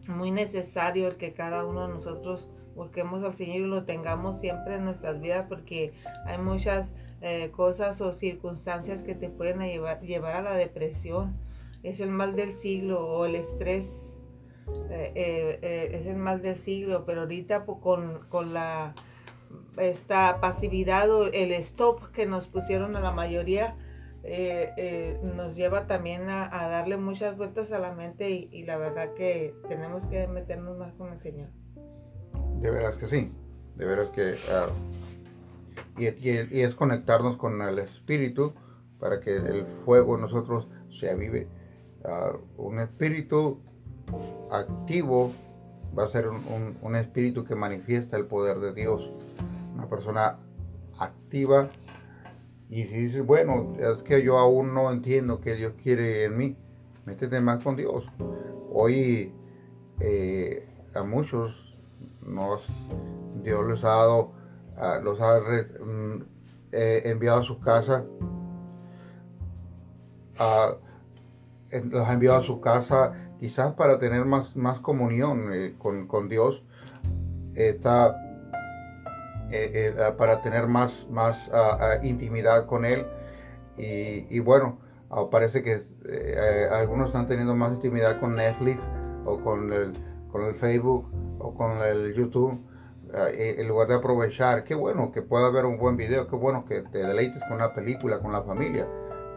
muy 0.08 0.32
necesario 0.32 1.08
el 1.08 1.18
que 1.18 1.34
cada 1.34 1.66
uno 1.66 1.88
de 1.88 1.94
nosotros 1.94 2.52
busquemos 2.76 3.24
al 3.24 3.34
Señor 3.34 3.58
y 3.58 3.68
lo 3.68 3.86
tengamos 3.86 4.40
siempre 4.40 4.76
en 4.76 4.86
nuestras 4.86 5.20
vidas 5.20 5.48
porque 5.50 5.94
hay 6.26 6.38
muchas 6.38 6.94
eh, 7.26 7.52
cosas 7.52 8.00
o 8.00 8.14
circunstancias 8.14 9.04
que 9.04 9.16
te 9.16 9.30
pueden 9.30 9.60
llevar, 9.60 10.00
llevar 10.02 10.36
a 10.36 10.42
la 10.42 10.54
depresión. 10.54 11.36
Es 11.84 12.00
el 12.00 12.10
mal 12.10 12.36
del 12.36 12.54
siglo 12.54 13.06
o 13.06 13.26
el 13.26 13.36
estrés. 13.36 14.16
Eh, 14.90 15.90
es 15.94 16.08
el 16.08 16.16
mal 16.16 16.42
del 16.42 16.58
siglo, 16.58 17.06
pero 17.06 17.22
ahorita 17.22 17.66
pues, 17.66 17.80
con, 17.80 18.22
con 18.30 18.54
la 18.54 18.96
esta 19.78 20.40
pasividad 20.42 21.10
o 21.12 21.28
el 21.28 21.52
stop 21.54 22.12
que 22.12 22.26
nos 22.26 22.48
pusieron 22.48 22.96
a 22.96 23.00
la 23.00 23.12
mayoría 23.12 23.76
eh, 24.28 24.74
eh, 24.78 25.20
nos 25.22 25.56
lleva 25.56 25.86
también 25.86 26.30
a, 26.32 26.50
darle 26.68 26.98
muchas 26.98 27.38
vueltas 27.38 27.72
a 27.72 27.78
la 27.78 27.92
mente 27.92 28.32
y, 28.32 28.64
la 28.64 28.76
verdad 28.76 29.14
que 29.14 29.54
tenemos 29.68 30.08
que 30.08 30.28
meternos 30.28 30.80
más 30.80 30.94
con 30.94 31.14
el 31.14 31.22
Señor. 31.22 31.50
De 32.60 32.72
veras 32.72 32.96
que 32.96 33.06
sí, 33.06 33.32
de 33.76 33.86
veras 33.86 34.10
que... 34.10 34.36
Ah, 34.50 34.68
y, 35.98 36.08
es 36.08 36.76
conectarnos 36.76 37.38
con 37.38 37.62
el 37.62 37.80
Espíritu 37.80 38.54
para 39.00 39.20
que 39.20 39.36
el 39.36 39.66
fuego 39.86 40.16
en 40.16 40.22
nosotros 40.22 40.68
se 41.00 41.10
avive. 41.10 41.48
Ah, 42.04 42.34
un 42.58 42.80
espíritu 42.80 43.60
activo 44.52 45.32
va 45.98 46.04
a 46.04 46.08
ser 46.08 46.28
un, 46.28 46.96
espíritu 46.96 47.44
que 47.44 47.56
manifiesta 47.56 48.18
el 48.18 48.26
poder 48.26 48.60
de 48.60 48.74
Dios. 48.74 49.10
Una 49.74 49.90
persona 49.90 50.38
activa 51.00 51.70
y 52.70 52.84
si 52.84 52.98
dices, 52.98 53.26
bueno, 53.26 53.74
es 53.78 54.02
que 54.02 54.24
yo 54.24 54.38
aún 54.38 54.74
no 54.74 54.92
entiendo 54.92 55.40
que 55.40 55.56
Dios 55.56 55.74
quiere 55.82 56.26
en 56.26 56.38
mí, 56.38 56.58
métete 57.06 57.40
más 57.42 57.64
con 57.64 57.76
Dios. 57.76 58.06
Hoy 58.72 59.34
eh, 60.00 60.68
a 60.94 61.04
muchos 61.04 61.76
nos, 62.26 62.66
Dios 63.44 63.68
les 63.68 63.84
ha 63.84 63.90
dado, 63.90 64.32
los 65.04 65.22
ha 65.22 65.40
mm, 65.40 66.24
enviado 66.72 67.40
a 67.40 67.44
sus 67.44 67.60
casas, 67.60 68.04
los 71.72 72.08
ha 72.08 72.14
enviado 72.14 72.38
a 72.38 72.44
su 72.44 72.60
casa 72.62 73.14
quizás 73.40 73.74
para 73.74 74.00
tener 74.00 74.26
más, 74.26 74.56
más 74.56 74.80
comunión 74.80 75.54
eh, 75.54 75.76
con, 75.78 76.08
con, 76.08 76.30
Dios. 76.30 76.64
Está 77.56 78.16
eh, 79.52 79.94
eh, 79.98 80.14
para 80.18 80.42
tener 80.42 80.68
más, 80.68 81.08
más 81.10 81.50
intimidad 82.04 82.66
con 82.66 82.86
Él. 82.86 83.06
Y, 83.78 84.40
bueno, 84.40 84.80
ah, 85.10 85.26
parece 85.30 85.62
que 85.62 85.82
algunos 86.72 87.08
están 87.08 87.28
teniendo 87.28 87.56
más 87.56 87.74
intimidad 87.74 88.20
con 88.20 88.36
Netflix 88.36 88.82
o 89.26 89.40
con 89.42 89.72
el, 89.72 89.92
con 90.32 90.46
el 90.46 90.56
Facebook 90.56 91.10
o 91.40 91.54
con 91.54 91.78
el 91.84 92.14
YouTube. 92.14 92.58
En 93.16 93.68
lugar 93.68 93.88
de 93.88 93.96
aprovechar, 93.96 94.64
qué 94.64 94.76
bueno 94.76 95.12
que 95.12 95.22
pueda 95.22 95.48
haber 95.48 95.66
un 95.66 95.78
buen 95.78 95.96
video, 95.96 96.28
qué 96.28 96.36
bueno 96.36 96.66
que 96.66 96.82
te 96.82 97.00
deleites 97.00 97.42
con 97.44 97.54
una 97.54 97.74
película, 97.74 98.20
con 98.20 98.34
la 98.34 98.44
familia, 98.44 98.88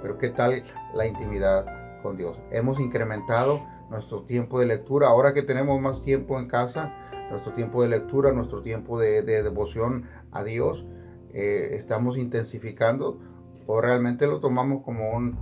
pero 0.03 0.19
qué 0.19 0.31
tal 0.31 0.63
la 0.95 1.07
intimidad 1.07 2.03
con 2.03 2.17
Dios. 2.17 2.41
Hemos 2.51 2.81
incrementado 2.81 3.63
nuestro 3.91 4.23
tiempo 4.23 4.59
de 4.59 4.67
lectura, 4.67 5.09
ahora 5.09 5.33
que 5.33 5.43
tenemos 5.43 5.81
más 5.81 6.03
tiempo 6.05 6.39
en 6.39 6.49
casa, 6.49 6.93
nuestro 7.31 7.53
tiempo 7.53 7.83
de 7.83 7.89
lectura, 7.89 8.33
nuestro 8.33 8.63
tiempo 8.63 8.99
de, 8.99 9.23
devoción 9.23 10.05
a 10.33 10.43
Dios, 10.43 10.85
eh, 11.33 11.77
estamos 11.79 12.17
intensificando 12.17 13.19
o 13.67 13.81
realmente 13.81 14.27
lo 14.27 14.41
tomamos 14.41 14.83
como 14.83 15.13
un, 15.13 15.39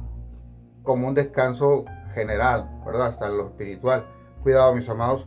como 0.82 1.08
un 1.08 1.14
descanso 1.14 1.84
general, 2.12 2.82
¿verdad? 2.84 3.08
Hasta 3.08 3.28
lo 3.28 3.46
espiritual. 3.46 4.06
Cuidado, 4.42 4.74
mis 4.74 4.88
amados, 4.88 5.26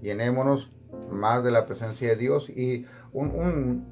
llenémonos 0.00 0.72
más 1.10 1.44
de 1.44 1.50
la 1.50 1.66
presencia 1.66 2.08
de 2.08 2.16
Dios 2.16 2.48
y 2.50 2.86
un, 3.12 3.86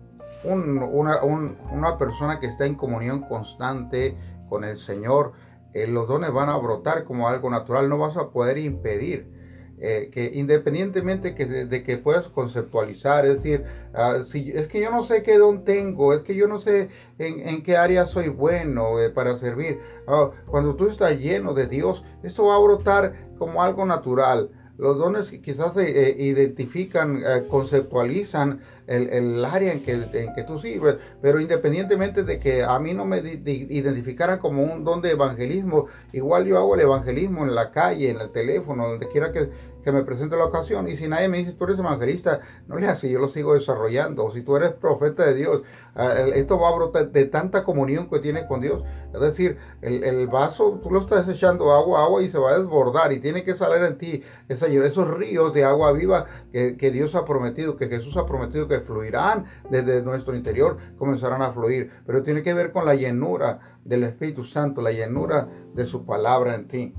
una, 0.45 1.99
persona 1.99 2.41
que 2.41 2.47
está 2.47 2.67
en 2.67 2.75
comunión 2.75 3.23
constante 3.23 4.17
con 4.49 4.65
el 4.65 4.79
Señor, 4.79 5.33
eh, 5.73 5.87
los 5.87 6.09
dones 6.09 6.33
van 6.33 6.49
a 6.49 6.57
brotar 6.57 7.05
como 7.05 7.29
algo 7.29 7.51
natural, 7.51 7.89
no 7.89 7.99
vas 7.99 8.17
a 8.17 8.31
poder 8.31 8.59
impedir 8.59 9.35
eh, 9.81 10.09
que 10.13 10.31
independientemente 10.33 11.33
de, 11.33 11.83
que 11.83 11.99
puedas 11.99 12.29
conceptualizar, 12.29 13.27
es 13.27 13.37
decir, 13.37 13.65
ah, 13.93 14.21
si, 14.25 14.53
es 14.53 14.69
que 14.69 14.81
yo 14.81 14.91
no 14.91 15.03
sé 15.03 15.25
qué 15.25 15.37
don 15.37 15.65
tengo, 15.65 16.15
es 16.15 16.23
que 16.23 16.37
yo 16.37 16.47
no 16.47 16.59
sé 16.59 16.91
en, 17.19 17.63
qué 17.65 17.77
área 17.77 18.07
soy 18.07 18.29
bueno 18.29 19.01
eh, 19.01 19.11
para 19.11 19.37
servir. 19.39 19.81
Ah, 20.07 20.31
cuando 20.47 20.77
tú 20.77 20.89
estás 20.89 21.19
lleno 21.19 21.55
de 21.55 21.67
Dios, 21.67 22.05
esto 22.23 22.47
va 22.47 22.55
a 22.55 22.61
brotar 22.61 23.15
como 23.37 23.63
algo 23.63 23.85
natural. 23.85 24.51
Los 24.77 24.99
dones 24.99 25.31
quizás 25.43 25.77
eh, 25.77 26.17
identifican, 26.19 27.23
conceptualizan 27.49 28.61
el, 28.87 29.45
área 29.45 29.73
en 29.73 29.83
que, 29.83 29.93
en 29.93 30.35
que 30.35 30.45
tú 30.45 30.59
sirves, 30.59 30.97
pero 31.23 31.41
independientemente 31.41 32.23
de 32.23 32.39
que 32.39 32.63
a 32.63 32.79
mí 32.79 32.93
no 32.95 33.05
me 33.05 33.19
identificaran 33.19 34.39
como 34.39 34.63
un 34.63 34.85
don 34.85 35.01
de 35.01 35.13
evangelismo, 35.13 35.87
igual 36.13 36.47
yo 36.47 36.59
hago 36.59 36.75
el 36.75 36.83
evangelismo 36.83 37.45
en 37.45 37.55
la 37.55 37.71
calle, 37.71 38.11
en 38.11 38.21
el 38.21 38.31
teléfono, 38.31 38.89
donde 38.89 39.09
quiera 39.09 39.33
que, 39.33 39.51
que 39.85 39.93
me 39.93 40.03
presente 40.03 40.37
la 40.37 40.47
ocasión. 40.47 40.89
Y 40.89 40.97
si 40.97 41.07
nadie 41.07 41.29
me 41.29 41.39
dice, 41.39 41.53
tú 41.53 41.65
eres 41.65 41.79
evangelista, 41.79 42.41
no 42.67 42.77
le 42.77 42.89
hace, 42.89 43.11
yo 43.11 43.21
lo 43.21 43.29
sigo 43.29 43.55
desarrollando. 43.55 44.25
O 44.25 44.33
si 44.33 44.43
tú 44.43 44.57
eres 44.57 44.73
profeta 44.73 45.27
de 45.27 45.35
Dios, 45.35 45.63
ah, 45.95 46.15
esto 46.35 46.59
va 46.59 46.71
a 46.71 46.75
brotar 46.75 47.11
de 47.11 47.27
tanta 47.27 47.65
comunión 47.65 48.09
que 48.09 48.19
tienes 48.19 48.47
con 48.47 48.61
Dios. 48.61 48.83
Es 49.13 49.21
decir, 49.21 49.59
el, 49.83 50.27
vaso, 50.27 50.81
tú 50.83 50.91
lo 50.91 51.01
estás 51.01 51.29
echando 51.29 51.73
agua, 51.73 52.03
agua 52.03 52.23
y 52.23 52.31
se 52.31 52.39
va 52.39 52.53
a 52.53 52.59
desbordar 52.59 53.13
y 53.13 53.21
tiene 53.21 53.45
que 53.45 53.55
salir 53.55 53.85
en 53.85 53.99
ti 53.99 54.23
esos 54.49 55.09
ríos 55.17 55.55
de 55.55 55.63
agua 55.63 55.93
viva 55.93 56.25
que, 56.51 56.77
que 56.77 56.91
Dios 56.91 57.15
ha 57.15 57.25
prometido, 57.25 57.77
que 57.77 57.87
Jesús 57.87 58.17
ha 58.17 58.27
prometido 58.27 58.67
que 58.67 58.74
fluirán 58.81 59.45
desde 59.71 60.03
nuestro 60.03 60.37
interior, 60.37 60.77
comenzarán 60.99 61.43
a 61.43 61.53
fluir. 61.53 61.91
Pero 62.07 62.23
tiene 62.23 62.43
que 62.43 62.55
ver 62.55 62.73
con 62.73 62.85
la 62.85 62.95
llenura 62.95 63.61
del 63.85 64.05
Espíritu 64.05 64.45
Santo, 64.45 64.81
la 64.83 64.93
llenura 64.93 65.49
de 65.75 65.87
su 65.87 66.05
palabra 66.05 66.55
en 66.55 66.69
ti. 66.69 66.95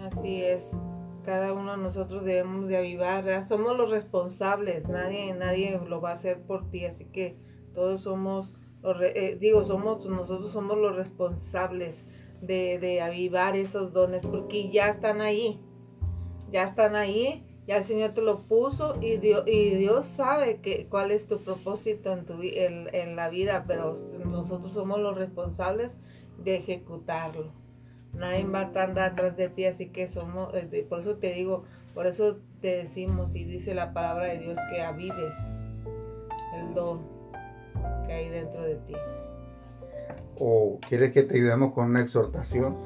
Así 0.00 0.42
es. 0.42 0.70
Cada 1.24 1.52
uno 1.52 1.72
de 1.72 1.82
nosotros 1.82 2.24
debemos 2.24 2.68
de 2.68 2.78
avivar. 2.78 3.46
Somos 3.46 3.76
los 3.76 3.90
responsables. 3.90 4.88
Nadie, 4.88 5.34
nadie 5.34 5.78
lo 5.86 6.00
va 6.00 6.12
a 6.12 6.14
hacer 6.14 6.40
por 6.42 6.70
ti. 6.70 6.86
Así 6.86 7.04
que 7.04 7.36
todos 7.74 8.02
somos, 8.02 8.54
eh, 8.82 9.36
digo, 9.38 9.64
somos, 9.64 10.06
nosotros 10.06 10.52
somos 10.52 10.78
los 10.78 10.96
responsables 10.96 12.02
de, 12.40 12.78
de 12.78 13.02
avivar 13.02 13.56
esos 13.56 13.92
dones 13.92 14.24
porque 14.26 14.70
ya 14.70 14.88
están 14.88 15.20
ahí. 15.20 15.60
Ya 16.50 16.64
están 16.64 16.96
ahí. 16.96 17.46
Ya 17.70 17.76
el 17.76 17.84
Señor 17.84 18.14
te 18.14 18.20
lo 18.20 18.40
puso 18.40 18.96
y 19.00 19.18
Dios, 19.18 19.44
y 19.46 19.76
Dios 19.76 20.04
sabe 20.16 20.56
que, 20.56 20.88
cuál 20.90 21.12
es 21.12 21.28
tu 21.28 21.38
propósito 21.38 22.12
en, 22.12 22.24
tu, 22.26 22.42
en, 22.42 22.92
en 22.92 23.14
la 23.14 23.28
vida, 23.28 23.64
pero 23.68 23.94
nosotros 24.26 24.72
somos 24.72 24.98
los 24.98 25.16
responsables 25.16 25.92
de 26.42 26.56
ejecutarlo 26.56 27.60
nadie 28.12 28.44
va 28.44 28.62
a 28.62 28.64
estar 28.64 28.98
atrás 28.98 29.36
de 29.36 29.48
ti, 29.48 29.64
así 29.66 29.88
que 29.88 30.08
somos, 30.08 30.52
eh, 30.54 30.86
por 30.88 31.00
eso 31.00 31.16
te 31.16 31.32
digo, 31.32 31.64
por 31.94 32.06
eso 32.06 32.38
te 32.60 32.78
decimos 32.78 33.34
y 33.34 33.44
dice 33.44 33.74
la 33.74 33.92
palabra 33.92 34.24
de 34.24 34.38
Dios 34.38 34.58
que 34.72 34.82
avives 34.82 35.34
el 36.56 36.74
don 36.74 37.00
que 38.06 38.12
hay 38.12 38.28
dentro 38.28 38.62
de 38.62 38.76
ti. 38.76 38.94
¿O 40.38 40.78
quieres 40.88 41.12
que 41.12 41.22
te 41.22 41.36
ayudemos 41.36 41.72
con 41.72 41.86
una 41.86 42.00
exhortación? 42.00 42.76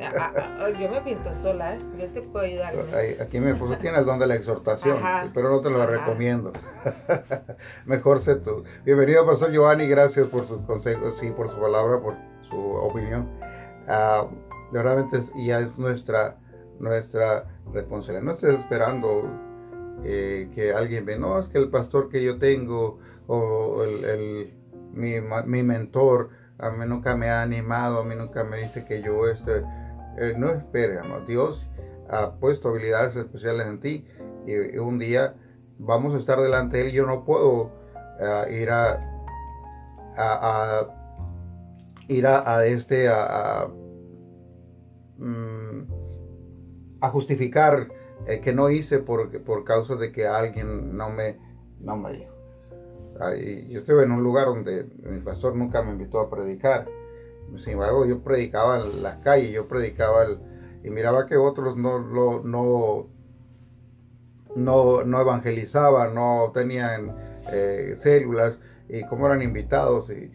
Ah, 0.00 0.32
ah, 0.36 0.56
ah, 0.58 0.70
yo 0.70 0.90
me 0.90 1.00
pinto 1.02 1.32
sola, 1.40 1.74
¿eh? 1.74 1.78
yo 1.98 2.08
te 2.08 2.22
puedo 2.22 2.44
ayudar. 2.44 2.74
Aquí 3.20 3.38
mi 3.38 3.50
esposo 3.50 3.76
tiene 3.78 3.98
el 3.98 4.04
don 4.04 4.18
de 4.18 4.26
la 4.26 4.34
exhortación, 4.34 4.98
pero 5.32 5.50
no 5.50 5.60
te 5.60 5.70
lo 5.70 5.86
recomiendo. 5.86 6.52
Mejor 7.86 8.20
sé 8.20 8.36
tú. 8.36 8.64
Bienvenido, 8.84 9.24
Pastor 9.24 9.52
Giovanni, 9.52 9.86
gracias 9.86 10.26
por 10.28 10.46
sus 10.46 10.60
consejos 10.62 11.22
y 11.22 11.30
por 11.30 11.48
su 11.48 11.60
palabra, 11.60 12.00
por 12.00 12.14
su 12.48 12.56
opinión. 12.56 13.28
Uh, 13.86 14.28
realmente 14.72 15.22
ya 15.36 15.60
es 15.60 15.78
nuestra, 15.78 16.38
nuestra 16.80 17.44
responsabilidad. 17.72 18.24
No 18.24 18.32
estoy 18.32 18.54
esperando 18.56 19.30
eh, 20.02 20.50
que 20.54 20.72
alguien 20.72 21.06
ve, 21.06 21.18
no, 21.18 21.38
es 21.38 21.46
que 21.48 21.58
el 21.58 21.70
pastor 21.70 22.08
que 22.08 22.22
yo 22.22 22.38
tengo 22.38 22.98
o 23.26 23.84
el, 23.84 24.52
mi, 24.92 25.20
mi, 25.20 25.62
mentor 25.62 26.30
a 26.58 26.70
mí 26.70 26.84
nunca 26.86 27.16
me 27.16 27.30
ha 27.30 27.42
animado, 27.42 28.00
a 28.00 28.04
mí 28.04 28.14
nunca 28.14 28.44
me 28.44 28.58
dice 28.58 28.84
que 28.84 29.02
yo 29.02 29.28
este, 29.28 29.64
eh, 30.16 30.34
no 30.36 30.50
espere, 30.50 31.00
Dios 31.26 31.66
ha 32.08 32.32
puesto 32.32 32.68
habilidades 32.68 33.16
especiales 33.16 33.66
en 33.66 33.80
ti 33.80 34.06
y, 34.46 34.78
un 34.78 34.98
día 34.98 35.34
vamos 35.78 36.14
a 36.14 36.18
estar 36.18 36.40
delante 36.40 36.76
de 36.76 36.86
Él. 36.86 36.92
Yo 36.92 37.06
no 37.06 37.24
puedo 37.24 37.72
eh, 38.20 38.60
ir 38.60 38.70
a, 38.70 39.00
ir 42.08 42.26
a, 42.26 42.66
este 42.66 43.08
a, 43.08 43.66
mm, 45.18 45.88
justificar 47.12 47.88
eh, 48.26 48.40
que 48.40 48.52
no 48.52 48.70
hice 48.70 48.98
por, 48.98 49.42
por 49.42 49.64
causa 49.64 49.96
de 49.96 50.12
que 50.12 50.26
alguien 50.26 50.96
no 50.96 51.10
me, 51.10 51.38
no 51.80 51.96
me 51.96 52.12
dijo. 52.12 52.34
yo 53.68 53.80
estuve 53.80 54.04
en 54.04 54.12
un 54.12 54.22
lugar 54.22 54.46
donde 54.46 54.84
mi 55.02 55.20
pastor 55.20 55.56
nunca 55.56 55.82
me 55.82 55.92
invitó 55.92 56.20
a 56.20 56.30
predicar. 56.30 56.86
Sin 57.58 57.74
embargo, 57.74 58.04
yo 58.06 58.22
predicaba 58.22 58.80
en 58.80 59.02
las 59.02 59.18
calles, 59.18 59.50
yo 59.50 59.68
predicaba 59.68 60.26
y 60.82 60.90
miraba 60.90 61.26
que 61.26 61.36
otros 61.36 61.76
no, 61.76 61.98
lo, 61.98 62.42
no, 62.42 63.06
no, 64.56 65.04
no 65.04 65.20
evangelizaban, 65.20 66.14
no 66.14 66.50
tenían 66.52 67.16
eh, 67.52 67.94
células 68.02 68.58
y 68.88 69.04
como 69.04 69.26
eran 69.26 69.42
invitados. 69.42 70.10
Y, 70.10 70.30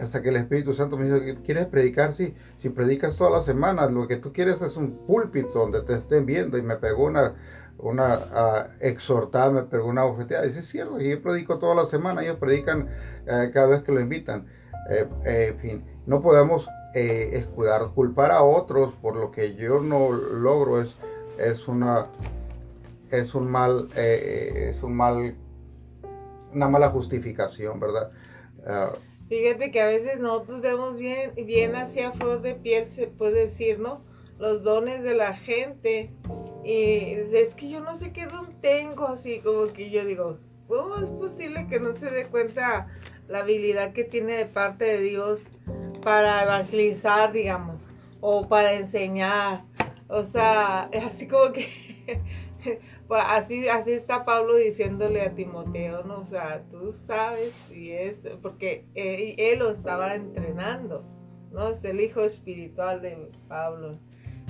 hasta 0.00 0.22
que 0.22 0.30
el 0.30 0.36
Espíritu 0.36 0.72
Santo 0.72 0.96
me 0.96 1.04
dice, 1.04 1.38
¿quieres 1.44 1.66
predicar? 1.66 2.14
Sí, 2.14 2.34
si 2.58 2.68
predicas 2.68 3.16
todas 3.16 3.32
las 3.32 3.44
semanas, 3.44 3.92
lo 3.92 4.08
que 4.08 4.16
tú 4.16 4.32
quieres 4.32 4.60
es 4.60 4.76
un 4.76 5.06
púlpito 5.06 5.60
donde 5.60 5.82
te 5.82 5.94
estén 5.94 6.26
viendo. 6.26 6.58
Y 6.58 6.62
me 6.62 6.76
pegó 6.76 7.04
una, 7.04 7.34
una 7.78 8.18
uh, 8.18 8.72
exhortada, 8.80 9.50
me 9.52 9.62
pegó 9.62 9.86
una 9.86 10.02
bofeteada. 10.02 10.46
Dice, 10.46 10.60
es 10.60 10.68
cierto, 10.68 10.98
yo 11.00 11.22
predico 11.22 11.58
toda 11.58 11.76
la 11.76 11.86
semana, 11.86 12.22
ellos 12.22 12.38
predican 12.38 12.88
eh, 13.26 13.50
cada 13.52 13.68
vez 13.68 13.82
que 13.82 13.92
lo 13.92 14.00
invitan. 14.00 14.46
Eh, 14.90 15.06
en 15.24 15.58
fin, 15.58 15.84
no 16.06 16.20
podemos 16.20 16.68
eh, 16.94 17.30
escudar, 17.34 17.90
culpar 17.94 18.30
a 18.30 18.42
otros 18.42 18.94
por 19.02 19.16
lo 19.16 19.30
que 19.30 19.54
yo 19.54 19.80
no 19.80 20.12
logro 20.12 20.80
es, 20.80 20.96
es 21.38 21.66
una 21.66 22.06
es 23.10 23.34
un 23.34 23.50
mal 23.50 23.88
es 23.94 24.82
un 24.82 24.94
mal 24.96 25.34
una 26.52 26.68
mala 26.68 26.90
justificación, 26.90 27.80
¿verdad? 27.80 28.10
Ah, 28.66 28.92
Fíjate 29.28 29.70
que 29.72 29.80
a 29.80 29.86
veces 29.86 30.20
nosotros 30.20 30.60
vemos 30.60 30.96
bien, 30.96 31.32
bien 31.34 31.74
hacia 31.74 32.12
flor 32.12 32.42
de 32.42 32.54
piel, 32.54 32.88
se 32.90 33.06
puede 33.06 33.40
decir, 33.40 33.78
¿no? 33.78 34.02
Los 34.38 34.62
dones 34.62 35.02
de 35.02 35.14
la 35.14 35.34
gente. 35.34 36.10
Y 36.62 37.14
es 37.32 37.54
que 37.54 37.70
yo 37.70 37.80
no 37.80 37.94
sé 37.94 38.12
qué 38.12 38.26
don 38.26 38.60
tengo, 38.60 39.06
así 39.06 39.40
como 39.40 39.66
que 39.72 39.90
yo 39.90 40.04
digo, 40.04 40.38
¿cómo 40.68 40.96
es 40.96 41.10
posible 41.10 41.66
que 41.68 41.80
no 41.80 41.94
se 41.96 42.10
dé 42.10 42.26
cuenta 42.26 42.88
la 43.28 43.40
habilidad 43.40 43.92
que 43.92 44.04
tiene 44.04 44.32
de 44.32 44.46
parte 44.46 44.84
de 44.84 45.00
Dios 45.00 45.42
para 46.04 46.44
evangelizar, 46.44 47.32
digamos, 47.32 47.80
o 48.20 48.46
para 48.46 48.74
enseñar? 48.74 49.64
O 50.08 50.24
sea, 50.24 50.82
así 51.06 51.26
como 51.26 51.52
que 51.52 51.84
pues 53.08 53.22
así, 53.26 53.68
así 53.68 53.92
está 53.92 54.24
Pablo 54.24 54.56
diciéndole 54.56 55.22
a 55.22 55.34
Timoteo, 55.34 56.04
¿no? 56.04 56.20
O 56.20 56.26
sea, 56.26 56.62
tú 56.70 56.92
sabes 56.92 57.54
y 57.70 57.90
es, 57.90 58.20
porque 58.42 58.86
él, 58.94 59.58
lo 59.58 59.70
estaba 59.70 60.14
entrenando, 60.14 61.04
¿no? 61.52 61.70
Es 61.70 61.84
el 61.84 62.00
hijo 62.00 62.22
espiritual 62.22 63.02
de 63.02 63.30
Pablo. 63.48 63.98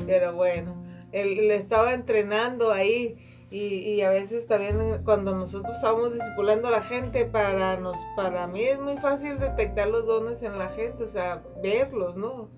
Pero 0.06 0.34
bueno, 0.34 0.82
él 1.12 1.48
le 1.48 1.56
estaba 1.56 1.94
entrenando 1.94 2.72
ahí 2.72 3.16
y, 3.56 4.00
a 4.02 4.10
veces 4.10 4.46
también 4.46 5.02
cuando 5.04 5.34
nosotros 5.34 5.76
estamos 5.76 6.12
discipulando 6.12 6.68
a 6.68 6.72
la 6.72 6.82
gente, 6.82 7.24
para, 7.26 7.76
nos, 7.76 7.96
para 8.16 8.46
mí 8.46 8.64
es 8.64 8.80
muy 8.80 8.98
fácil 8.98 9.38
detectar 9.38 9.88
los 9.88 10.06
dones 10.06 10.42
en 10.42 10.58
la 10.58 10.68
gente, 10.70 11.04
o 11.04 11.08
sea, 11.08 11.42
verlos, 11.62 12.16
¿no? 12.16 12.50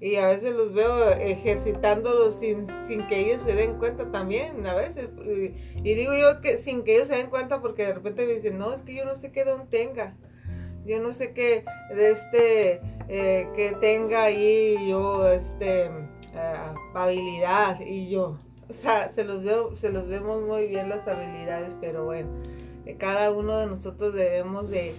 y 0.00 0.16
a 0.16 0.28
veces 0.28 0.54
los 0.56 0.72
veo 0.72 1.10
ejercitándolos 1.10 2.36
sin, 2.36 2.66
sin 2.88 3.06
que 3.06 3.20
ellos 3.20 3.42
se 3.42 3.52
den 3.52 3.78
cuenta 3.78 4.10
también, 4.10 4.66
a 4.66 4.74
veces. 4.74 5.10
Y, 5.76 5.94
digo 5.94 6.14
yo 6.14 6.40
que 6.40 6.58
sin 6.58 6.84
que 6.84 6.96
ellos 6.96 7.08
se 7.08 7.16
den 7.16 7.28
cuenta 7.28 7.60
porque 7.60 7.84
de 7.84 7.94
repente 7.94 8.26
me 8.26 8.34
dicen, 8.34 8.58
no, 8.58 8.72
es 8.72 8.80
que 8.82 8.94
yo 8.94 9.04
no 9.04 9.14
sé 9.14 9.30
qué 9.30 9.44
don 9.44 9.68
tenga. 9.68 10.16
Yo 10.86 10.98
no 11.00 11.12
sé 11.12 11.34
qué 11.34 11.64
de 11.94 12.12
este, 12.12 12.80
eh, 13.08 13.46
que 13.54 13.76
tenga 13.80 14.24
ahí 14.24 14.88
yo, 14.88 15.28
este, 15.28 15.84
eh, 15.84 16.54
habilidad 16.94 17.78
y 17.80 18.08
yo. 18.08 18.38
O 18.70 18.72
sea, 18.72 19.12
se 19.14 19.24
los, 19.24 19.44
veo, 19.44 19.74
se 19.74 19.90
los 19.90 20.06
vemos 20.06 20.42
muy 20.42 20.68
bien 20.68 20.88
las 20.88 21.06
habilidades, 21.06 21.76
pero 21.80 22.04
bueno, 22.04 22.30
eh, 22.86 22.96
cada 22.96 23.32
uno 23.32 23.58
de 23.58 23.66
nosotros 23.66 24.14
debemos 24.14 24.70
de 24.70 24.94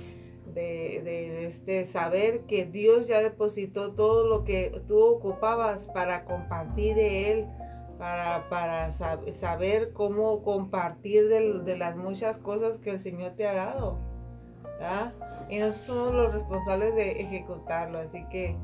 de, 0.54 1.02
de, 1.04 1.48
este, 1.48 1.86
saber 1.86 2.42
que 2.42 2.66
Dios 2.66 3.08
ya 3.08 3.22
depositó 3.22 3.92
todo 3.94 4.28
lo 4.28 4.44
que 4.44 4.82
tú 4.88 5.00
ocupabas 5.00 5.88
para 5.90 6.26
compartir 6.26 6.96
de 6.96 7.32
Él, 7.32 7.46
para, 7.98 8.50
para 8.50 8.92
saber 9.36 9.94
cómo 9.94 10.44
compartir 10.44 11.28
de, 11.28 11.78
las 11.78 11.96
muchas 11.96 12.40
cosas 12.40 12.80
que 12.80 12.92
el 12.92 13.02
Señor 13.02 13.34
te 13.34 13.48
ha 13.48 13.54
dado. 13.54 13.98
Y 15.50 15.60
nosotros 15.60 15.86
somos 15.86 16.14
los 16.14 16.34
responsables 16.34 16.96
de 16.96 17.22
ejecutarlo, 17.22 18.00
así 18.00 18.26
que 18.32 18.56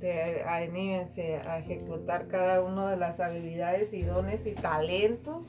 te, 0.00 0.42
anímense 0.42 1.36
a 1.36 1.58
ejecutar 1.58 2.28
cada 2.28 2.62
una 2.62 2.90
de 2.90 2.96
las 2.96 3.18
habilidades 3.20 3.92
y 3.92 4.02
dones 4.02 4.46
y 4.46 4.52
talentos 4.52 5.48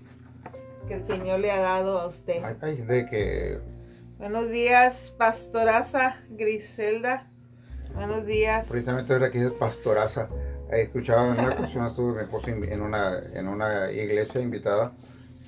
que 0.87 0.95
el 0.95 1.03
Señor 1.05 1.39
le 1.39 1.51
ha 1.51 1.59
dado 1.59 1.99
a 1.99 2.07
usted. 2.07 2.41
de 2.41 3.05
que 3.05 3.59
Buenos 4.19 4.49
días, 4.49 5.13
pastoraza 5.17 6.17
Griselda. 6.29 7.27
Buenos 7.93 8.25
días. 8.25 8.67
Precisamente 8.67 9.13
ahora 9.13 9.31
que 9.31 9.45
es 9.45 9.51
pastoraza. 9.51 10.27
Escuchaba 10.69 11.27
en 11.27 11.39
una 11.39 11.53
ocasión, 11.53 11.85
estuve 11.87 12.15
mi 12.15 12.21
esposa 12.23 12.49
en 12.51 12.81
una, 12.81 13.17
en 13.33 13.47
una 13.47 13.89
iglesia 13.91 14.41
invitada. 14.41 14.91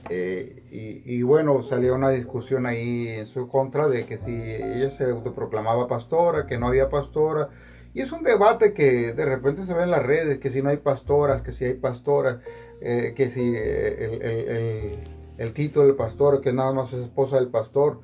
Eh, 0.10 1.04
y, 1.06 1.22
bueno, 1.24 1.62
salió 1.64 1.96
una 1.96 2.12
discusión 2.12 2.66
ahí 2.66 3.10
en 3.10 3.26
su 3.28 3.50
contra 3.50 3.90
de 3.90 4.06
que 4.06 4.18
si 4.20 4.32
ella 4.32 4.90
se 4.92 5.04
autoproclamaba 5.04 5.90
pastora, 5.90 6.48
que 6.48 6.58
no 6.58 6.68
había 6.68 6.90
pastora. 6.90 7.50
Y 7.94 8.02
es 8.02 8.12
un 8.12 8.24
debate 8.24 8.74
que 8.74 9.14
de 9.14 9.26
repente 9.26 9.66
se 9.66 9.74
ve 9.74 9.84
en 9.84 9.92
las 9.92 10.04
redes, 10.04 10.40
que 10.40 10.50
si 10.50 10.62
no 10.62 10.70
hay 10.70 10.78
pastoras, 10.78 11.42
que 11.42 11.52
si 11.52 11.66
hay 11.66 11.74
pastoras, 11.74 12.40
eh, 12.80 13.14
que 13.16 13.32
si 13.32 13.56
el, 13.56 14.22
el, 14.22 15.00
el, 15.38 15.54
título 15.54 15.86
del 15.86 15.96
pastor, 15.96 16.42
que 16.42 16.54
nada 16.54 16.72
más 16.72 16.94
es 16.94 17.02
esposa 17.02 17.36
del 17.36 17.50
pastor. 17.50 18.00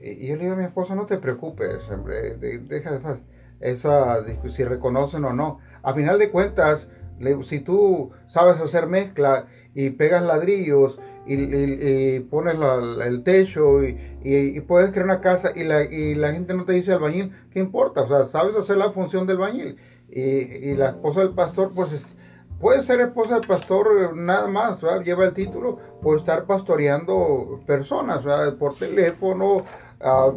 Y 0.00 0.26
yo 0.28 0.36
le 0.36 0.42
digo 0.42 0.54
a 0.54 0.56
mi 0.56 0.64
esposa, 0.64 0.94
no 0.94 1.06
te 1.06 1.18
preocupes, 1.18 1.88
hombre, 1.90 2.36
deja 2.36 2.96
esa, 2.96 3.20
esa 3.60 4.24
si 4.48 4.64
reconocen 4.64 5.24
o 5.24 5.32
no. 5.32 5.60
A 5.82 5.94
final 5.94 6.18
de 6.18 6.30
cuentas, 6.30 6.88
si 7.44 7.60
tú 7.60 8.10
sabes 8.26 8.60
hacer 8.60 8.86
mezcla 8.86 9.46
y 9.74 9.90
pegas 9.90 10.22
ladrillos 10.22 10.98
y, 11.26 12.20
pones 12.20 12.56
el 13.04 13.22
techo 13.22 13.82
y, 13.82 14.60
puedes 14.62 14.90
crear 14.90 15.04
una 15.04 15.20
casa 15.20 15.52
y 15.54 15.64
la, 15.64 15.84
y 15.84 16.14
la 16.14 16.32
gente 16.32 16.54
no 16.54 16.64
te 16.64 16.72
dice 16.72 16.92
albañil, 16.92 17.32
¿qué 17.50 17.60
importa? 17.60 18.02
O 18.02 18.08
sea, 18.08 18.26
sabes 18.26 18.56
hacer 18.56 18.76
la 18.76 18.92
función 18.92 19.26
del 19.26 19.36
albañil. 19.36 19.76
Y, 20.08 20.74
la 20.74 20.90
esposa 20.90 21.20
del 21.20 21.30
pastor, 21.30 21.72
pues 21.74 21.90
puede 22.60 22.82
ser 22.82 23.00
esposa 23.00 23.34
del 23.34 23.46
pastor 23.46 24.16
nada 24.16 24.46
más, 24.48 24.80
lleva 25.04 25.24
el 25.24 25.32
título, 25.32 25.78
o 26.02 26.16
estar 26.16 26.44
pastoreando 26.44 27.60
personas 27.66 28.22
por 28.58 28.76
teléfono 28.76 29.64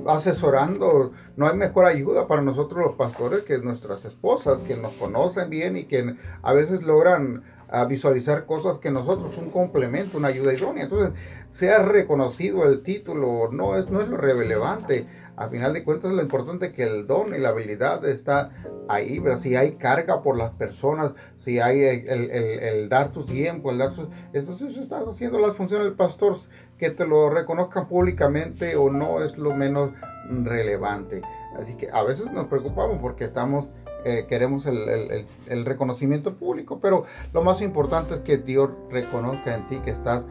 asesorando. 0.07 1.11
No 1.35 1.47
hay 1.47 1.57
mejor 1.57 1.85
ayuda 1.85 2.27
para 2.27 2.41
nosotros 2.41 2.79
los 2.79 2.95
pastores 2.95 3.41
que 3.43 3.57
nuestras 3.57 4.05
esposas, 4.05 4.63
que 4.63 4.77
nos 4.77 4.93
conocen 4.93 5.49
bien 5.49 5.77
y 5.77 5.85
que 5.85 6.15
a 6.41 6.53
veces 6.53 6.83
logran 6.83 7.43
visualizar 7.87 8.45
cosas 8.45 8.77
que 8.79 8.91
nosotros, 8.91 9.37
un 9.37 9.49
complemento, 9.49 10.17
una 10.17 10.29
ayuda 10.29 10.53
idónea. 10.53 10.83
Entonces, 10.83 11.13
sea 11.51 11.83
reconocido 11.83 12.65
el 12.65 12.83
título 12.83 13.49
no 13.51 13.77
es, 13.77 13.89
no 13.89 14.01
es 14.01 14.07
lo 14.07 14.17
relevante. 14.17 15.07
A 15.37 15.49
final 15.49 15.73
de 15.73 15.83
cuentas, 15.83 16.13
lo 16.13 16.21
importante 16.21 16.67
es 16.67 16.73
que 16.73 16.83
el 16.83 17.07
don 17.07 17.35
y 17.35 17.39
la 17.39 17.49
habilidad 17.49 18.05
está 18.07 18.51
ahí, 18.87 19.19
pero 19.19 19.37
si 19.37 19.55
hay 19.55 19.73
carga 19.73 20.21
por 20.21 20.37
las 20.37 20.51
personas, 20.51 21.11
si 21.37 21.59
hay 21.59 21.83
el, 21.83 22.87
dar 22.87 23.11
tu 23.11 23.25
tiempo, 23.25 23.71
el 23.71 23.79
dar 23.79 23.93
su... 23.93 24.07
Entonces, 24.31 24.77
estás 24.77 25.05
haciendo 25.07 25.39
las 25.39 25.57
funciones 25.57 25.87
del 25.87 25.95
pastor 25.95 26.37
que 26.77 26.89
te 26.91 27.05
lo 27.05 27.29
reconozcan 27.29 27.87
públicamente 27.87 28.75
o 28.75 28.89
no 28.89 29.23
es 29.23 29.37
lo 29.37 29.53
menos 29.53 29.91
relevante. 30.29 31.21
Así 31.57 31.75
que 31.75 31.89
a 31.91 32.03
veces 32.03 32.31
nos 32.31 32.47
preocupamos 32.47 32.99
porque 33.01 33.25
estamos, 33.25 33.67
eh, 34.05 34.25
queremos 34.27 34.65
el, 34.65 35.25
el, 35.47 35.65
reconocimiento 35.65 36.35
público, 36.35 36.79
pero 36.79 37.05
lo 37.33 37.43
más 37.43 37.61
importante 37.61 38.15
es 38.15 38.21
que 38.21 38.37
Dios 38.37 38.69
reconozca 38.89 39.55
en 39.55 39.67
ti 39.67 39.79
que 39.79 39.89
estás 39.89 40.25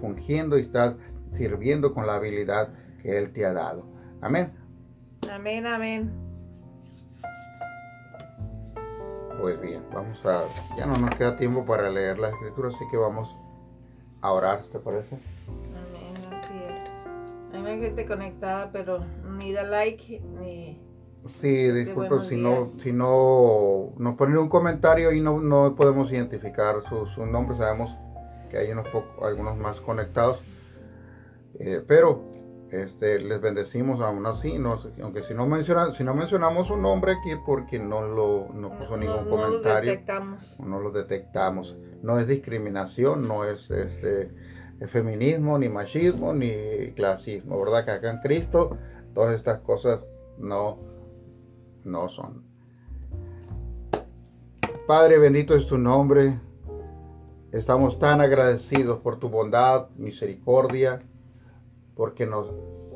fungiendo 0.00 0.58
y 0.58 0.62
estás 0.62 0.96
sirviendo 1.32 1.92
con 1.92 2.06
la 2.06 2.14
habilidad 2.14 2.70
que 3.02 3.18
Él 3.18 3.32
te 3.32 3.44
ha 3.44 3.52
dado. 3.52 3.84
Amén. 4.20 4.52
Amén, 5.30 5.66
amén. 5.66 6.10
Pues 9.40 9.60
bien, 9.60 9.82
vamos 9.92 10.18
a, 10.24 10.44
ya 10.76 10.86
no 10.86 10.96
nos 10.96 11.14
queda 11.14 11.36
tiempo 11.36 11.64
para 11.64 11.90
leer 11.90 12.18
la 12.18 12.30
escritura, 12.30 12.70
así 12.70 12.84
que 12.90 12.96
vamos 12.96 13.36
a 14.20 14.32
orar, 14.32 14.62
¿te 14.72 14.78
parece? 14.78 15.16
hay 17.66 17.80
gente 17.80 18.06
conectada, 18.06 18.70
pero 18.72 19.04
ni 19.38 19.52
da 19.52 19.62
like 19.62 20.20
ni... 20.40 20.87
Sí, 21.40 21.70
disculpe 21.70 22.24
si 22.28 22.36
no, 22.36 22.66
si 22.82 22.92
no 22.92 23.92
nos 23.96 24.16
ponen 24.16 24.38
un 24.38 24.48
comentario 24.48 25.12
y 25.12 25.20
no, 25.20 25.40
no 25.40 25.74
podemos 25.76 26.10
identificar 26.10 26.76
sus 26.88 27.10
su 27.10 27.26
nombres, 27.26 27.58
sabemos 27.58 27.90
que 28.50 28.58
hay 28.58 28.70
unos 28.70 28.88
poco, 28.88 29.24
algunos 29.24 29.56
más 29.56 29.80
conectados, 29.80 30.40
eh, 31.58 31.82
pero 31.86 32.24
este, 32.70 33.20
les 33.20 33.40
bendecimos 33.40 34.00
aún 34.00 34.26
así, 34.26 34.58
no, 34.58 34.78
aunque 35.02 35.22
si 35.22 35.34
no, 35.34 35.46
mencionan, 35.46 35.92
si 35.94 36.04
no 36.04 36.14
mencionamos 36.14 36.70
un 36.70 36.82
nombre 36.82 37.12
aquí 37.12 37.30
porque 37.46 37.78
no 37.78 38.02
lo 38.02 38.48
no 38.52 38.76
puso 38.78 38.96
ningún 38.96 39.28
comentario, 39.28 39.92
detectamos. 39.92 40.60
no 40.60 40.80
lo 40.80 40.90
detectamos, 40.90 41.76
no 42.02 42.18
es 42.18 42.26
discriminación, 42.26 43.26
no 43.26 43.44
es 43.44 43.70
este 43.70 44.30
feminismo, 44.86 45.58
ni 45.58 45.68
machismo, 45.68 46.32
ni 46.34 46.92
clasismo, 46.92 47.58
¿verdad? 47.60 47.84
Que 47.84 47.90
acá 47.92 48.10
en 48.10 48.18
Cristo 48.18 48.76
todas 49.14 49.34
estas 49.34 49.60
cosas 49.60 50.06
no, 50.38 50.78
no 51.84 52.08
son. 52.08 52.42
Padre, 54.86 55.18
bendito 55.18 55.54
es 55.54 55.66
tu 55.66 55.78
nombre. 55.78 56.40
Estamos 57.52 57.98
tan 57.98 58.20
agradecidos 58.20 59.00
por 59.00 59.18
tu 59.18 59.28
bondad, 59.28 59.88
misericordia, 59.96 61.02
porque 61.94 62.26
nos 62.26 62.52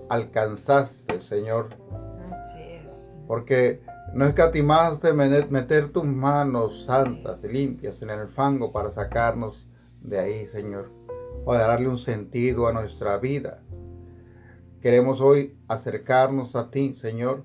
alcanzaste, 0.08 1.20
Señor. 1.20 1.68
Porque 3.26 3.82
no 4.14 4.26
escatimaste 4.26 5.12
meter 5.12 5.90
tus 5.90 6.04
manos 6.04 6.84
santas 6.84 7.42
y 7.44 7.48
limpias 7.48 8.00
en 8.02 8.10
el 8.10 8.28
fango 8.28 8.72
para 8.72 8.90
sacarnos 8.90 9.66
de 10.00 10.18
ahí, 10.18 10.46
Señor 10.48 11.02
para 11.44 11.66
darle 11.66 11.88
un 11.88 11.98
sentido 11.98 12.66
a 12.66 12.72
nuestra 12.72 13.18
vida. 13.18 13.60
Queremos 14.80 15.20
hoy 15.20 15.56
acercarnos 15.68 16.56
a 16.56 16.70
ti, 16.70 16.94
Señor, 16.94 17.44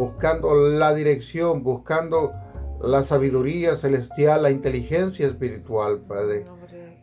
buscando 0.00 0.54
la 0.54 0.94
dirección, 0.94 1.62
buscando 1.62 2.32
la 2.80 3.04
sabiduría 3.04 3.76
celestial, 3.76 4.44
la 4.44 4.50
inteligencia 4.50 5.26
espiritual, 5.26 6.00
Padre, 6.08 6.46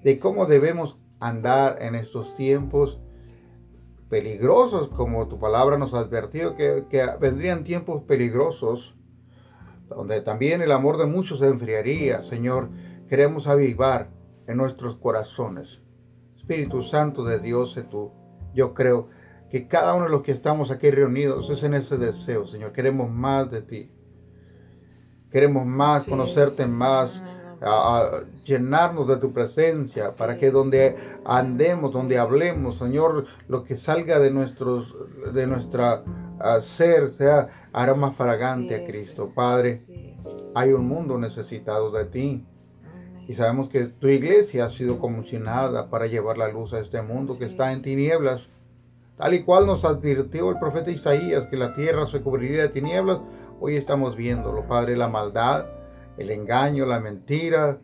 de 0.04 0.18
cómo 0.18 0.48
debemos 0.48 0.98
andar 1.20 1.78
en 1.84 1.94
estos 1.94 2.36
tiempos 2.38 3.00
peligrosos, 4.10 4.90
como 4.90 5.28
tu 5.28 5.38
palabra 5.38 5.78
nos 5.78 5.94
ha 5.94 6.00
advertido, 6.00 6.56
que, 6.56 6.84
vendrían 7.22 7.66
tiempos 7.66 8.02
peligrosos, 8.02 8.96
donde 9.90 10.22
también 10.22 10.64
el 10.64 10.72
amor 10.72 10.98
de 10.98 11.06
muchos 11.06 11.38
se 11.38 11.46
enfriaría. 11.46 12.24
Señor, 12.24 12.70
queremos 13.08 13.46
avivar 13.46 14.10
en 14.48 14.58
nuestros 14.58 14.98
corazones. 14.98 15.68
Espíritu 16.36 16.82
Santo 16.82 17.24
de 17.24 17.38
Dios, 17.38 17.78
tú, 17.92 18.12
yo 18.56 18.74
creo 18.74 19.10
que 19.50 19.68
cada 19.68 19.94
uno 19.94 20.06
de 20.06 20.12
los 20.12 20.24
que 20.24 20.32
estamos 20.32 20.72
aquí 20.72 20.92
reunidos 20.92 21.50
es 21.50 21.64
en 21.64 21.74
ese 21.74 21.98
deseo, 21.98 22.48
Señor. 22.48 22.74
Queremos 22.74 23.10
más 23.10 23.50
de 23.50 23.62
ti. 23.62 23.92
Queremos 25.32 25.66
más 25.66 26.06
conocerte 26.06 26.66
más, 26.66 27.22
a, 27.62 28.22
llenarnos 28.46 29.08
de 29.08 29.18
tu 29.18 29.34
presencia, 29.34 30.12
para 30.14 30.38
que 30.38 30.52
donde 30.52 30.96
andemos, 31.26 31.92
donde 31.92 32.18
hablemos, 32.18 32.78
Señor, 32.78 33.26
lo 33.48 33.64
que 33.64 33.78
salga 33.78 34.20
de 34.20 34.32
nuestros, 34.32 34.96
de 35.34 35.48
nuestra 35.48 36.04
ser 36.78 37.12
sea 37.12 37.70
aroma 37.74 38.12
fragante 38.12 38.76
a 38.76 38.86
Cristo. 38.86 39.32
Padre, 39.34 39.82
hay 40.56 40.72
un 40.72 40.88
mundo 40.88 41.18
necesitado 41.18 41.92
de 41.92 42.06
ti. 42.06 42.46
Y 43.28 43.36
sabemos 43.36 43.70
que 43.70 43.86
tu 43.88 44.08
iglesia 44.08 44.66
ha 44.66 44.70
sido 44.70 45.00
comisionada 45.00 45.90
para 45.90 46.08
llevar 46.08 46.38
la 46.38 46.48
luz 46.48 46.74
a 46.74 46.80
este 46.80 47.02
mundo 47.02 47.38
que 47.38 47.46
está 47.46 47.74
en 47.74 47.82
tinieblas. 47.82 48.48
Tal 49.18 49.34
y 49.34 49.44
cual 49.44 49.66
nos 49.66 49.84
advirtió 49.84 50.52
el 50.52 50.60
profeta 50.60 50.92
Isaías 50.92 51.48
que 51.50 51.58
la 51.58 51.74
tierra 51.74 52.06
se 52.06 52.22
cubriría 52.22 52.62
de 52.62 52.70
tinieblas, 52.70 53.20
hoy 53.60 53.76
estamos 53.76 54.16
viéndolo, 54.16 54.68
Padre, 54.68 54.96
la 54.96 55.08
maldad, 55.08 55.66
el 56.20 56.30
engaño, 56.30 56.86
la 56.86 57.00
mentira, 57.00 57.80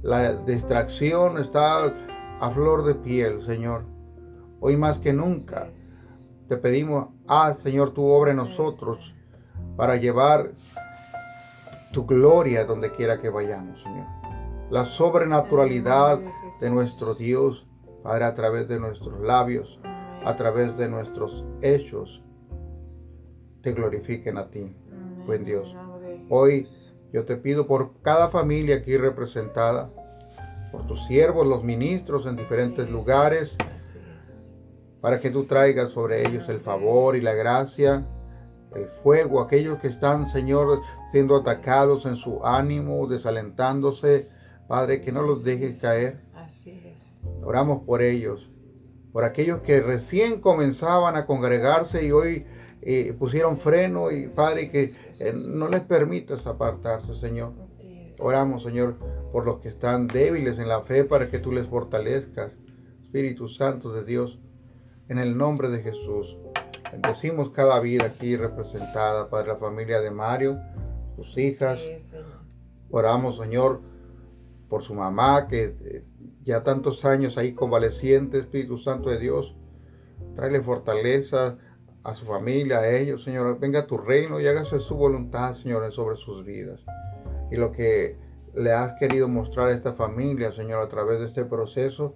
la 0.00 0.34
distracción 0.34 1.36
está 1.38 1.92
a 2.40 2.50
flor 2.50 2.84
de 2.84 2.94
piel, 2.94 3.44
Señor. 3.44 3.84
Hoy 4.60 4.78
más 4.78 4.98
que 4.98 5.12
nunca 5.12 5.68
te 6.48 6.56
pedimos, 6.56 7.08
haz, 7.28 7.58
Señor, 7.58 7.92
tu 7.92 8.06
obra 8.06 8.30
en 8.30 8.38
nosotros 8.38 9.14
para 9.76 9.96
llevar 9.96 10.52
tu 11.92 12.06
gloria 12.06 12.64
donde 12.64 12.90
quiera 12.92 13.20
que 13.20 13.28
vayamos, 13.28 13.82
Señor. 13.82 14.06
La 14.70 14.86
sobrenaturalidad 14.86 16.20
de 16.58 16.70
nuestro 16.70 17.14
Dios, 17.14 17.66
Padre, 18.02 18.24
a 18.24 18.34
través 18.34 18.66
de 18.66 18.80
nuestros 18.80 19.20
labios, 19.20 19.78
a 20.24 20.36
través 20.36 20.76
de 20.76 20.88
nuestros 20.88 21.44
hechos, 21.62 22.22
te 23.62 23.72
glorifiquen 23.72 24.38
a 24.38 24.48
ti, 24.48 24.74
buen 25.26 25.44
Dios. 25.44 25.74
Hoy 26.28 26.66
yo 27.12 27.24
te 27.24 27.36
pido 27.36 27.66
por 27.66 28.00
cada 28.02 28.28
familia 28.28 28.76
aquí 28.76 28.96
representada, 28.96 29.90
por 30.70 30.86
tus 30.86 31.04
siervos, 31.06 31.46
los 31.46 31.62
ministros 31.62 32.26
en 32.26 32.36
diferentes 32.36 32.88
lugares, 32.90 33.56
para 35.00 35.20
que 35.20 35.30
tú 35.30 35.44
traigas 35.44 35.90
sobre 35.90 36.26
ellos 36.26 36.48
el 36.48 36.60
favor 36.60 37.16
y 37.16 37.20
la 37.20 37.34
gracia, 37.34 38.06
el 38.74 38.86
fuego, 39.02 39.40
aquellos 39.40 39.78
que 39.80 39.88
están, 39.88 40.28
Señor, 40.28 40.80
siendo 41.10 41.36
atacados 41.36 42.06
en 42.06 42.16
su 42.16 42.44
ánimo, 42.46 43.06
desalentándose, 43.06 44.28
Padre, 44.68 45.02
que 45.02 45.12
no 45.12 45.22
los 45.22 45.44
dejes 45.44 45.80
caer. 45.80 46.20
Oramos 47.44 47.82
por 47.82 48.00
ellos, 48.00 48.48
por 49.12 49.24
aquellos 49.24 49.60
que 49.60 49.80
recién 49.80 50.40
comenzaban 50.40 51.16
a 51.16 51.26
congregarse 51.26 52.04
y 52.04 52.12
hoy 52.12 52.46
eh, 52.80 53.14
pusieron 53.18 53.58
freno 53.58 54.10
y 54.10 54.28
Padre, 54.28 54.70
que 54.70 54.94
eh, 55.18 55.32
no 55.34 55.68
les 55.68 55.82
permitas 55.82 56.46
apartarse, 56.46 57.14
Señor. 57.16 57.52
Oramos, 58.18 58.62
Señor, 58.62 58.96
por 59.32 59.44
los 59.44 59.60
que 59.60 59.68
están 59.68 60.06
débiles 60.06 60.58
en 60.58 60.68
la 60.68 60.82
fe 60.82 61.04
para 61.04 61.28
que 61.28 61.38
tú 61.38 61.52
les 61.52 61.66
fortalezcas. 61.66 62.52
Espíritu 63.02 63.48
Santo 63.48 63.92
de 63.92 64.04
Dios, 64.04 64.38
en 65.08 65.18
el 65.18 65.36
nombre 65.36 65.68
de 65.68 65.82
Jesús. 65.82 66.36
Bendecimos 66.90 67.50
cada 67.50 67.78
vida 67.80 68.06
aquí 68.06 68.36
representada, 68.36 69.28
Padre, 69.28 69.48
la 69.48 69.56
familia 69.56 70.00
de 70.00 70.10
Mario, 70.10 70.58
sus 71.16 71.36
hijas. 71.36 71.80
Oramos, 72.90 73.38
Señor, 73.38 73.80
por 74.68 74.82
su 74.82 74.94
mamá, 74.94 75.48
que 75.48 75.64
eh, 75.64 76.04
ya 76.44 76.62
tantos 76.62 77.04
años 77.04 77.38
ahí 77.38 77.54
convaleciente, 77.54 78.38
Espíritu 78.38 78.78
Santo 78.78 79.10
de 79.10 79.18
Dios. 79.18 79.54
Tráele 80.34 80.62
fortaleza, 80.62 81.58
a 82.04 82.14
su 82.14 82.26
familia, 82.26 82.78
a 82.78 82.90
ellos, 82.90 83.22
Señor. 83.22 83.58
Venga 83.58 83.80
a 83.80 83.86
tu 83.86 83.96
reino 83.96 84.40
y 84.40 84.46
hágase 84.46 84.80
su 84.80 84.96
voluntad, 84.96 85.54
Señor, 85.54 85.90
sobre 85.92 86.16
sus 86.16 86.44
vidas. 86.44 86.80
Y 87.50 87.56
lo 87.56 87.70
que 87.70 88.16
le 88.54 88.72
has 88.72 88.98
querido 88.98 89.28
mostrar 89.28 89.68
a 89.68 89.72
esta 89.72 89.92
familia, 89.94 90.52
Señor, 90.52 90.82
a 90.82 90.88
través 90.88 91.20
de 91.20 91.26
este 91.26 91.44
proceso, 91.44 92.14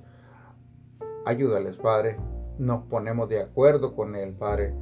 ayúdales, 1.24 1.76
Padre. 1.76 2.16
Nos 2.58 2.84
ponemos 2.84 3.28
de 3.28 3.40
acuerdo 3.40 3.94
con 3.94 4.16
Él, 4.16 4.34
Padre. 4.34 4.74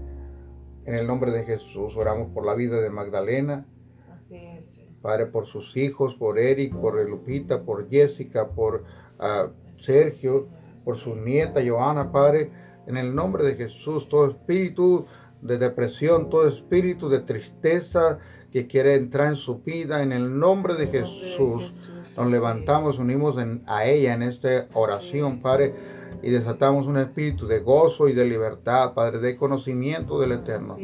En 0.86 0.95
el 0.95 1.07
nombre 1.07 1.32
de 1.32 1.45
Jesús, 1.45 1.97
oramos 1.97 2.30
por 2.32 2.47
la 2.47 2.55
vida 2.55 2.80
de 2.80 2.90
Magdalena. 2.90 3.66
Así 4.11 4.36
es. 4.36 4.80
Padre, 5.03 5.26
por 5.26 5.47
sus 5.47 5.76
hijos, 5.76 6.14
por 6.14 6.38
Eric, 6.38 6.74
por 6.74 6.95
Lupita, 7.07 7.62
por 7.62 7.90
Jessica, 7.90 8.49
por 8.49 8.84
ah, 9.24 9.48
Sergio, 9.80 10.46
por 10.84 10.98
su 10.98 11.14
nieta 11.16 11.60
Joana, 11.66 12.12
Padre 12.12 12.50
en 12.86 12.96
el 12.96 13.14
nombre 13.14 13.44
de 13.44 13.54
Jesús, 13.54 14.08
todo 14.08 14.30
espíritu 14.30 15.06
de 15.40 15.58
depresión, 15.58 16.30
todo 16.30 16.48
espíritu 16.48 17.08
de 17.08 17.20
tristeza 17.20 18.18
que 18.52 18.66
quiere 18.66 18.94
entrar 18.94 19.28
en 19.28 19.36
su 19.36 19.58
vida, 19.58 20.02
en 20.02 20.12
el 20.12 20.38
nombre 20.38 20.74
de 20.74 20.86
Jesús, 20.88 21.88
nos 22.16 22.30
levantamos, 22.30 22.98
unimos 22.98 23.36
a 23.66 23.84
ella 23.84 24.14
en 24.14 24.22
esta 24.22 24.66
oración, 24.74 25.40
Padre, 25.40 25.74
y 26.22 26.30
desatamos 26.30 26.86
un 26.86 26.98
espíritu 26.98 27.46
de 27.46 27.58
gozo 27.60 28.08
y 28.08 28.14
de 28.14 28.24
libertad, 28.24 28.94
Padre, 28.94 29.18
de 29.18 29.36
conocimiento 29.36 30.20
del 30.20 30.32
Eterno. 30.32 30.78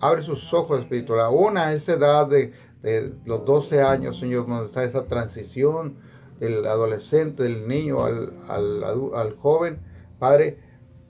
Abre 0.00 0.22
sus 0.22 0.52
ojos 0.54 0.80
espirituales, 0.80 1.26
aún 1.26 1.58
a 1.58 1.74
esa 1.74 1.92
edad 1.92 2.26
de, 2.26 2.52
los 3.26 3.44
12 3.44 3.82
años, 3.82 4.18
Señor, 4.18 4.46
donde 4.46 4.66
está 4.66 4.84
esa 4.84 5.04
transición 5.04 5.96
del 6.38 6.66
adolescente, 6.66 7.42
del 7.42 7.66
niño 7.68 8.04
al, 8.04 8.32
al, 8.48 8.84
al 9.14 9.36
joven, 9.36 9.78
Padre, 10.18 10.58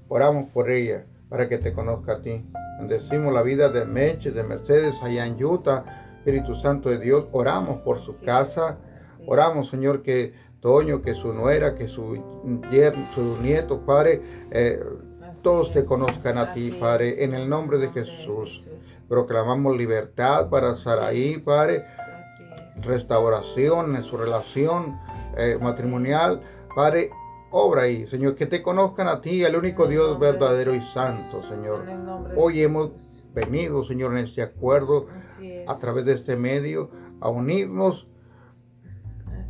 Oramos 0.09 0.49
por 0.51 0.71
ella 0.71 1.05
para 1.29 1.49
que 1.49 1.59
te 1.59 1.75
conozca 1.75 2.15
a 2.15 2.23
ti. 2.23 2.43
Bendecimos 2.79 3.33
la 3.35 3.43
vida 3.43 3.69
de 3.69 3.85
Meche, 3.85 4.31
de 4.31 4.43
Mercedes, 4.43 4.95
allá 5.03 5.27
en 5.27 5.43
Utah. 5.45 5.85
Espíritu 6.19 6.57
Santo 6.57 6.89
de 6.89 6.99
Dios, 6.99 7.27
oramos 7.33 7.81
por 7.83 8.01
su 8.05 8.19
casa. 8.21 8.79
Oramos, 9.27 9.69
Señor, 9.69 10.03
que 10.03 10.33
Toño, 10.61 11.03
que 11.03 11.15
su 11.15 11.33
nuera, 11.33 11.75
que 11.75 11.89
su, 11.89 12.23
su 13.15 13.43
nieto, 13.43 13.81
Padre, 13.85 14.23
eh, 14.51 14.81
todos 15.43 15.73
te 15.73 15.85
conozcan 15.85 16.39
a 16.39 16.53
ti, 16.53 16.71
Padre, 16.81 17.23
en 17.23 17.35
el 17.35 17.49
nombre 17.49 17.79
de 17.79 17.91
Jesús. 17.91 18.67
Proclamamos 19.09 19.77
libertad 19.77 20.49
para 20.49 20.77
Saraí, 20.77 21.39
Padre, 21.39 21.85
restauración 22.83 23.97
en 23.97 24.03
su 24.03 24.17
relación 24.17 24.99
eh, 25.37 25.59
matrimonial, 25.61 26.43
Padre, 26.75 27.11
obra 27.51 27.83
ahí, 27.83 28.07
Señor, 28.07 28.35
que 28.35 28.47
te 28.47 28.63
conozcan 28.63 29.09
a 29.09 29.21
ti, 29.21 29.43
el 29.45 29.57
único 29.57 29.87
Dios 29.87 30.19
verdadero 30.19 30.75
y 30.75 30.83
santo, 30.83 31.43
Señor. 31.49 31.85
Hoy 32.37 32.63
hemos 32.63 32.91
venido, 33.35 33.85
Señor, 33.85 34.13
en 34.13 34.25
este 34.25 34.43
acuerdo, 34.43 35.07
a 35.67 35.79
través 35.79 36.05
de 36.05 36.13
este 36.13 36.37
medio, 36.37 36.91
a 37.21 37.29
unirnos, 37.29 38.07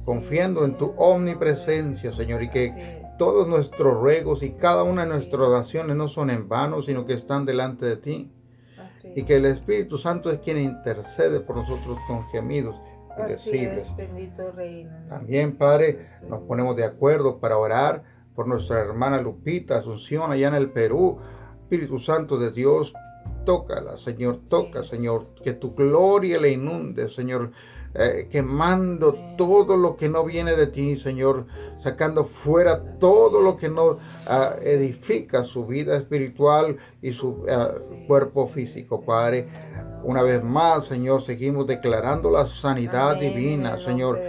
confiando 0.05 0.65
en 0.65 0.79
tu 0.79 0.95
omnipresencia, 0.97 2.13
Señor, 2.13 2.43
y 2.43 2.51
que 2.51 3.03
todos 3.19 3.49
nuestros 3.49 4.01
ruegos 4.01 4.43
y 4.43 4.53
cada 4.53 4.85
una 4.85 5.05
de 5.05 5.11
nuestras 5.11 5.43
oraciones 5.43 5.97
no 5.97 6.09
son 6.09 6.31
en 6.31 6.49
vano, 6.49 6.83
sino 6.83 7.05
que 7.05 7.15
están 7.15 7.45
delante 7.45 7.85
de 7.85 7.97
ti. 7.97 8.33
Y 9.15 9.25
que 9.25 9.37
el 9.37 9.47
Espíritu 9.47 9.97
Santo 9.97 10.31
es 10.31 10.41
quien 10.41 10.59
intercede 10.59 11.41
por 11.41 11.57
nosotros 11.57 11.99
con 12.07 12.29
gemidos 12.29 12.77
también, 15.09 15.57
Padre, 15.57 16.09
nos 16.29 16.43
ponemos 16.43 16.77
de 16.77 16.85
acuerdo 16.85 17.39
para 17.39 17.59
orar 17.59 18.03
por 18.35 18.47
nuestra 18.47 18.81
hermana 18.81 19.21
Lupita 19.21 19.79
Asunción 19.79 20.31
allá 20.31 20.49
en 20.49 20.55
el 20.55 20.71
Perú. 20.71 21.19
Espíritu 21.63 21.99
Santo 21.99 22.39
de 22.39 22.51
Dios, 22.51 22.95
tócala, 23.45 23.99
Señor, 23.99 24.41
toca, 24.49 24.85
Señor, 24.85 25.35
que 25.45 25.53
tu 25.53 25.75
gloria 25.75 26.41
le 26.41 26.53
inunde, 26.53 27.11
Señor, 27.11 27.51
eh, 27.95 28.29
quemando 28.31 29.15
todo 29.37 29.77
lo 29.77 29.97
que 29.97 30.09
no 30.09 30.25
viene 30.25 30.57
de 30.57 30.69
ti, 30.69 30.97
Señor, 30.97 31.47
sacando 31.83 32.25
fuera 32.25 32.97
todo 32.97 33.41
lo 33.41 33.57
que 33.57 33.69
no 33.69 33.99
ah, 34.27 34.55
edifica 34.63 35.45
su 35.45 35.67
vida 35.67 35.97
espiritual 35.97 36.77
y 37.03 37.13
su 37.13 37.45
ah, 37.49 37.75
cuerpo 38.07 38.49
físico, 38.49 39.03
Padre. 39.03 39.49
Una 40.03 40.23
vez 40.23 40.43
más, 40.43 40.87
Señor, 40.87 41.23
seguimos 41.23 41.67
declarando 41.67 42.31
la 42.31 42.47
sanidad 42.47 43.17
divina, 43.17 43.79
Señor. 43.79 44.21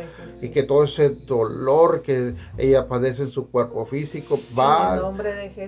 Y 0.41 0.49
que 0.49 0.63
todo 0.63 0.83
ese 0.83 1.09
dolor 1.25 2.01
que 2.01 2.35
ella 2.57 2.87
padece 2.87 3.23
en 3.23 3.29
su 3.29 3.49
cuerpo 3.49 3.85
físico 3.85 4.39
va 4.57 4.95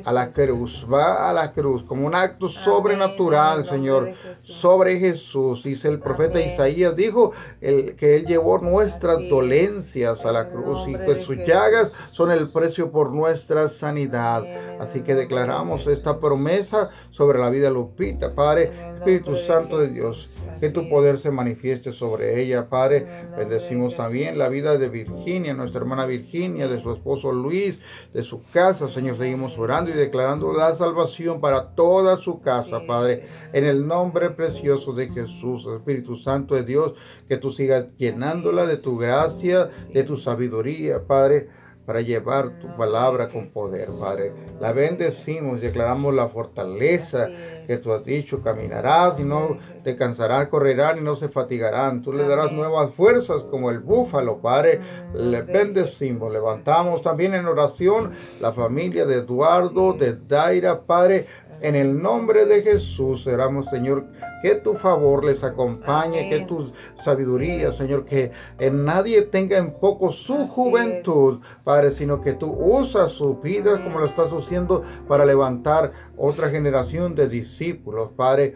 a 0.06 0.12
la 0.12 0.30
cruz, 0.30 0.86
va 0.92 1.30
a 1.30 1.34
la 1.34 1.52
cruz 1.52 1.84
como 1.84 2.08
un 2.08 2.16
acto 2.16 2.50
sobrenatural, 2.50 3.66
Señor, 3.66 4.14
sobre 4.44 5.00
Jesús. 5.00 5.64
Dice 5.64 5.88
el 5.88 6.00
profeta 6.00 6.40
Isaías, 6.40 6.96
dijo 6.96 7.32
el, 7.60 7.96
que 7.96 8.16
Él 8.16 8.26
llevó 8.26 8.60
nuestras 8.60 9.18
dolencias 9.30 10.26
a 10.26 10.32
la 10.32 10.50
cruz 10.50 10.88
y 10.88 10.94
que 10.94 11.24
sus 11.24 11.38
llagas 11.38 11.92
son 12.12 12.32
el 12.32 12.50
precio 12.50 12.92
por 12.92 13.12
nuestra 13.12 13.70
sanidad. 13.70 14.44
Así 14.80 15.02
que 15.02 15.16
declaramos 15.16 15.86
esta 15.88 16.20
promesa 16.20 16.90
sobre 17.12 17.40
la 17.40 17.50
vida 17.50 17.68
de 17.68 17.74
Lupita, 17.74 18.34
Padre, 18.34 18.72
Espíritu 18.96 19.36
Santo 19.36 19.78
de 19.80 19.90
Dios 19.90 20.30
que 20.62 20.70
tu 20.70 20.88
poder 20.88 21.18
se 21.18 21.32
manifieste 21.32 21.92
sobre 21.92 22.40
ella, 22.40 22.70
Padre. 22.70 23.08
Bendecimos 23.36 23.98
también 23.98 24.38
la 24.38 24.48
vida 24.48 24.61
de 24.62 24.90
Virginia, 24.90 25.54
nuestra 25.54 25.82
hermana 25.82 26.06
Virginia, 26.06 26.68
de 26.68 26.82
su 26.82 26.94
esposo 26.94 27.32
Luis, 27.32 27.80
de 28.14 28.24
su 28.24 28.44
casa, 28.52 28.88
Señor. 28.88 29.18
Seguimos 29.18 29.58
orando 29.58 29.92
y 29.92 29.94
declarando 29.94 30.54
la 30.54 30.76
salvación 30.76 31.42
para 31.42 31.74
toda 31.76 32.18
su 32.18 32.42
casa, 32.42 32.82
Padre. 32.86 33.26
En 33.54 33.66
el 33.66 33.88
nombre 33.88 34.30
precioso 34.30 34.94
de 34.94 35.10
Jesús, 35.10 35.66
Espíritu 35.76 36.16
Santo 36.18 36.56
de 36.56 36.64
Dios, 36.64 36.94
que 37.28 37.38
tú 37.38 37.52
sigas 37.52 37.88
llenándola 37.98 38.68
de 38.68 38.78
tu 38.78 38.98
gracia, 38.98 39.70
de 39.92 40.04
tu 40.04 40.18
sabiduría, 40.18 41.06
Padre 41.06 41.61
para 41.86 42.02
llevar 42.02 42.60
tu 42.60 42.68
palabra 42.76 43.28
con 43.28 43.50
poder, 43.50 43.90
Padre. 44.00 44.32
La 44.60 44.72
bendecimos, 44.72 45.62
declaramos 45.62 46.14
la 46.14 46.28
fortaleza 46.30 47.30
que 47.66 47.78
tú 47.78 47.92
has 47.94 48.06
dicho, 48.06 48.42
caminarás 48.42 49.20
y 49.20 49.24
no 49.24 49.58
te 49.84 49.96
cansarás, 49.96 50.48
correrán 50.48 51.00
y 51.00 51.02
no 51.02 51.16
se 51.16 51.30
fatigarán. 51.30 52.02
Tú 52.02 52.14
le 52.14 52.28
darás 52.28 52.52
nuevas 52.52 52.94
fuerzas 52.94 53.44
como 53.44 53.72
el 53.72 53.80
búfalo, 53.80 54.38
Padre. 54.38 54.80
Le 55.14 55.42
bendecimos, 55.42 56.32
levantamos 56.32 57.02
también 57.02 57.34
en 57.34 57.46
oración 57.46 58.12
la 58.40 58.52
familia 58.52 59.06
de 59.06 59.16
Eduardo, 59.16 59.94
de 59.94 60.16
Daira, 60.16 60.82
Padre 60.86 61.26
en 61.62 61.76
el 61.76 62.02
nombre 62.02 62.46
de 62.46 62.64
Jesús, 62.64 63.26
oramos, 63.28 63.68
Señor, 63.68 64.06
que 64.42 64.56
tu 64.56 64.74
favor 64.74 65.24
les 65.24 65.44
acompañe, 65.44 66.30
que 66.30 66.46
tu 66.46 66.72
sabiduría, 67.04 67.72
Señor, 67.74 68.06
que 68.06 68.32
en 68.60 68.84
nadie 68.84 69.22
tenga 69.24 69.58
en 69.58 69.74
poco 69.74 70.12
su 70.12 70.48
juventud, 70.48 71.40
Padre, 71.64 71.94
sino 71.94 72.22
que 72.22 72.34
tú 72.34 72.52
usas 72.52 73.12
su 73.12 73.38
vida 73.38 73.84
como 73.84 74.00
lo 74.00 74.08
estás 74.08 74.32
haciendo 74.32 74.84
para 75.08 75.26
levantar 75.26 75.92
otra 76.18 76.50
generación 76.50 77.16
de 77.16 77.28
discípulos, 77.28 78.10
Padre. 78.16 78.56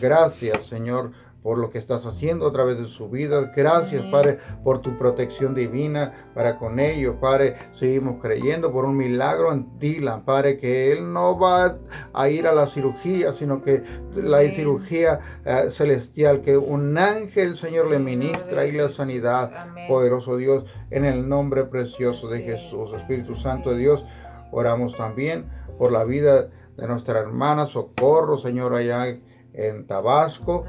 Gracias, 0.00 0.66
Señor 0.66 1.12
por 1.42 1.58
lo 1.58 1.70
que 1.70 1.78
estás 1.78 2.04
haciendo 2.04 2.46
a 2.46 2.52
través 2.52 2.78
de 2.78 2.86
su 2.86 3.08
vida. 3.08 3.52
Gracias, 3.56 4.04
Padre, 4.10 4.38
por 4.62 4.80
tu 4.80 4.98
protección 4.98 5.54
divina 5.54 6.30
para 6.34 6.58
con 6.58 6.78
ellos, 6.78 7.16
Padre. 7.20 7.56
Seguimos 7.72 8.20
creyendo 8.20 8.70
por 8.72 8.84
un 8.84 8.96
milagro 8.96 9.52
en 9.52 9.78
Dylan, 9.78 10.24
Padre, 10.24 10.58
que 10.58 10.92
él 10.92 11.12
no 11.12 11.38
va 11.38 11.78
a 12.12 12.28
ir 12.28 12.46
a 12.46 12.52
la 12.52 12.66
cirugía, 12.66 13.32
sino 13.32 13.62
que 13.62 13.82
la 14.14 14.40
cirugía 14.50 15.20
eh, 15.44 15.70
celestial, 15.70 16.42
que 16.42 16.56
un 16.58 16.98
ángel, 16.98 17.56
Señor, 17.56 17.90
le 17.90 17.98
ministra 17.98 18.66
y 18.66 18.72
la 18.72 18.90
sanidad. 18.90 19.50
Poderoso 19.88 20.36
Dios, 20.36 20.64
en 20.90 21.04
el 21.04 21.28
nombre 21.28 21.64
precioso 21.64 22.28
de 22.28 22.42
Jesús, 22.42 22.92
Espíritu 22.92 23.36
Santo 23.36 23.70
de 23.70 23.78
Dios, 23.78 24.04
oramos 24.52 24.96
también 24.96 25.46
por 25.78 25.90
la 25.90 26.04
vida 26.04 26.48
de 26.76 26.86
nuestra 26.86 27.20
hermana 27.20 27.66
Socorro, 27.66 28.38
Señor, 28.38 28.74
allá 28.74 29.06
en 29.52 29.86
Tabasco 29.86 30.64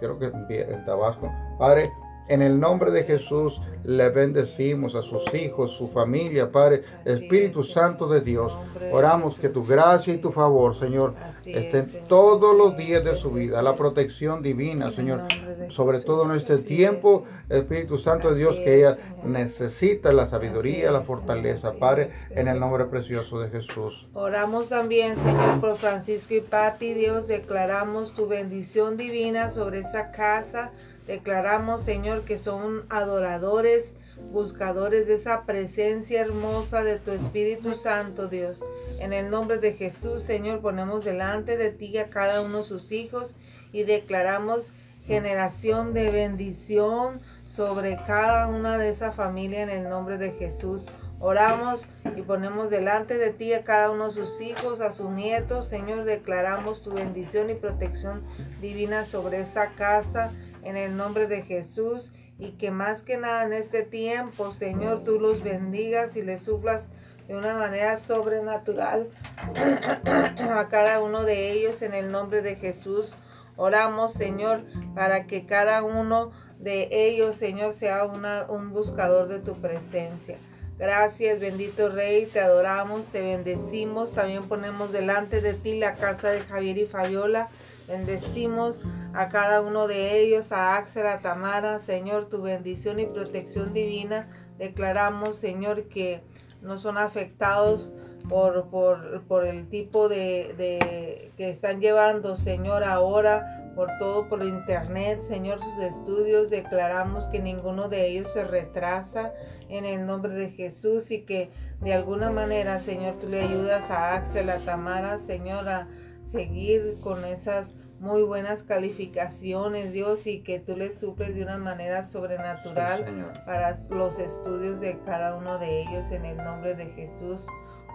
creo 0.00 0.18
que 0.18 0.26
en 0.26 0.84
Tabasco. 0.84 1.30
Padre, 1.58 1.90
en 2.28 2.42
el 2.42 2.60
nombre 2.60 2.90
de 2.90 3.04
Jesús 3.04 3.60
le 3.84 4.10
bendecimos 4.10 4.94
a 4.94 5.02
sus 5.02 5.22
hijos, 5.34 5.72
su 5.72 5.88
familia, 5.88 6.50
Padre, 6.50 6.82
Espíritu 7.04 7.64
Santo 7.64 8.06
de 8.08 8.20
Dios. 8.20 8.52
Oramos 8.92 9.38
que 9.38 9.48
tu 9.48 9.64
gracia 9.64 10.12
y 10.12 10.18
tu 10.18 10.30
favor, 10.30 10.78
Señor, 10.78 11.14
estén 11.46 12.04
todos 12.06 12.56
los 12.56 12.76
días 12.76 13.02
de 13.02 13.16
su 13.16 13.30
vida. 13.30 13.62
La 13.62 13.74
protección 13.76 14.42
divina, 14.42 14.92
Señor, 14.92 15.22
sobre 15.70 16.00
todo 16.00 16.24
en 16.24 16.38
este 16.38 16.58
tiempo, 16.58 17.24
Espíritu 17.48 17.98
Santo 17.98 18.30
de 18.30 18.38
Dios, 18.38 18.56
que 18.56 18.76
ella 18.76 18.98
necesita 19.24 20.12
la 20.12 20.28
sabiduría, 20.28 20.90
la 20.90 21.00
fortaleza, 21.00 21.74
Padre, 21.78 22.10
en 22.30 22.48
el 22.48 22.60
nombre 22.60 22.84
precioso 22.86 23.40
de 23.40 23.48
Jesús. 23.48 24.06
Oramos 24.12 24.68
también, 24.68 25.16
Señor, 25.16 25.60
por 25.60 25.76
Francisco 25.78 26.34
y 26.34 26.40
Pati, 26.40 26.92
Dios, 26.92 27.26
declaramos 27.26 28.14
tu 28.14 28.26
bendición 28.26 28.96
divina 28.98 29.48
sobre 29.48 29.80
esa 29.80 30.10
casa 30.10 30.72
Declaramos, 31.08 31.84
Señor, 31.84 32.26
que 32.26 32.38
son 32.38 32.84
adoradores, 32.90 33.94
buscadores 34.30 35.06
de 35.06 35.14
esa 35.14 35.46
presencia 35.46 36.20
hermosa 36.20 36.84
de 36.84 36.98
tu 36.98 37.12
Espíritu 37.12 37.76
Santo, 37.76 38.28
Dios. 38.28 38.62
En 39.00 39.14
el 39.14 39.30
nombre 39.30 39.56
de 39.56 39.72
Jesús, 39.72 40.24
Señor, 40.24 40.60
ponemos 40.60 41.06
delante 41.06 41.56
de 41.56 41.70
ti 41.70 41.96
a 41.96 42.10
cada 42.10 42.42
uno 42.42 42.58
de 42.58 42.64
sus 42.64 42.92
hijos 42.92 43.34
y 43.72 43.84
declaramos 43.84 44.70
generación 45.06 45.94
de 45.94 46.10
bendición 46.10 47.22
sobre 47.46 47.96
cada 48.06 48.46
una 48.46 48.76
de 48.76 48.90
esa 48.90 49.10
familia 49.12 49.62
en 49.62 49.70
el 49.70 49.88
nombre 49.88 50.18
de 50.18 50.32
Jesús. 50.32 50.84
Oramos 51.20 51.88
y 52.16 52.22
ponemos 52.22 52.68
delante 52.68 53.16
de 53.16 53.30
ti 53.30 53.54
a 53.54 53.64
cada 53.64 53.90
uno 53.90 54.08
de 54.08 54.12
sus 54.12 54.40
hijos, 54.42 54.80
a 54.80 54.92
sus 54.92 55.10
nietos. 55.10 55.68
Señor, 55.68 56.04
declaramos 56.04 56.82
tu 56.82 56.92
bendición 56.92 57.48
y 57.48 57.54
protección 57.54 58.22
divina 58.60 59.06
sobre 59.06 59.40
esa 59.40 59.70
casa 59.70 60.32
en 60.62 60.76
el 60.76 60.96
nombre 60.96 61.26
de 61.26 61.42
Jesús 61.42 62.12
y 62.38 62.52
que 62.52 62.70
más 62.70 63.02
que 63.02 63.16
nada 63.16 63.44
en 63.44 63.52
este 63.52 63.82
tiempo, 63.82 64.52
Señor, 64.52 65.04
tú 65.04 65.18
los 65.18 65.42
bendigas 65.42 66.16
y 66.16 66.22
les 66.22 66.42
suplas 66.42 66.86
de 67.26 67.36
una 67.36 67.56
manera 67.56 67.98
sobrenatural 67.98 69.08
a 69.54 70.68
cada 70.70 71.00
uno 71.00 71.24
de 71.24 71.52
ellos 71.52 71.82
en 71.82 71.94
el 71.94 72.10
nombre 72.10 72.42
de 72.42 72.56
Jesús. 72.56 73.12
Oramos, 73.56 74.12
Señor, 74.12 74.62
para 74.94 75.26
que 75.26 75.44
cada 75.44 75.82
uno 75.82 76.30
de 76.58 76.88
ellos, 77.08 77.36
Señor, 77.36 77.74
sea 77.74 78.04
un 78.04 78.72
buscador 78.72 79.28
de 79.28 79.40
tu 79.40 79.60
presencia. 79.60 80.38
Gracias, 80.78 81.40
bendito 81.40 81.88
Rey, 81.88 82.26
te 82.26 82.38
adoramos, 82.38 83.06
te 83.06 83.20
bendecimos. 83.20 84.12
También 84.12 84.48
ponemos 84.48 84.92
delante 84.92 85.40
de 85.40 85.54
ti 85.54 85.76
la 85.76 85.94
casa 85.94 86.30
de 86.30 86.42
Javier 86.42 86.78
y 86.78 86.86
Fabiola 86.86 87.48
Bendecimos 87.88 88.82
a 89.14 89.28
cada 89.30 89.62
uno 89.62 89.88
de 89.88 90.20
ellos, 90.20 90.52
a 90.52 90.76
Axel, 90.76 91.06
a 91.06 91.20
Tamara, 91.20 91.80
Señor, 91.80 92.28
tu 92.28 92.42
bendición 92.42 93.00
y 93.00 93.06
protección 93.06 93.72
divina. 93.72 94.28
Declaramos, 94.58 95.36
Señor, 95.36 95.88
que 95.88 96.20
no 96.62 96.76
son 96.76 96.98
afectados 96.98 97.90
por, 98.28 98.68
por, 98.68 99.46
el 99.46 99.68
tipo 99.70 100.08
de, 100.10 100.54
de, 100.58 101.32
que 101.38 101.48
están 101.48 101.80
llevando, 101.80 102.36
Señor, 102.36 102.84
ahora, 102.84 103.72
por 103.74 103.88
todo 103.98 104.28
por 104.28 104.44
internet, 104.44 105.20
Señor, 105.28 105.60
sus 105.60 105.84
estudios. 105.84 106.50
Declaramos 106.50 107.24
que 107.28 107.38
ninguno 107.38 107.88
de 107.88 108.08
ellos 108.08 108.30
se 108.32 108.44
retrasa 108.44 109.32
en 109.70 109.86
el 109.86 110.04
nombre 110.04 110.34
de 110.34 110.50
Jesús 110.50 111.10
y 111.10 111.22
que 111.22 111.50
de 111.80 111.94
alguna 111.94 112.30
manera, 112.30 112.80
Señor, 112.80 113.14
tú 113.20 113.28
le 113.28 113.40
ayudas 113.40 113.90
a 113.90 114.16
Axel, 114.16 114.50
a 114.50 114.58
Tamara, 114.58 115.20
Señor, 115.20 115.68
a 115.68 115.88
seguir 116.28 116.98
con 117.02 117.24
esas 117.24 117.74
muy 118.00 118.22
buenas 118.22 118.62
calificaciones, 118.62 119.92
Dios, 119.92 120.26
y 120.26 120.42
que 120.42 120.60
tú 120.60 120.76
les 120.76 120.98
suples 120.98 121.34
de 121.34 121.42
una 121.42 121.58
manera 121.58 122.04
sobrenatural 122.04 123.32
para 123.44 123.78
los 123.90 124.18
estudios 124.18 124.80
de 124.80 124.98
cada 125.04 125.34
uno 125.36 125.58
de 125.58 125.82
ellos 125.82 126.10
en 126.12 126.24
el 126.24 126.36
nombre 126.36 126.74
de 126.74 126.86
Jesús. 126.86 127.44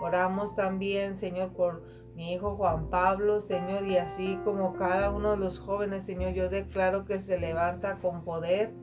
Oramos 0.01 0.55
también, 0.55 1.17
Señor, 1.17 1.53
por 1.53 1.83
mi 2.15 2.33
hijo 2.33 2.55
Juan 2.57 2.89
Pablo, 2.89 3.39
Señor, 3.39 3.87
y 3.87 3.97
así 3.97 4.37
como 4.43 4.73
cada 4.73 5.11
uno 5.11 5.31
de 5.31 5.37
los 5.37 5.59
jóvenes, 5.59 6.05
Señor, 6.05 6.33
yo 6.33 6.49
declaro 6.49 7.05
que 7.05 7.21
se 7.21 7.39
levanta 7.39 7.97
con 7.99 8.23
poder 8.25 8.73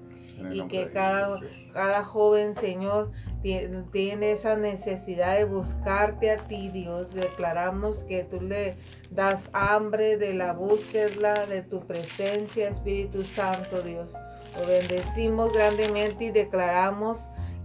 y 0.52 0.66
que 0.68 0.90
cada, 0.90 1.38
cada 1.74 2.02
joven, 2.02 2.56
Señor, 2.56 3.10
tiene 3.42 4.32
esa 4.32 4.56
necesidad 4.56 5.36
de 5.36 5.44
buscarte 5.44 6.30
a 6.30 6.36
ti, 6.36 6.68
Dios. 6.68 7.14
Declaramos 7.14 8.04
que 8.04 8.24
tú 8.24 8.40
le 8.40 8.76
das 9.10 9.40
hambre 9.52 10.18
de 10.18 10.34
la 10.34 10.52
búsqueda 10.52 11.46
de 11.46 11.62
tu 11.62 11.80
presencia, 11.86 12.68
Espíritu 12.68 13.22
Santo, 13.22 13.82
Dios. 13.82 14.14
Lo 14.58 14.66
bendecimos 14.66 15.52
grandemente 15.52 16.24
y 16.24 16.30
declaramos 16.30 17.18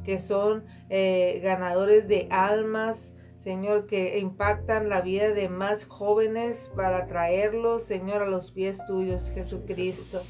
que 0.05 0.19
son 0.19 0.63
eh, 0.89 1.41
ganadores 1.43 2.07
de 2.07 2.27
almas, 2.29 2.97
Señor, 3.43 3.87
que 3.87 4.19
impactan 4.19 4.87
la 4.89 5.01
vida 5.01 5.31
de 5.31 5.49
más 5.49 5.85
jóvenes 5.85 6.71
para 6.75 7.07
traerlos, 7.07 7.83
Señor, 7.83 8.21
a 8.21 8.27
los 8.27 8.51
pies 8.51 8.77
tuyos, 8.87 9.29
Jesucristo. 9.33 10.21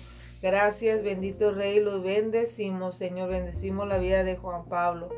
Gracias, 0.41 1.03
bendito 1.03 1.51
Rey, 1.51 1.79
los 1.79 2.03
bendecimos, 2.03 2.97
Señor, 2.97 3.29
bendecimos 3.29 3.87
la 3.87 3.97
vida 3.97 4.23
de 4.23 4.35
Juan 4.37 4.65
Pablo. 4.65 5.09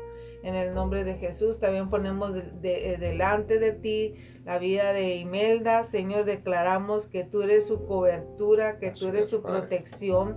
En 0.42 0.54
el 0.54 0.74
nombre 0.74 1.04
de 1.04 1.14
Jesús. 1.14 1.58
También 1.58 1.90
ponemos 1.90 2.32
eh, 2.62 2.96
delante 2.98 3.58
de 3.58 3.72
ti 3.72 4.14
la 4.44 4.58
vida 4.58 4.92
de 4.92 5.16
Imelda. 5.16 5.84
Señor, 5.84 6.24
declaramos 6.24 7.06
que 7.08 7.24
tú 7.24 7.42
eres 7.42 7.66
su 7.66 7.86
cobertura, 7.86 8.78
que 8.78 8.92
tú 8.92 9.08
eres 9.08 9.28
su 9.28 9.42
protección. 9.42 10.36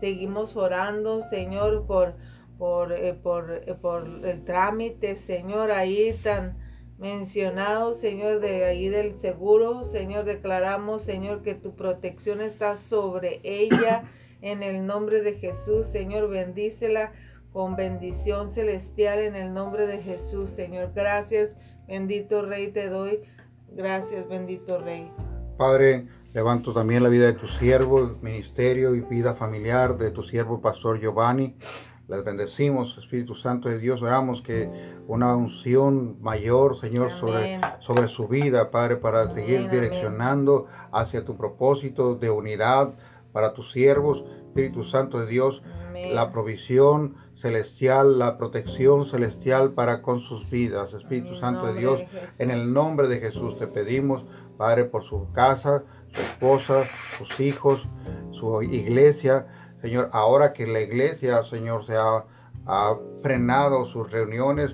Seguimos 0.00 0.56
orando, 0.56 1.20
Señor, 1.20 1.86
por 1.86 2.14
por, 2.60 2.92
eh, 2.92 3.14
por, 3.14 3.62
eh, 3.66 3.74
por 3.74 4.06
el 4.22 4.44
trámite, 4.44 5.16
Señor, 5.16 5.70
ahí 5.70 6.14
tan 6.22 6.58
mencionado, 6.98 7.94
Señor, 7.94 8.40
de 8.40 8.66
ahí 8.66 8.90
del 8.90 9.14
seguro, 9.14 9.84
Señor, 9.84 10.26
declaramos, 10.26 11.02
Señor, 11.02 11.42
que 11.42 11.54
tu 11.54 11.74
protección 11.74 12.42
está 12.42 12.76
sobre 12.76 13.40
ella. 13.44 14.04
En 14.42 14.62
el 14.62 14.86
nombre 14.86 15.22
de 15.22 15.34
Jesús, 15.34 15.86
Señor, 15.86 16.28
bendícela 16.28 17.12
con 17.52 17.76
bendición 17.76 18.52
celestial 18.52 19.20
en 19.20 19.34
el 19.36 19.52
nombre 19.52 19.86
de 19.86 20.02
Jesús, 20.02 20.50
Señor. 20.50 20.92
Gracias, 20.94 21.50
bendito 21.88 22.42
Rey, 22.42 22.70
te 22.72 22.88
doy. 22.88 23.20
Gracias, 23.72 24.28
bendito 24.28 24.78
Rey. 24.78 25.10
Padre, 25.56 26.06
levanto 26.32 26.72
también 26.72 27.02
la 27.02 27.08
vida 27.08 27.26
de 27.26 27.34
tu 27.34 27.46
siervo, 27.46 28.16
ministerio 28.22 28.94
y 28.94 29.00
vida 29.00 29.34
familiar 29.34 29.98
de 29.98 30.10
tu 30.10 30.22
siervo, 30.22 30.60
Pastor 30.60 31.00
Giovanni. 31.00 31.56
Les 32.08 32.24
bendecimos, 32.24 32.98
Espíritu 32.98 33.36
Santo 33.36 33.68
de 33.68 33.78
Dios. 33.78 34.02
Oramos 34.02 34.42
que 34.42 34.68
una 35.06 35.36
unción 35.36 36.20
mayor, 36.20 36.76
Señor, 36.80 37.12
sobre, 37.12 37.60
sobre 37.78 38.08
su 38.08 38.26
vida, 38.26 38.72
Padre, 38.72 38.96
para 38.96 39.30
seguir 39.30 39.70
direccionando 39.70 40.66
hacia 40.90 41.24
tu 41.24 41.36
propósito 41.36 42.16
de 42.16 42.28
unidad 42.30 42.94
para 43.32 43.52
tus 43.54 43.70
siervos. 43.70 44.24
Espíritu 44.48 44.82
Santo 44.82 45.20
de 45.20 45.26
Dios, 45.26 45.62
la 46.12 46.32
provisión 46.32 47.14
celestial, 47.40 48.18
la 48.18 48.38
protección 48.38 49.06
celestial 49.06 49.72
para 49.72 50.02
con 50.02 50.20
sus 50.20 50.48
vidas. 50.50 50.92
Espíritu 50.92 51.36
Santo 51.36 51.72
de 51.72 51.80
Dios, 51.80 52.00
en 52.38 52.50
el 52.50 52.72
nombre 52.72 53.08
de 53.08 53.20
Jesús 53.20 53.58
te 53.58 53.66
pedimos, 53.66 54.24
Padre, 54.56 54.84
por 54.84 55.04
su 55.04 55.32
casa, 55.32 55.84
su 56.12 56.20
esposa, 56.20 56.84
sus 57.18 57.40
hijos, 57.40 57.86
su 58.32 58.62
iglesia 58.62 59.46
Señor, 59.80 60.10
ahora 60.12 60.52
que 60.52 60.66
la 60.66 60.80
iglesia, 60.80 61.42
Señor, 61.44 61.86
se 61.86 61.96
ha, 61.96 62.24
frenado 63.22 63.86
sus 63.86 64.10
reuniones, 64.10 64.70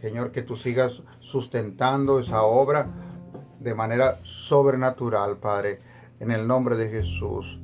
Señor, 0.00 0.30
que 0.30 0.42
tú 0.42 0.56
sigas 0.56 1.02
sustentando 1.20 2.20
esa 2.20 2.42
obra 2.42 2.86
de 3.58 3.74
manera 3.74 4.20
sobrenatural, 4.22 5.38
Padre, 5.38 5.80
en 6.20 6.30
el 6.30 6.46
nombre 6.46 6.76
de 6.76 6.90
Jesús. 6.90 7.58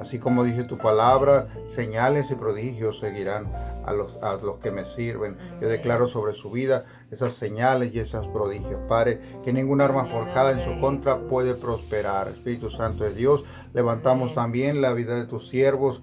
Así 0.00 0.18
como 0.18 0.44
dice 0.44 0.64
tu 0.64 0.78
palabra, 0.78 1.48
señales 1.74 2.30
y 2.30 2.34
prodigios 2.34 2.98
seguirán 3.00 3.52
a 3.84 3.92
los, 3.92 4.22
a 4.22 4.34
los 4.34 4.58
que 4.58 4.70
me 4.70 4.84
sirven. 4.84 5.36
Yo 5.60 5.68
declaro 5.68 6.08
sobre 6.08 6.34
su 6.34 6.50
vida 6.50 6.84
esas 7.10 7.34
señales 7.34 7.94
y 7.94 8.00
esos 8.00 8.26
prodigios. 8.28 8.80
Padre, 8.88 9.20
que 9.44 9.52
ninguna 9.52 9.86
arma 9.86 10.04
forjada 10.06 10.52
en 10.52 10.64
su 10.64 10.80
contra 10.80 11.18
puede 11.28 11.54
prosperar. 11.54 12.28
Espíritu 12.28 12.70
Santo 12.70 13.04
de 13.04 13.14
Dios, 13.14 13.44
levantamos 13.74 14.34
también 14.34 14.80
la 14.80 14.92
vida 14.92 15.16
de 15.16 15.26
tus 15.26 15.48
siervos, 15.48 16.00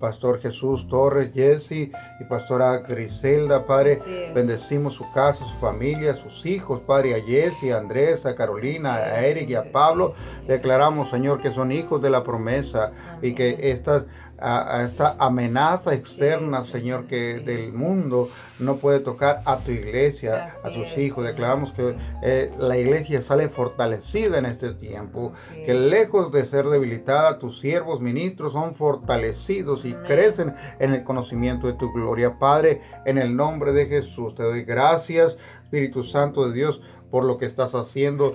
Pastor 0.00 0.40
Jesús 0.40 0.86
Torres, 0.88 1.32
Jesse 1.32 1.90
y 2.20 2.24
Pastora 2.28 2.78
Griselda, 2.78 3.64
Padre. 3.66 4.32
Bendecimos 4.34 4.94
su 4.94 5.10
casa, 5.12 5.44
su 5.44 5.58
familia, 5.58 6.16
sus 6.16 6.44
hijos, 6.44 6.80
Padre, 6.80 7.14
a 7.14 7.20
Jesse, 7.22 7.72
a 7.72 7.78
Andrés, 7.78 8.26
a 8.26 8.34
Carolina, 8.34 8.96
a 8.96 9.24
Eric 9.24 9.50
y 9.50 9.54
a 9.54 9.70
Pablo. 9.70 10.14
Declaramos, 10.48 11.10
Señor, 11.10 11.40
que 11.40 11.52
son 11.52 11.70
hijos 11.70 12.02
de 12.02 12.10
la 12.10 12.24
promesa 12.24 12.90
y 13.22 13.34
que 13.34 13.70
estas 13.70 14.06
a, 14.38 14.84
esta 14.84 15.16
amenaza 15.18 15.94
externa, 15.94 16.64
Señor, 16.64 17.06
que 17.06 17.40
del 17.40 17.72
mundo 17.72 18.28
no 18.58 18.76
puede 18.76 19.00
tocar 19.00 19.42
a 19.44 19.58
tu 19.58 19.70
iglesia, 19.70 20.54
a 20.62 20.70
tus 20.70 20.96
hijos. 20.98 21.24
Declaramos 21.24 21.72
que 21.72 21.96
eh, 22.22 22.52
la 22.58 22.76
iglesia 22.76 23.22
sale 23.22 23.48
fortalecida 23.48 24.38
en 24.38 24.46
este 24.46 24.74
tiempo, 24.74 25.32
que 25.66 25.74
lejos 25.74 26.32
de 26.32 26.46
ser 26.46 26.66
debilitada, 26.66 27.38
tus 27.38 27.60
siervos, 27.60 28.00
ministros 28.00 28.52
son 28.52 28.74
fortalecidos 28.74 29.84
y 29.84 29.94
crecen 29.94 30.54
en 30.78 30.94
el 30.94 31.04
conocimiento 31.04 31.66
de 31.66 31.74
tu 31.74 31.92
gloria. 31.92 32.38
Padre, 32.38 32.80
en 33.04 33.18
el 33.18 33.34
nombre 33.34 33.72
de 33.72 33.86
Jesús, 33.86 34.34
te 34.34 34.42
doy 34.42 34.62
gracias, 34.62 35.36
Espíritu 35.64 36.04
Santo 36.04 36.48
de 36.48 36.54
Dios, 36.54 36.80
por 37.10 37.24
lo 37.24 37.38
que 37.38 37.46
estás 37.46 37.74
haciendo 37.74 38.32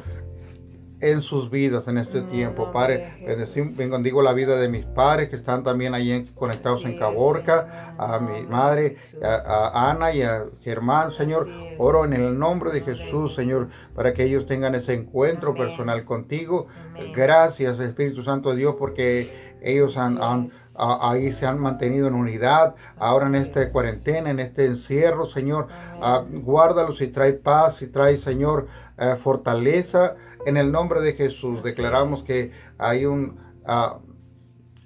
en 1.01 1.21
sus 1.21 1.49
vidas 1.49 1.87
en 1.87 1.97
este 1.97 2.21
mm, 2.21 2.29
tiempo. 2.29 2.71
Padre, 2.71 3.13
bendigo 3.77 4.21
la 4.21 4.33
vida 4.33 4.55
de 4.57 4.67
mis 4.67 4.85
padres 4.85 5.29
que 5.29 5.37
están 5.37 5.63
también 5.63 5.93
ahí 5.93 6.25
conectados 6.35 6.85
en 6.85 6.97
Caborca, 6.97 7.95
a 7.97 8.19
mi 8.19 8.45
madre, 8.45 8.95
a, 9.23 9.91
Ana 9.91 10.11
y 10.11 10.21
a 10.21 10.45
Germán, 10.61 11.11
Señor. 11.11 11.47
Oro 11.77 12.05
en 12.05 12.13
el 12.13 12.37
nombre 12.37 12.71
de 12.71 12.81
Jesús, 12.81 13.35
Señor, 13.35 13.69
para 13.95 14.13
que 14.13 14.23
ellos 14.23 14.45
tengan 14.45 14.75
ese 14.75 14.93
encuentro 14.93 15.55
personal 15.55 16.03
contigo. 16.03 16.67
Gracias, 17.15 17.79
Espíritu 17.79 18.23
Santo 18.23 18.51
de 18.51 18.57
Dios, 18.57 18.75
porque 18.77 19.55
ellos 19.61 19.95
han, 19.97 20.51
ahí 20.75 21.31
se 21.33 21.45
han 21.45 21.59
mantenido 21.59 22.07
en 22.07 22.15
unidad, 22.15 22.75
ahora 22.97 23.27
en 23.27 23.35
esta 23.35 23.71
cuarentena, 23.71 24.29
en 24.29 24.39
este 24.39 24.65
encierro, 24.65 25.25
Señor, 25.25 25.67
ah, 26.01 26.23
guárdalos 26.29 27.01
y 27.01 27.07
trae 27.07 27.33
paz 27.33 27.81
y 27.81 27.87
trae, 27.87 28.17
Señor, 28.17 28.67
eh, 28.97 29.15
fortaleza 29.15 30.15
en 30.45 30.57
el 30.57 30.71
nombre 30.71 31.01
de 31.01 31.13
Jesús 31.13 31.63
declaramos 31.63 32.23
que 32.23 32.51
hay 32.77 33.05
un, 33.05 33.39
ah, 33.65 33.99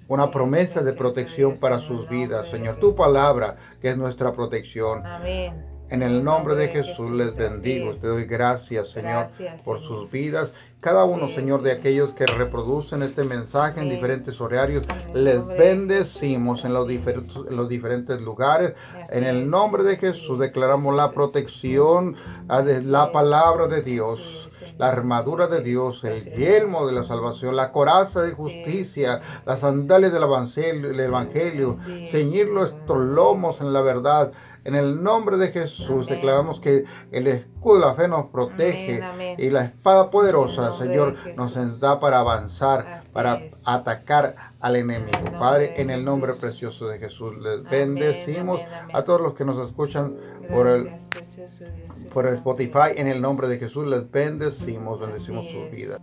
una 0.08 0.30
promesa 0.30 0.82
de 0.82 0.92
protección 0.92 1.58
para 1.60 1.80
sus 1.80 2.08
vidas, 2.08 2.48
Señor. 2.50 2.78
Tu 2.78 2.94
palabra, 2.94 3.54
que 3.80 3.90
es 3.90 3.96
nuestra 3.96 4.32
protección. 4.32 5.02
En 5.90 6.02
el 6.02 6.24
nombre 6.24 6.54
de 6.54 6.68
Jesús 6.68 7.10
les 7.10 7.36
bendigo. 7.36 7.92
Te 7.92 8.06
doy 8.06 8.24
gracias, 8.24 8.90
Señor, 8.90 9.28
por 9.64 9.80
sus 9.82 10.10
vidas. 10.10 10.50
Cada 10.80 11.04
uno, 11.04 11.28
Señor, 11.28 11.62
de 11.62 11.72
aquellos 11.72 12.14
que 12.14 12.26
reproducen 12.26 13.02
este 13.02 13.22
mensaje 13.22 13.80
en 13.80 13.88
diferentes 13.88 14.40
horarios, 14.40 14.86
les 15.14 15.46
bendecimos 15.46 16.64
en 16.64 16.74
los, 16.74 16.88
diferentes, 16.88 17.36
en 17.36 17.56
los 17.56 17.68
diferentes 17.68 18.20
lugares. 18.20 18.74
En 19.10 19.24
el 19.24 19.48
nombre 19.48 19.82
de 19.82 19.96
Jesús 19.96 20.38
declaramos 20.38 20.94
la 20.94 21.12
protección 21.12 22.16
ah, 22.48 22.62
la 22.62 23.12
palabra 23.12 23.66
de 23.68 23.82
Dios 23.82 24.20
la 24.78 24.88
armadura 24.88 25.46
de 25.46 25.62
Dios, 25.62 26.04
el 26.04 26.24
yelmo 26.32 26.86
de 26.86 26.92
la 26.92 27.04
salvación, 27.04 27.56
la 27.56 27.72
coraza 27.72 28.22
de 28.22 28.32
justicia, 28.32 29.20
las 29.46 29.60
sandalias 29.60 30.12
del 30.12 30.22
evangelio, 30.22 30.90
el 30.90 31.00
evangelio 31.00 31.78
ceñir 32.10 32.48
nuestros 32.48 33.04
lomos 33.04 33.60
en 33.60 33.72
la 33.72 33.82
verdad. 33.82 34.32
En 34.64 34.74
el 34.74 35.02
nombre 35.02 35.36
de 35.36 35.52
Jesús 35.52 36.06
declaramos 36.06 36.58
que 36.58 36.84
el 37.12 37.26
escudo 37.26 37.74
de 37.74 37.80
la 37.80 37.94
fe 37.94 38.08
nos 38.08 38.26
protege 38.30 39.02
y 39.36 39.50
la 39.50 39.64
espada 39.64 40.10
poderosa, 40.10 40.78
Señor, 40.78 41.16
nos 41.36 41.80
da 41.80 42.00
para 42.00 42.20
avanzar, 42.20 43.02
para 43.12 43.42
atacar 43.66 44.34
al 44.60 44.76
enemigo. 44.76 45.38
Padre, 45.38 45.74
en 45.80 45.90
el 45.90 46.02
nombre 46.02 46.32
precioso 46.32 46.88
de 46.88 46.98
Jesús, 46.98 47.36
les 47.42 47.62
bendecimos 47.64 48.58
a 48.92 49.02
todos 49.02 49.20
los 49.20 49.34
que 49.34 49.44
nos 49.44 49.58
escuchan 49.68 50.14
por 50.50 50.68
el 50.68 50.90
por 52.12 52.26
el 52.26 52.36
Spotify. 52.36 52.92
En 52.96 53.08
el 53.08 53.20
nombre 53.20 53.48
de 53.48 53.58
Jesús 53.58 53.86
les 53.86 54.10
bendecimos, 54.10 55.00
bendecimos 55.00 55.46
su 55.50 55.68
vida. 55.70 55.98